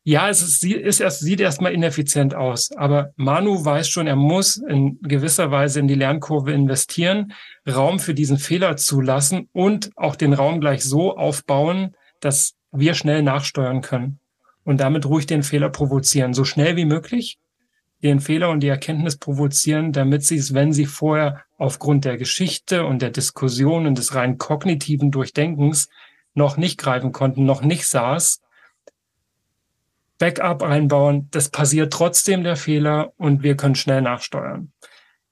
ja, 0.04 0.28
es 0.28 0.42
ist, 0.42 0.64
ist 0.64 1.00
erst, 1.00 1.20
sieht 1.20 1.40
erstmal 1.40 1.72
ineffizient 1.72 2.34
aus, 2.34 2.72
aber 2.72 3.12
Manu 3.16 3.64
weiß 3.64 3.88
schon, 3.88 4.06
er 4.06 4.16
muss 4.16 4.56
in 4.56 4.98
gewisser 5.02 5.50
Weise 5.50 5.80
in 5.80 5.88
die 5.88 5.94
Lernkurve 5.94 6.52
investieren, 6.52 7.32
Raum 7.68 7.98
für 7.98 8.14
diesen 8.14 8.38
Fehler 8.38 8.76
zulassen 8.76 9.48
und 9.52 9.90
auch 9.96 10.16
den 10.16 10.32
Raum 10.32 10.60
gleich 10.60 10.82
so 10.82 11.16
aufbauen, 11.16 11.94
dass 12.20 12.54
wir 12.72 12.94
schnell 12.94 13.22
nachsteuern 13.22 13.82
können 13.82 14.18
und 14.64 14.80
damit 14.80 15.04
ruhig 15.04 15.26
den 15.26 15.42
Fehler 15.42 15.68
provozieren, 15.68 16.32
so 16.32 16.44
schnell 16.44 16.76
wie 16.76 16.86
möglich 16.86 17.38
den 18.02 18.20
Fehler 18.20 18.50
und 18.50 18.60
die 18.60 18.68
Erkenntnis 18.68 19.16
provozieren, 19.16 19.92
damit 19.92 20.24
sie 20.24 20.36
es, 20.36 20.54
wenn 20.54 20.72
sie 20.72 20.86
vorher 20.86 21.44
aufgrund 21.56 22.04
der 22.04 22.16
Geschichte 22.16 22.86
und 22.86 23.02
der 23.02 23.10
Diskussion 23.10 23.86
und 23.86 23.98
des 23.98 24.14
rein 24.14 24.38
kognitiven 24.38 25.10
Durchdenkens 25.10 25.88
noch 26.34 26.56
nicht 26.56 26.78
greifen 26.78 27.12
konnten, 27.12 27.44
noch 27.44 27.62
nicht 27.62 27.86
saß, 27.86 28.40
Backup 30.18 30.62
einbauen, 30.62 31.28
das 31.30 31.48
passiert 31.48 31.92
trotzdem 31.92 32.42
der 32.42 32.56
Fehler 32.56 33.12
und 33.16 33.42
wir 33.42 33.56
können 33.56 33.76
schnell 33.76 34.02
nachsteuern. 34.02 34.72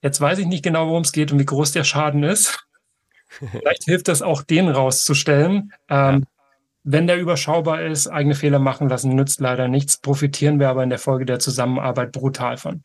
Jetzt 0.00 0.20
weiß 0.20 0.38
ich 0.38 0.46
nicht 0.46 0.62
genau, 0.62 0.86
worum 0.88 1.02
es 1.02 1.12
geht 1.12 1.32
und 1.32 1.38
wie 1.38 1.44
groß 1.44 1.72
der 1.72 1.84
Schaden 1.84 2.22
ist. 2.22 2.64
Vielleicht 3.50 3.84
hilft 3.84 4.08
das 4.08 4.22
auch, 4.22 4.42
den 4.42 4.68
rauszustellen. 4.68 5.72
Ähm, 5.88 6.26
wenn 6.89 7.09
der 7.09 7.18
überschaubar 7.18 7.82
ist, 7.82 8.07
eigene 8.07 8.37
Fehler 8.37 8.61
machen 8.61 8.89
lassen, 8.89 9.12
nützt 9.16 9.41
leider 9.41 9.66
nichts. 9.66 9.99
Profitieren 9.99 10.61
wir 10.61 10.68
aber 10.68 10.84
in 10.84 10.89
der 10.89 11.01
Folge 11.01 11.26
der 11.26 11.41
Zusammenarbeit 11.41 12.12
brutal 12.12 12.59
von. 12.59 12.84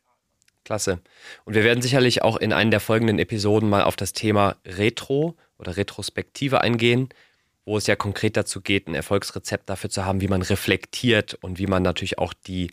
Klasse. 0.64 0.98
Und 1.44 1.54
wir 1.54 1.62
werden 1.62 1.82
sicherlich 1.82 2.20
auch 2.22 2.36
in 2.36 2.52
einer 2.52 2.70
der 2.70 2.80
folgenden 2.80 3.20
Episoden 3.20 3.68
mal 3.68 3.84
auf 3.84 3.94
das 3.94 4.12
Thema 4.12 4.56
Retro 4.66 5.36
oder 5.56 5.76
Retrospektive 5.76 6.60
eingehen, 6.60 7.10
wo 7.64 7.76
es 7.76 7.86
ja 7.86 7.94
konkret 7.94 8.36
dazu 8.36 8.60
geht, 8.60 8.88
ein 8.88 8.96
Erfolgsrezept 8.96 9.70
dafür 9.70 9.88
zu 9.88 10.04
haben, 10.04 10.20
wie 10.20 10.28
man 10.28 10.42
reflektiert 10.42 11.34
und 11.34 11.60
wie 11.60 11.68
man 11.68 11.84
natürlich 11.84 12.18
auch 12.18 12.34
die, 12.34 12.72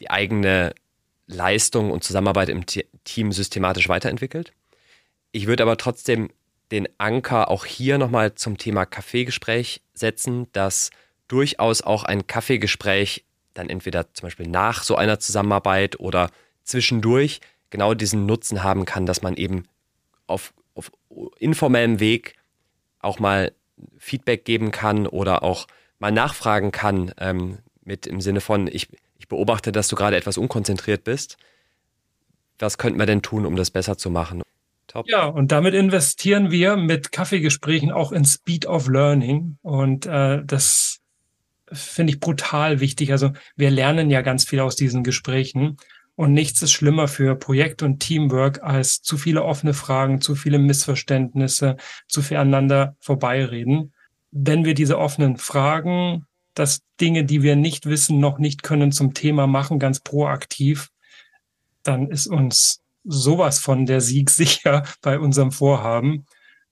die 0.00 0.10
eigene 0.10 0.74
Leistung 1.28 1.92
und 1.92 2.02
Zusammenarbeit 2.02 2.48
im 2.48 2.66
Team 2.66 3.30
systematisch 3.30 3.88
weiterentwickelt. 3.88 4.52
Ich 5.30 5.46
würde 5.46 5.62
aber 5.62 5.76
trotzdem 5.76 6.30
den 6.74 6.88
Anker 6.98 7.50
auch 7.50 7.64
hier 7.64 7.98
nochmal 7.98 8.34
zum 8.34 8.58
Thema 8.58 8.84
Kaffeegespräch 8.84 9.80
setzen, 9.94 10.48
dass 10.52 10.90
durchaus 11.28 11.82
auch 11.82 12.02
ein 12.02 12.26
Kaffeegespräch 12.26 13.24
dann 13.54 13.70
entweder 13.70 14.12
zum 14.12 14.26
Beispiel 14.26 14.48
nach 14.48 14.82
so 14.82 14.96
einer 14.96 15.20
Zusammenarbeit 15.20 16.00
oder 16.00 16.30
zwischendurch 16.64 17.40
genau 17.70 17.94
diesen 17.94 18.26
Nutzen 18.26 18.64
haben 18.64 18.86
kann, 18.86 19.06
dass 19.06 19.22
man 19.22 19.36
eben 19.36 19.68
auf, 20.26 20.52
auf 20.74 20.90
informellem 21.38 22.00
Weg 22.00 22.34
auch 22.98 23.20
mal 23.20 23.52
Feedback 23.96 24.44
geben 24.44 24.72
kann 24.72 25.06
oder 25.06 25.44
auch 25.44 25.68
mal 26.00 26.10
nachfragen 26.10 26.72
kann, 26.72 27.14
ähm, 27.18 27.58
mit 27.84 28.08
im 28.08 28.20
Sinne 28.20 28.40
von, 28.40 28.66
ich, 28.66 28.88
ich 29.16 29.28
beobachte, 29.28 29.70
dass 29.70 29.86
du 29.86 29.94
gerade 29.94 30.16
etwas 30.16 30.38
unkonzentriert 30.38 31.04
bist. 31.04 31.36
Was 32.58 32.78
könnten 32.78 32.98
wir 32.98 33.06
denn 33.06 33.22
tun, 33.22 33.46
um 33.46 33.54
das 33.54 33.70
besser 33.70 33.96
zu 33.96 34.10
machen? 34.10 34.42
Top. 34.94 35.08
Ja, 35.08 35.26
und 35.26 35.50
damit 35.50 35.74
investieren 35.74 36.52
wir 36.52 36.76
mit 36.76 37.10
Kaffeegesprächen 37.10 37.90
auch 37.90 38.12
in 38.12 38.24
Speed 38.24 38.66
of 38.66 38.86
Learning. 38.86 39.58
Und 39.60 40.06
äh, 40.06 40.40
das 40.44 41.00
finde 41.72 42.12
ich 42.12 42.20
brutal 42.20 42.78
wichtig. 42.78 43.10
Also 43.10 43.32
wir 43.56 43.72
lernen 43.72 44.08
ja 44.08 44.22
ganz 44.22 44.44
viel 44.44 44.60
aus 44.60 44.76
diesen 44.76 45.02
Gesprächen. 45.02 45.78
Und 46.14 46.32
nichts 46.32 46.62
ist 46.62 46.70
schlimmer 46.70 47.08
für 47.08 47.34
Projekt 47.34 47.82
und 47.82 47.98
Teamwork 47.98 48.62
als 48.62 49.02
zu 49.02 49.18
viele 49.18 49.42
offene 49.42 49.74
Fragen, 49.74 50.20
zu 50.20 50.36
viele 50.36 50.60
Missverständnisse, 50.60 51.76
zu 52.06 52.22
viel 52.22 52.36
aneinander 52.36 52.94
vorbeireden. 53.00 53.92
Wenn 54.30 54.64
wir 54.64 54.74
diese 54.74 54.96
offenen 54.96 55.38
Fragen, 55.38 56.26
dass 56.54 56.82
Dinge, 57.00 57.24
die 57.24 57.42
wir 57.42 57.56
nicht 57.56 57.86
wissen, 57.86 58.20
noch 58.20 58.38
nicht 58.38 58.62
können, 58.62 58.92
zum 58.92 59.12
Thema 59.12 59.48
machen, 59.48 59.80
ganz 59.80 59.98
proaktiv, 59.98 60.90
dann 61.82 62.10
ist 62.12 62.28
uns 62.28 62.83
sowas 63.04 63.58
von 63.58 63.86
der 63.86 64.00
Sieg 64.00 64.30
sicher 64.30 64.84
bei 65.02 65.18
unserem 65.18 65.52
Vorhaben, 65.52 66.26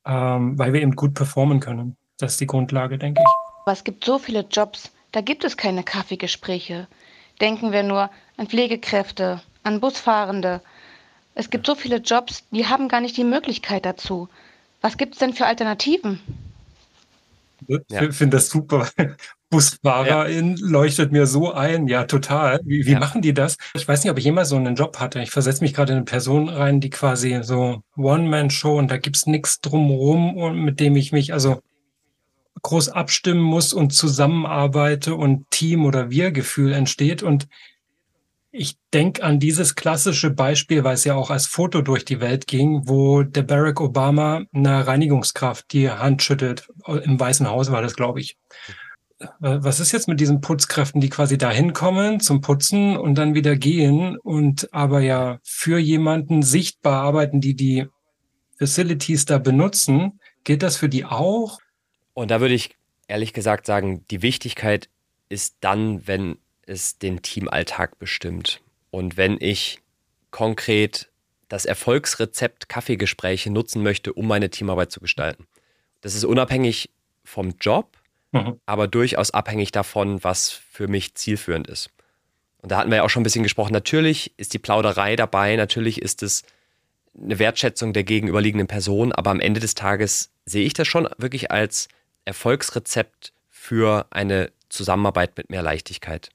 ähm, 0.04 0.58
weil 0.58 0.72
wir 0.72 0.80
eben 0.80 0.96
gut 0.96 1.14
performen 1.14 1.60
können. 1.60 1.96
Das 2.18 2.32
ist 2.32 2.40
die 2.40 2.46
Grundlage, 2.46 2.98
denke 2.98 3.20
ich. 3.20 3.28
Aber 3.64 3.72
es 3.72 3.84
gibt 3.84 4.04
so 4.04 4.18
viele 4.18 4.46
Jobs, 4.50 4.90
da 5.12 5.20
gibt 5.20 5.44
es 5.44 5.56
keine 5.56 5.84
Kaffeegespräche. 5.84 6.88
Denken 7.40 7.72
wir 7.72 7.82
nur 7.82 8.10
an 8.36 8.46
Pflegekräfte, 8.46 9.42
an 9.62 9.80
Busfahrende. 9.80 10.60
Es 11.34 11.50
gibt 11.50 11.66
so 11.66 11.74
viele 11.74 11.96
Jobs, 11.96 12.44
die 12.50 12.66
haben 12.66 12.88
gar 12.88 13.00
nicht 13.00 13.16
die 13.16 13.24
Möglichkeit 13.24 13.84
dazu. 13.84 14.28
Was 14.80 14.96
gibt 14.96 15.14
es 15.14 15.18
denn 15.20 15.32
für 15.32 15.46
Alternativen? 15.46 16.20
Ich 17.66 17.78
ja. 17.88 18.10
finde 18.10 18.36
das 18.36 18.48
super. 18.48 18.88
Busfahrerin 19.53 20.57
ja. 20.57 20.66
leuchtet 20.66 21.12
mir 21.12 21.26
so 21.26 21.53
ein. 21.53 21.86
Ja, 21.86 22.05
total. 22.05 22.61
Wie, 22.64 22.86
wie 22.86 22.92
ja. 22.92 22.98
machen 22.98 23.20
die 23.20 23.34
das? 23.34 23.59
Ich 23.74 23.86
weiß 23.86 24.03
nicht, 24.03 24.11
ob 24.11 24.18
ich 24.18 24.24
jemals 24.24 24.48
so 24.48 24.57
einen 24.57 24.74
Job 24.74 24.98
hatte. 24.98 25.20
Ich 25.20 25.30
versetze 25.30 25.62
mich 25.62 25.74
gerade 25.74 25.92
in 25.92 25.98
eine 25.98 26.05
Person 26.07 26.48
rein, 26.48 26.80
die 26.80 26.90
quasi 26.90 27.40
so 27.42 27.82
One-Man-Show 27.96 28.78
und 28.78 28.90
da 28.90 28.96
gibt's 28.96 29.26
nichts 29.26 29.61
drumherum, 29.61 30.64
mit 30.64 30.80
dem 30.80 30.96
ich 30.96 31.12
mich 31.12 31.34
also 31.34 31.61
groß 32.62 32.88
abstimmen 32.88 33.42
muss 33.42 33.74
und 33.74 33.92
zusammenarbeite 33.92 35.14
und 35.14 35.50
Team- 35.50 35.84
oder 35.84 36.11
Wir-Gefühl 36.11 36.72
entsteht. 36.72 37.22
Und 37.22 37.46
ich 38.53 38.76
denke 38.94 39.22
an 39.22 39.38
dieses 39.38 39.74
klassische 39.74 40.30
Beispiel, 40.30 40.82
weil 40.82 40.94
es 40.94 41.05
ja 41.05 41.14
auch 41.14 41.30
als 41.30 41.46
Foto 41.46 41.82
durch 41.82 42.07
die 42.07 42.20
Welt 42.20 42.46
ging, 42.46 42.88
wo 42.88 43.22
der 43.22 43.42
Barack 43.42 43.80
Obama 43.80 44.44
einer 44.55 44.86
Reinigungskraft 44.86 45.72
die 45.72 45.90
Hand 45.90 46.22
schüttelt. 46.22 46.68
Im 46.86 47.20
Weißen 47.20 47.48
Haus 47.48 47.70
war 47.70 47.82
das, 47.82 47.96
glaube 47.96 48.20
ich. 48.20 48.38
Was 49.40 49.80
ist 49.80 49.92
jetzt 49.92 50.08
mit 50.08 50.20
diesen 50.20 50.40
Putzkräften, 50.40 51.00
die 51.00 51.08
quasi 51.08 51.38
da 51.38 51.50
hinkommen 51.50 52.20
zum 52.20 52.40
Putzen 52.40 52.96
und 52.96 53.16
dann 53.16 53.34
wieder 53.34 53.56
gehen 53.56 54.16
und 54.16 54.72
aber 54.72 55.00
ja 55.00 55.38
für 55.42 55.78
jemanden 55.78 56.42
sichtbar 56.42 57.02
arbeiten, 57.02 57.40
die 57.40 57.54
die 57.54 57.86
Facilities 58.58 59.24
da 59.24 59.38
benutzen? 59.38 60.20
Geht 60.44 60.62
das 60.62 60.76
für 60.76 60.88
die 60.88 61.04
auch? 61.04 61.58
Und 62.14 62.30
da 62.30 62.40
würde 62.40 62.54
ich 62.54 62.76
ehrlich 63.08 63.32
gesagt 63.32 63.66
sagen, 63.66 64.04
die 64.10 64.22
Wichtigkeit 64.22 64.88
ist 65.28 65.56
dann, 65.60 66.06
wenn 66.06 66.38
es 66.66 66.98
den 66.98 67.22
Teamalltag 67.22 67.98
bestimmt. 67.98 68.60
Und 68.90 69.16
wenn 69.16 69.36
ich 69.40 69.80
konkret 70.30 71.10
das 71.48 71.66
Erfolgsrezept 71.66 72.68
Kaffeegespräche 72.68 73.50
nutzen 73.50 73.82
möchte, 73.82 74.14
um 74.14 74.26
meine 74.26 74.48
Teamarbeit 74.48 74.90
zu 74.90 75.00
gestalten. 75.00 75.46
Das 76.00 76.14
ist 76.14 76.24
unabhängig 76.24 76.90
vom 77.24 77.54
Job, 77.60 77.98
mhm. 78.32 78.60
aber 78.66 78.88
durchaus 78.88 79.30
abhängig 79.30 79.72
davon, 79.72 80.22
was 80.24 80.50
für 80.50 80.88
mich 80.88 81.14
zielführend 81.14 81.68
ist. 81.68 81.90
Und 82.58 82.72
da 82.72 82.78
hatten 82.78 82.90
wir 82.90 82.98
ja 82.98 83.02
auch 83.04 83.10
schon 83.10 83.22
ein 83.22 83.24
bisschen 83.24 83.42
gesprochen. 83.42 83.72
Natürlich 83.72 84.32
ist 84.36 84.54
die 84.54 84.58
Plauderei 84.58 85.16
dabei, 85.16 85.56
natürlich 85.56 86.00
ist 86.00 86.22
es 86.22 86.42
eine 87.20 87.38
Wertschätzung 87.38 87.92
der 87.92 88.04
gegenüberliegenden 88.04 88.68
Person, 88.68 89.12
aber 89.12 89.30
am 89.30 89.40
Ende 89.40 89.60
des 89.60 89.74
Tages 89.74 90.30
sehe 90.46 90.64
ich 90.64 90.72
das 90.72 90.88
schon 90.88 91.08
wirklich 91.18 91.50
als 91.50 91.88
Erfolgsrezept 92.24 93.32
für 93.50 94.06
eine 94.10 94.50
Zusammenarbeit 94.68 95.36
mit 95.36 95.50
mehr 95.50 95.62
Leichtigkeit. 95.62 96.30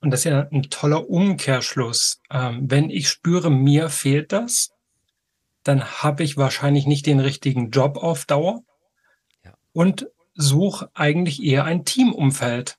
Und 0.00 0.10
das 0.10 0.20
ist 0.20 0.24
ja 0.24 0.48
ein 0.50 0.62
toller 0.64 1.08
Umkehrschluss. 1.08 2.20
Ähm, 2.30 2.70
wenn 2.70 2.90
ich 2.90 3.08
spüre, 3.08 3.50
mir 3.50 3.88
fehlt 3.88 4.32
das, 4.32 4.70
dann 5.64 5.84
habe 5.84 6.22
ich 6.22 6.36
wahrscheinlich 6.36 6.86
nicht 6.86 7.06
den 7.06 7.20
richtigen 7.20 7.70
Job 7.70 7.96
auf 7.98 8.24
Dauer 8.24 8.62
ja. 9.44 9.52
und 9.72 10.08
suche 10.38 10.88
eigentlich 10.94 11.42
eher 11.42 11.64
ein 11.64 11.84
Teamumfeld. 11.84 12.78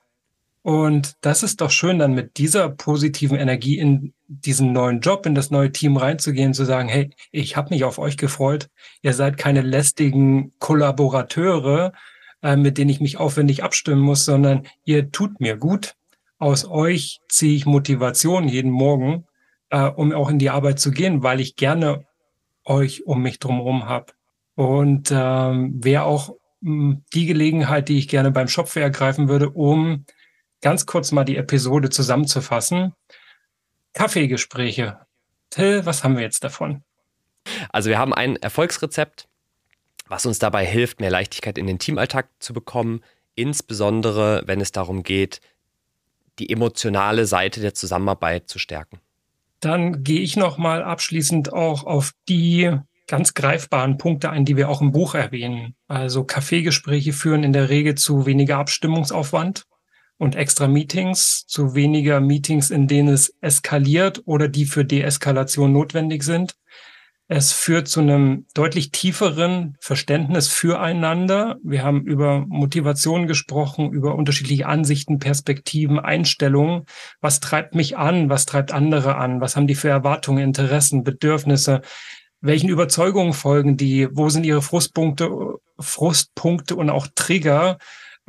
Und 0.62 1.16
das 1.22 1.44
ist 1.44 1.62
doch 1.62 1.72
schön, 1.72 2.00
dann 2.00 2.14
mit 2.14 2.38
dieser 2.38 2.70
positiven 2.70 3.38
Energie 3.38 3.78
in 3.78 4.14
diesen 4.28 4.72
neuen 4.74 5.02
Job, 5.02 5.26
in 5.26 5.36
das 5.36 5.52
neue 5.52 5.72
Team 5.72 5.98
reinzugehen, 5.98 6.54
zu 6.54 6.66
sagen, 6.66 6.90
hey, 6.90 7.12
ich 7.32 7.56
habe 7.58 7.74
mich 7.74 7.84
auf 7.84 8.00
euch 8.00 8.18
gefreut. 8.18 8.70
Ihr 9.02 9.14
seid 9.14 9.38
keine 9.38 9.62
lästigen 9.62 10.54
Kollaborateure, 10.60 11.94
äh, 12.42 12.56
mit 12.56 12.78
denen 12.78 12.90
ich 12.90 13.02
mich 13.02 13.18
aufwendig 13.18 13.64
abstimmen 13.64 14.02
muss, 14.02 14.26
sondern 14.26 14.68
ihr 14.86 15.12
tut 15.12 15.40
mir 15.40 15.58
gut. 15.58 15.96
Aus 16.38 16.66
euch 16.66 17.20
ziehe 17.28 17.56
ich 17.56 17.66
Motivation 17.66 18.48
jeden 18.48 18.72
Morgen, 18.72 19.26
äh, 19.70 19.84
um 19.84 20.14
auch 20.14 20.30
in 20.30 20.40
die 20.40 20.50
Arbeit 20.50 20.80
zu 20.80 20.92
gehen, 20.92 21.24
weil 21.24 21.40
ich 21.42 21.56
gerne 21.56 22.06
euch 22.64 23.06
um 23.06 23.22
mich 23.22 23.40
drumherum 23.40 23.86
habe. 23.86 24.14
Und 24.56 25.10
ähm, 25.12 25.84
wäre 25.84 26.04
auch 26.04 26.36
die 26.62 27.26
Gelegenheit, 27.26 27.90
die 27.90 27.98
ich 27.98 28.08
gerne 28.08 28.32
beim 28.32 28.48
Shopfair 28.48 28.84
ergreifen 28.84 29.30
würde, 29.30 29.50
um 29.50 30.06
ganz 30.62 30.86
kurz 30.86 31.12
mal 31.12 31.24
die 31.24 31.38
Episode 31.38 31.90
zusammenzufassen. 31.90 32.94
Kaffeegespräche. 33.94 35.00
Till, 35.50 35.86
was 35.86 36.04
haben 36.04 36.16
wir 36.16 36.24
jetzt 36.24 36.44
davon? 36.44 36.84
Also 37.72 37.90
wir 37.90 37.98
haben 37.98 38.14
ein 38.14 38.36
Erfolgsrezept, 38.36 39.28
was 40.08 40.26
uns 40.26 40.40
dabei 40.40 40.66
hilft, 40.66 41.00
mehr 41.00 41.10
Leichtigkeit 41.10 41.58
in 41.58 41.68
den 41.68 41.80
Teamalltag 41.80 42.30
zu 42.40 42.54
bekommen, 42.54 43.02
insbesondere 43.36 44.44
wenn 44.46 44.62
es 44.62 44.72
darum 44.72 45.04
geht, 45.04 45.42
die 46.40 46.50
emotionale 46.50 47.26
Seite 47.26 47.62
der 47.62 47.74
Zusammenarbeit 47.74 48.50
zu 48.50 48.60
stärken. 48.60 49.00
Dann 49.60 50.04
gehe 50.04 50.22
ich 50.22 50.38
noch 50.38 50.58
mal 50.58 50.84
abschließend 50.84 51.52
auch 51.52 51.84
auf 51.84 52.14
die 52.28 52.78
ganz 53.10 53.34
greifbaren 53.34 53.98
Punkte 53.98 54.30
ein, 54.30 54.46
die 54.46 54.56
wir 54.56 54.70
auch 54.70 54.82
im 54.82 54.92
Buch 54.92 55.16
erwähnen. 55.16 55.76
Also 55.88 56.24
Kaffeegespräche 56.24 57.12
führen 57.12 57.44
in 57.44 57.52
der 57.52 57.70
Regel 57.70 57.96
zu 57.96 58.26
weniger 58.26 58.58
Abstimmungsaufwand 58.58 59.66
und 60.18 60.36
extra 60.36 60.68
Meetings 60.68 61.46
zu 61.48 61.76
weniger 61.76 62.20
Meetings, 62.22 62.70
in 62.70 62.88
denen 62.88 63.10
es 63.10 63.34
eskaliert 63.42 64.22
oder 64.26 64.48
die 64.48 64.66
für 64.66 64.86
Deeskalation 64.86 65.74
notwendig 65.74 66.24
sind. 66.24 66.56
Es 67.32 67.52
führt 67.52 67.88
zu 67.88 68.00
einem 68.00 68.48
deutlich 68.56 68.92
tieferen 68.92 69.78
Verständnis 69.80 70.48
füreinander. 70.48 71.58
Wir 71.64 71.84
haben 71.84 72.02
über 72.02 72.44
Motivation 72.48 73.28
gesprochen, 73.28 73.92
über 73.92 74.16
unterschiedliche 74.16 74.66
Ansichten, 74.66 75.20
Perspektiven, 75.20 76.00
Einstellungen. 76.00 76.86
Was 77.22 77.40
treibt 77.40 77.76
mich 77.76 77.98
an? 77.98 78.30
Was 78.30 78.48
treibt 78.48 78.72
andere 78.72 79.16
an? 79.16 79.42
Was 79.42 79.56
haben 79.56 79.68
die 79.68 79.76
für 79.76 79.90
Erwartungen, 79.90 80.44
Interessen, 80.44 81.04
Bedürfnisse? 81.04 81.82
Welchen 82.42 82.70
Überzeugungen 82.70 83.34
folgen 83.34 83.78
die? 83.78 84.08
Wo 84.12 84.30
sind 84.30 84.46
ihre 84.46 84.62
Frustpunkte, 84.62 85.30
Frustpunkte 85.80 86.76
und 86.76 86.90
auch 86.90 87.08
Trigger? 87.16 87.78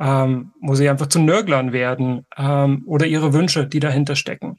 ähm, 0.01 0.51
wo 0.59 0.73
sie 0.73 0.89
einfach 0.89 1.07
zu 1.07 1.19
Nörglern 1.19 1.73
werden 1.73 2.25
ähm, 2.35 2.83
oder 2.87 3.05
ihre 3.05 3.33
Wünsche, 3.33 3.67
die 3.67 3.79
dahinter 3.79 4.15
stecken. 4.15 4.57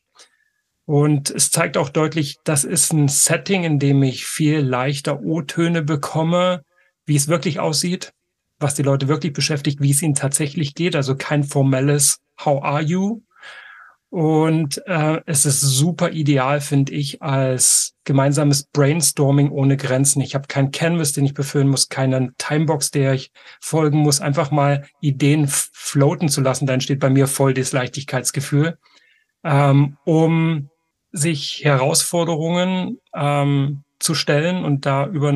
Und 0.84 1.30
es 1.30 1.50
zeigt 1.50 1.76
auch 1.76 1.88
deutlich, 1.88 2.36
das 2.44 2.62
ist 2.64 2.92
ein 2.92 3.08
Setting, 3.08 3.64
in 3.64 3.78
dem 3.80 4.02
ich 4.04 4.24
viel 4.24 4.60
leichter 4.60 5.20
O-Töne 5.20 5.82
bekomme, 5.82 6.62
wie 7.06 7.16
es 7.16 7.26
wirklich 7.26 7.58
aussieht, 7.58 8.12
was 8.60 8.74
die 8.74 8.84
Leute 8.84 9.08
wirklich 9.08 9.32
beschäftigt, 9.32 9.80
wie 9.80 9.90
es 9.90 10.02
ihnen 10.02 10.14
tatsächlich 10.14 10.74
geht. 10.74 10.94
Also 10.94 11.16
kein 11.16 11.42
formelles 11.42 12.18
How 12.44 12.62
are 12.62 12.82
you, 12.82 13.22
und 14.12 14.86
äh, 14.86 15.22
es 15.24 15.46
ist 15.46 15.62
super 15.62 16.10
ideal, 16.10 16.60
finde 16.60 16.92
ich, 16.92 17.22
als 17.22 17.94
gemeinsames 18.04 18.64
Brainstorming 18.64 19.50
ohne 19.50 19.78
Grenzen. 19.78 20.20
Ich 20.20 20.34
habe 20.34 20.48
keinen 20.48 20.70
Canvas, 20.70 21.14
den 21.14 21.24
ich 21.24 21.32
befüllen 21.32 21.68
muss, 21.68 21.88
keinen 21.88 22.34
Timebox, 22.36 22.90
der 22.90 23.14
ich 23.14 23.32
folgen 23.58 24.00
muss. 24.00 24.20
Einfach 24.20 24.50
mal 24.50 24.84
Ideen 25.00 25.48
floaten 25.48 26.28
zu 26.28 26.42
lassen. 26.42 26.66
Dann 26.66 26.82
steht 26.82 27.00
bei 27.00 27.08
mir 27.08 27.26
voll 27.26 27.54
das 27.54 27.72
Leichtigkeitsgefühl, 27.72 28.76
ähm, 29.44 29.96
um 30.04 30.68
sich 31.12 31.64
Herausforderungen 31.64 32.98
ähm, 33.14 33.82
zu 33.98 34.14
stellen 34.14 34.62
und 34.62 34.84
da 34.84 35.06
über 35.06 35.32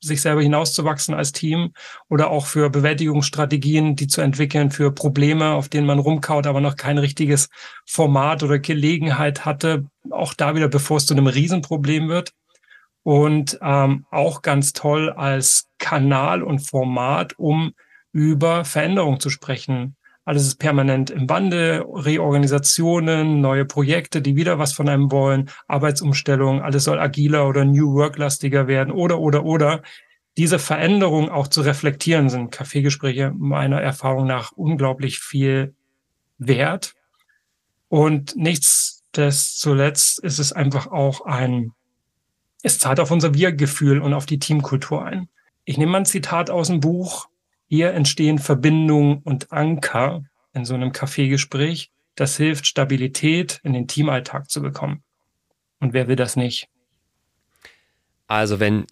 sich 0.00 0.22
selber 0.22 0.42
hinauszuwachsen 0.42 1.14
als 1.14 1.32
Team 1.32 1.72
oder 2.08 2.30
auch 2.30 2.46
für 2.46 2.70
Bewältigungsstrategien, 2.70 3.96
die 3.96 4.06
zu 4.06 4.20
entwickeln, 4.20 4.70
für 4.70 4.92
Probleme, 4.92 5.52
auf 5.52 5.68
denen 5.68 5.86
man 5.86 5.98
rumkaut, 5.98 6.46
aber 6.46 6.60
noch 6.60 6.76
kein 6.76 6.98
richtiges 6.98 7.48
Format 7.86 8.42
oder 8.42 8.58
Gelegenheit 8.58 9.44
hatte. 9.44 9.84
Auch 10.10 10.34
da 10.34 10.54
wieder, 10.54 10.68
bevor 10.68 10.96
es 10.96 11.06
zu 11.06 11.14
einem 11.14 11.26
Riesenproblem 11.26 12.08
wird. 12.08 12.32
Und 13.02 13.58
ähm, 13.62 14.04
auch 14.10 14.42
ganz 14.42 14.72
toll 14.72 15.10
als 15.10 15.68
Kanal 15.78 16.42
und 16.42 16.58
Format, 16.58 17.38
um 17.38 17.72
über 18.12 18.64
Veränderung 18.64 19.20
zu 19.20 19.30
sprechen. 19.30 19.96
Alles 20.30 20.46
ist 20.46 20.60
permanent 20.60 21.10
im 21.10 21.28
Wandel, 21.28 21.84
Reorganisationen, 21.92 23.40
neue 23.40 23.64
Projekte, 23.64 24.22
die 24.22 24.36
wieder 24.36 24.60
was 24.60 24.72
von 24.72 24.88
einem 24.88 25.10
wollen, 25.10 25.50
Arbeitsumstellung, 25.66 26.62
alles 26.62 26.84
soll 26.84 27.00
agiler 27.00 27.48
oder 27.48 27.64
New 27.64 27.94
Work-lastiger 27.94 28.68
werden 28.68 28.92
oder, 28.92 29.18
oder, 29.18 29.44
oder. 29.44 29.82
Diese 30.36 30.60
Veränderung 30.60 31.30
auch 31.30 31.48
zu 31.48 31.62
reflektieren, 31.62 32.28
sind 32.28 32.52
Kaffeegespräche 32.52 33.32
meiner 33.36 33.82
Erfahrung 33.82 34.28
nach 34.28 34.52
unglaublich 34.52 35.18
viel 35.18 35.74
wert. 36.38 36.94
Und 37.88 38.36
nichtsdestoletzt 38.36 40.22
ist 40.22 40.38
es 40.38 40.52
einfach 40.52 40.86
auch 40.86 41.22
ein, 41.22 41.72
es 42.62 42.78
zahlt 42.78 43.00
auf 43.00 43.10
unser 43.10 43.34
Wir-Gefühl 43.34 44.00
und 44.00 44.14
auf 44.14 44.26
die 44.26 44.38
Teamkultur 44.38 45.04
ein. 45.04 45.28
Ich 45.64 45.76
nehme 45.76 45.90
mal 45.90 45.98
ein 45.98 46.06
Zitat 46.06 46.50
aus 46.50 46.68
dem 46.68 46.78
Buch 46.78 47.26
hier 47.70 47.92
entstehen 47.92 48.38
Verbindungen 48.40 49.22
und 49.22 49.52
Anker 49.52 50.24
in 50.52 50.64
so 50.64 50.74
einem 50.74 50.90
Kaffeegespräch. 50.90 51.92
Das 52.16 52.36
hilft, 52.36 52.66
Stabilität 52.66 53.60
in 53.62 53.72
den 53.72 53.86
Teamalltag 53.86 54.50
zu 54.50 54.60
bekommen. 54.60 55.04
Und 55.78 55.92
wer 55.92 56.08
will 56.08 56.16
das 56.16 56.34
nicht? 56.34 56.66
Also 58.26 58.58
wenn 58.58 58.86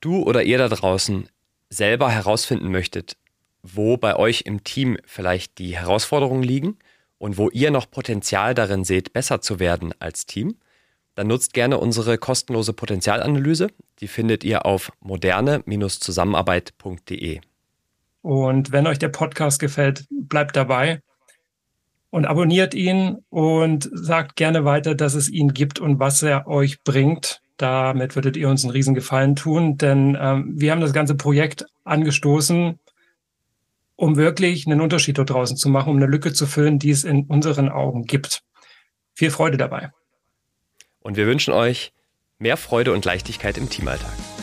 du 0.00 0.22
oder 0.22 0.42
ihr 0.42 0.56
da 0.56 0.68
draußen 0.68 1.28
selber 1.68 2.10
herausfinden 2.10 2.70
möchtet, 2.70 3.18
wo 3.62 3.98
bei 3.98 4.16
euch 4.16 4.44
im 4.46 4.64
Team 4.64 4.96
vielleicht 5.04 5.58
die 5.58 5.76
Herausforderungen 5.76 6.42
liegen 6.42 6.78
und 7.18 7.36
wo 7.36 7.50
ihr 7.50 7.70
noch 7.70 7.90
Potenzial 7.90 8.54
darin 8.54 8.84
seht, 8.84 9.12
besser 9.12 9.42
zu 9.42 9.60
werden 9.60 9.92
als 9.98 10.24
Team, 10.24 10.56
dann 11.14 11.26
nutzt 11.26 11.52
gerne 11.52 11.76
unsere 11.76 12.16
kostenlose 12.16 12.72
Potenzialanalyse. 12.72 13.68
Die 14.00 14.08
findet 14.08 14.44
ihr 14.44 14.64
auf 14.64 14.92
moderne-zusammenarbeit.de. 15.00 17.42
Und 18.24 18.72
wenn 18.72 18.86
euch 18.86 18.98
der 18.98 19.10
Podcast 19.10 19.60
gefällt, 19.60 20.06
bleibt 20.08 20.56
dabei 20.56 21.02
und 22.08 22.24
abonniert 22.24 22.72
ihn 22.72 23.18
und 23.28 23.90
sagt 23.92 24.34
gerne 24.36 24.64
weiter, 24.64 24.94
dass 24.94 25.12
es 25.12 25.28
ihn 25.28 25.52
gibt 25.52 25.78
und 25.78 26.00
was 26.00 26.22
er 26.22 26.46
euch 26.46 26.82
bringt. 26.84 27.42
Damit 27.58 28.14
würdet 28.16 28.38
ihr 28.38 28.48
uns 28.48 28.64
einen 28.64 28.70
riesen 28.70 28.94
Gefallen 28.94 29.36
tun, 29.36 29.76
denn 29.76 30.16
ähm, 30.18 30.54
wir 30.56 30.72
haben 30.72 30.80
das 30.80 30.94
ganze 30.94 31.16
Projekt 31.16 31.66
angestoßen, 31.84 32.78
um 33.96 34.16
wirklich 34.16 34.66
einen 34.66 34.80
Unterschied 34.80 35.18
dort 35.18 35.28
draußen 35.28 35.58
zu 35.58 35.68
machen, 35.68 35.90
um 35.90 35.96
eine 35.96 36.06
Lücke 36.06 36.32
zu 36.32 36.46
füllen, 36.46 36.78
die 36.78 36.92
es 36.92 37.04
in 37.04 37.24
unseren 37.26 37.68
Augen 37.68 38.04
gibt. 38.04 38.42
Viel 39.12 39.30
Freude 39.30 39.58
dabei. 39.58 39.90
Und 41.00 41.18
wir 41.18 41.26
wünschen 41.26 41.52
euch 41.52 41.92
mehr 42.38 42.56
Freude 42.56 42.92
und 42.92 43.04
Leichtigkeit 43.04 43.58
im 43.58 43.68
Teamalltag. 43.68 44.33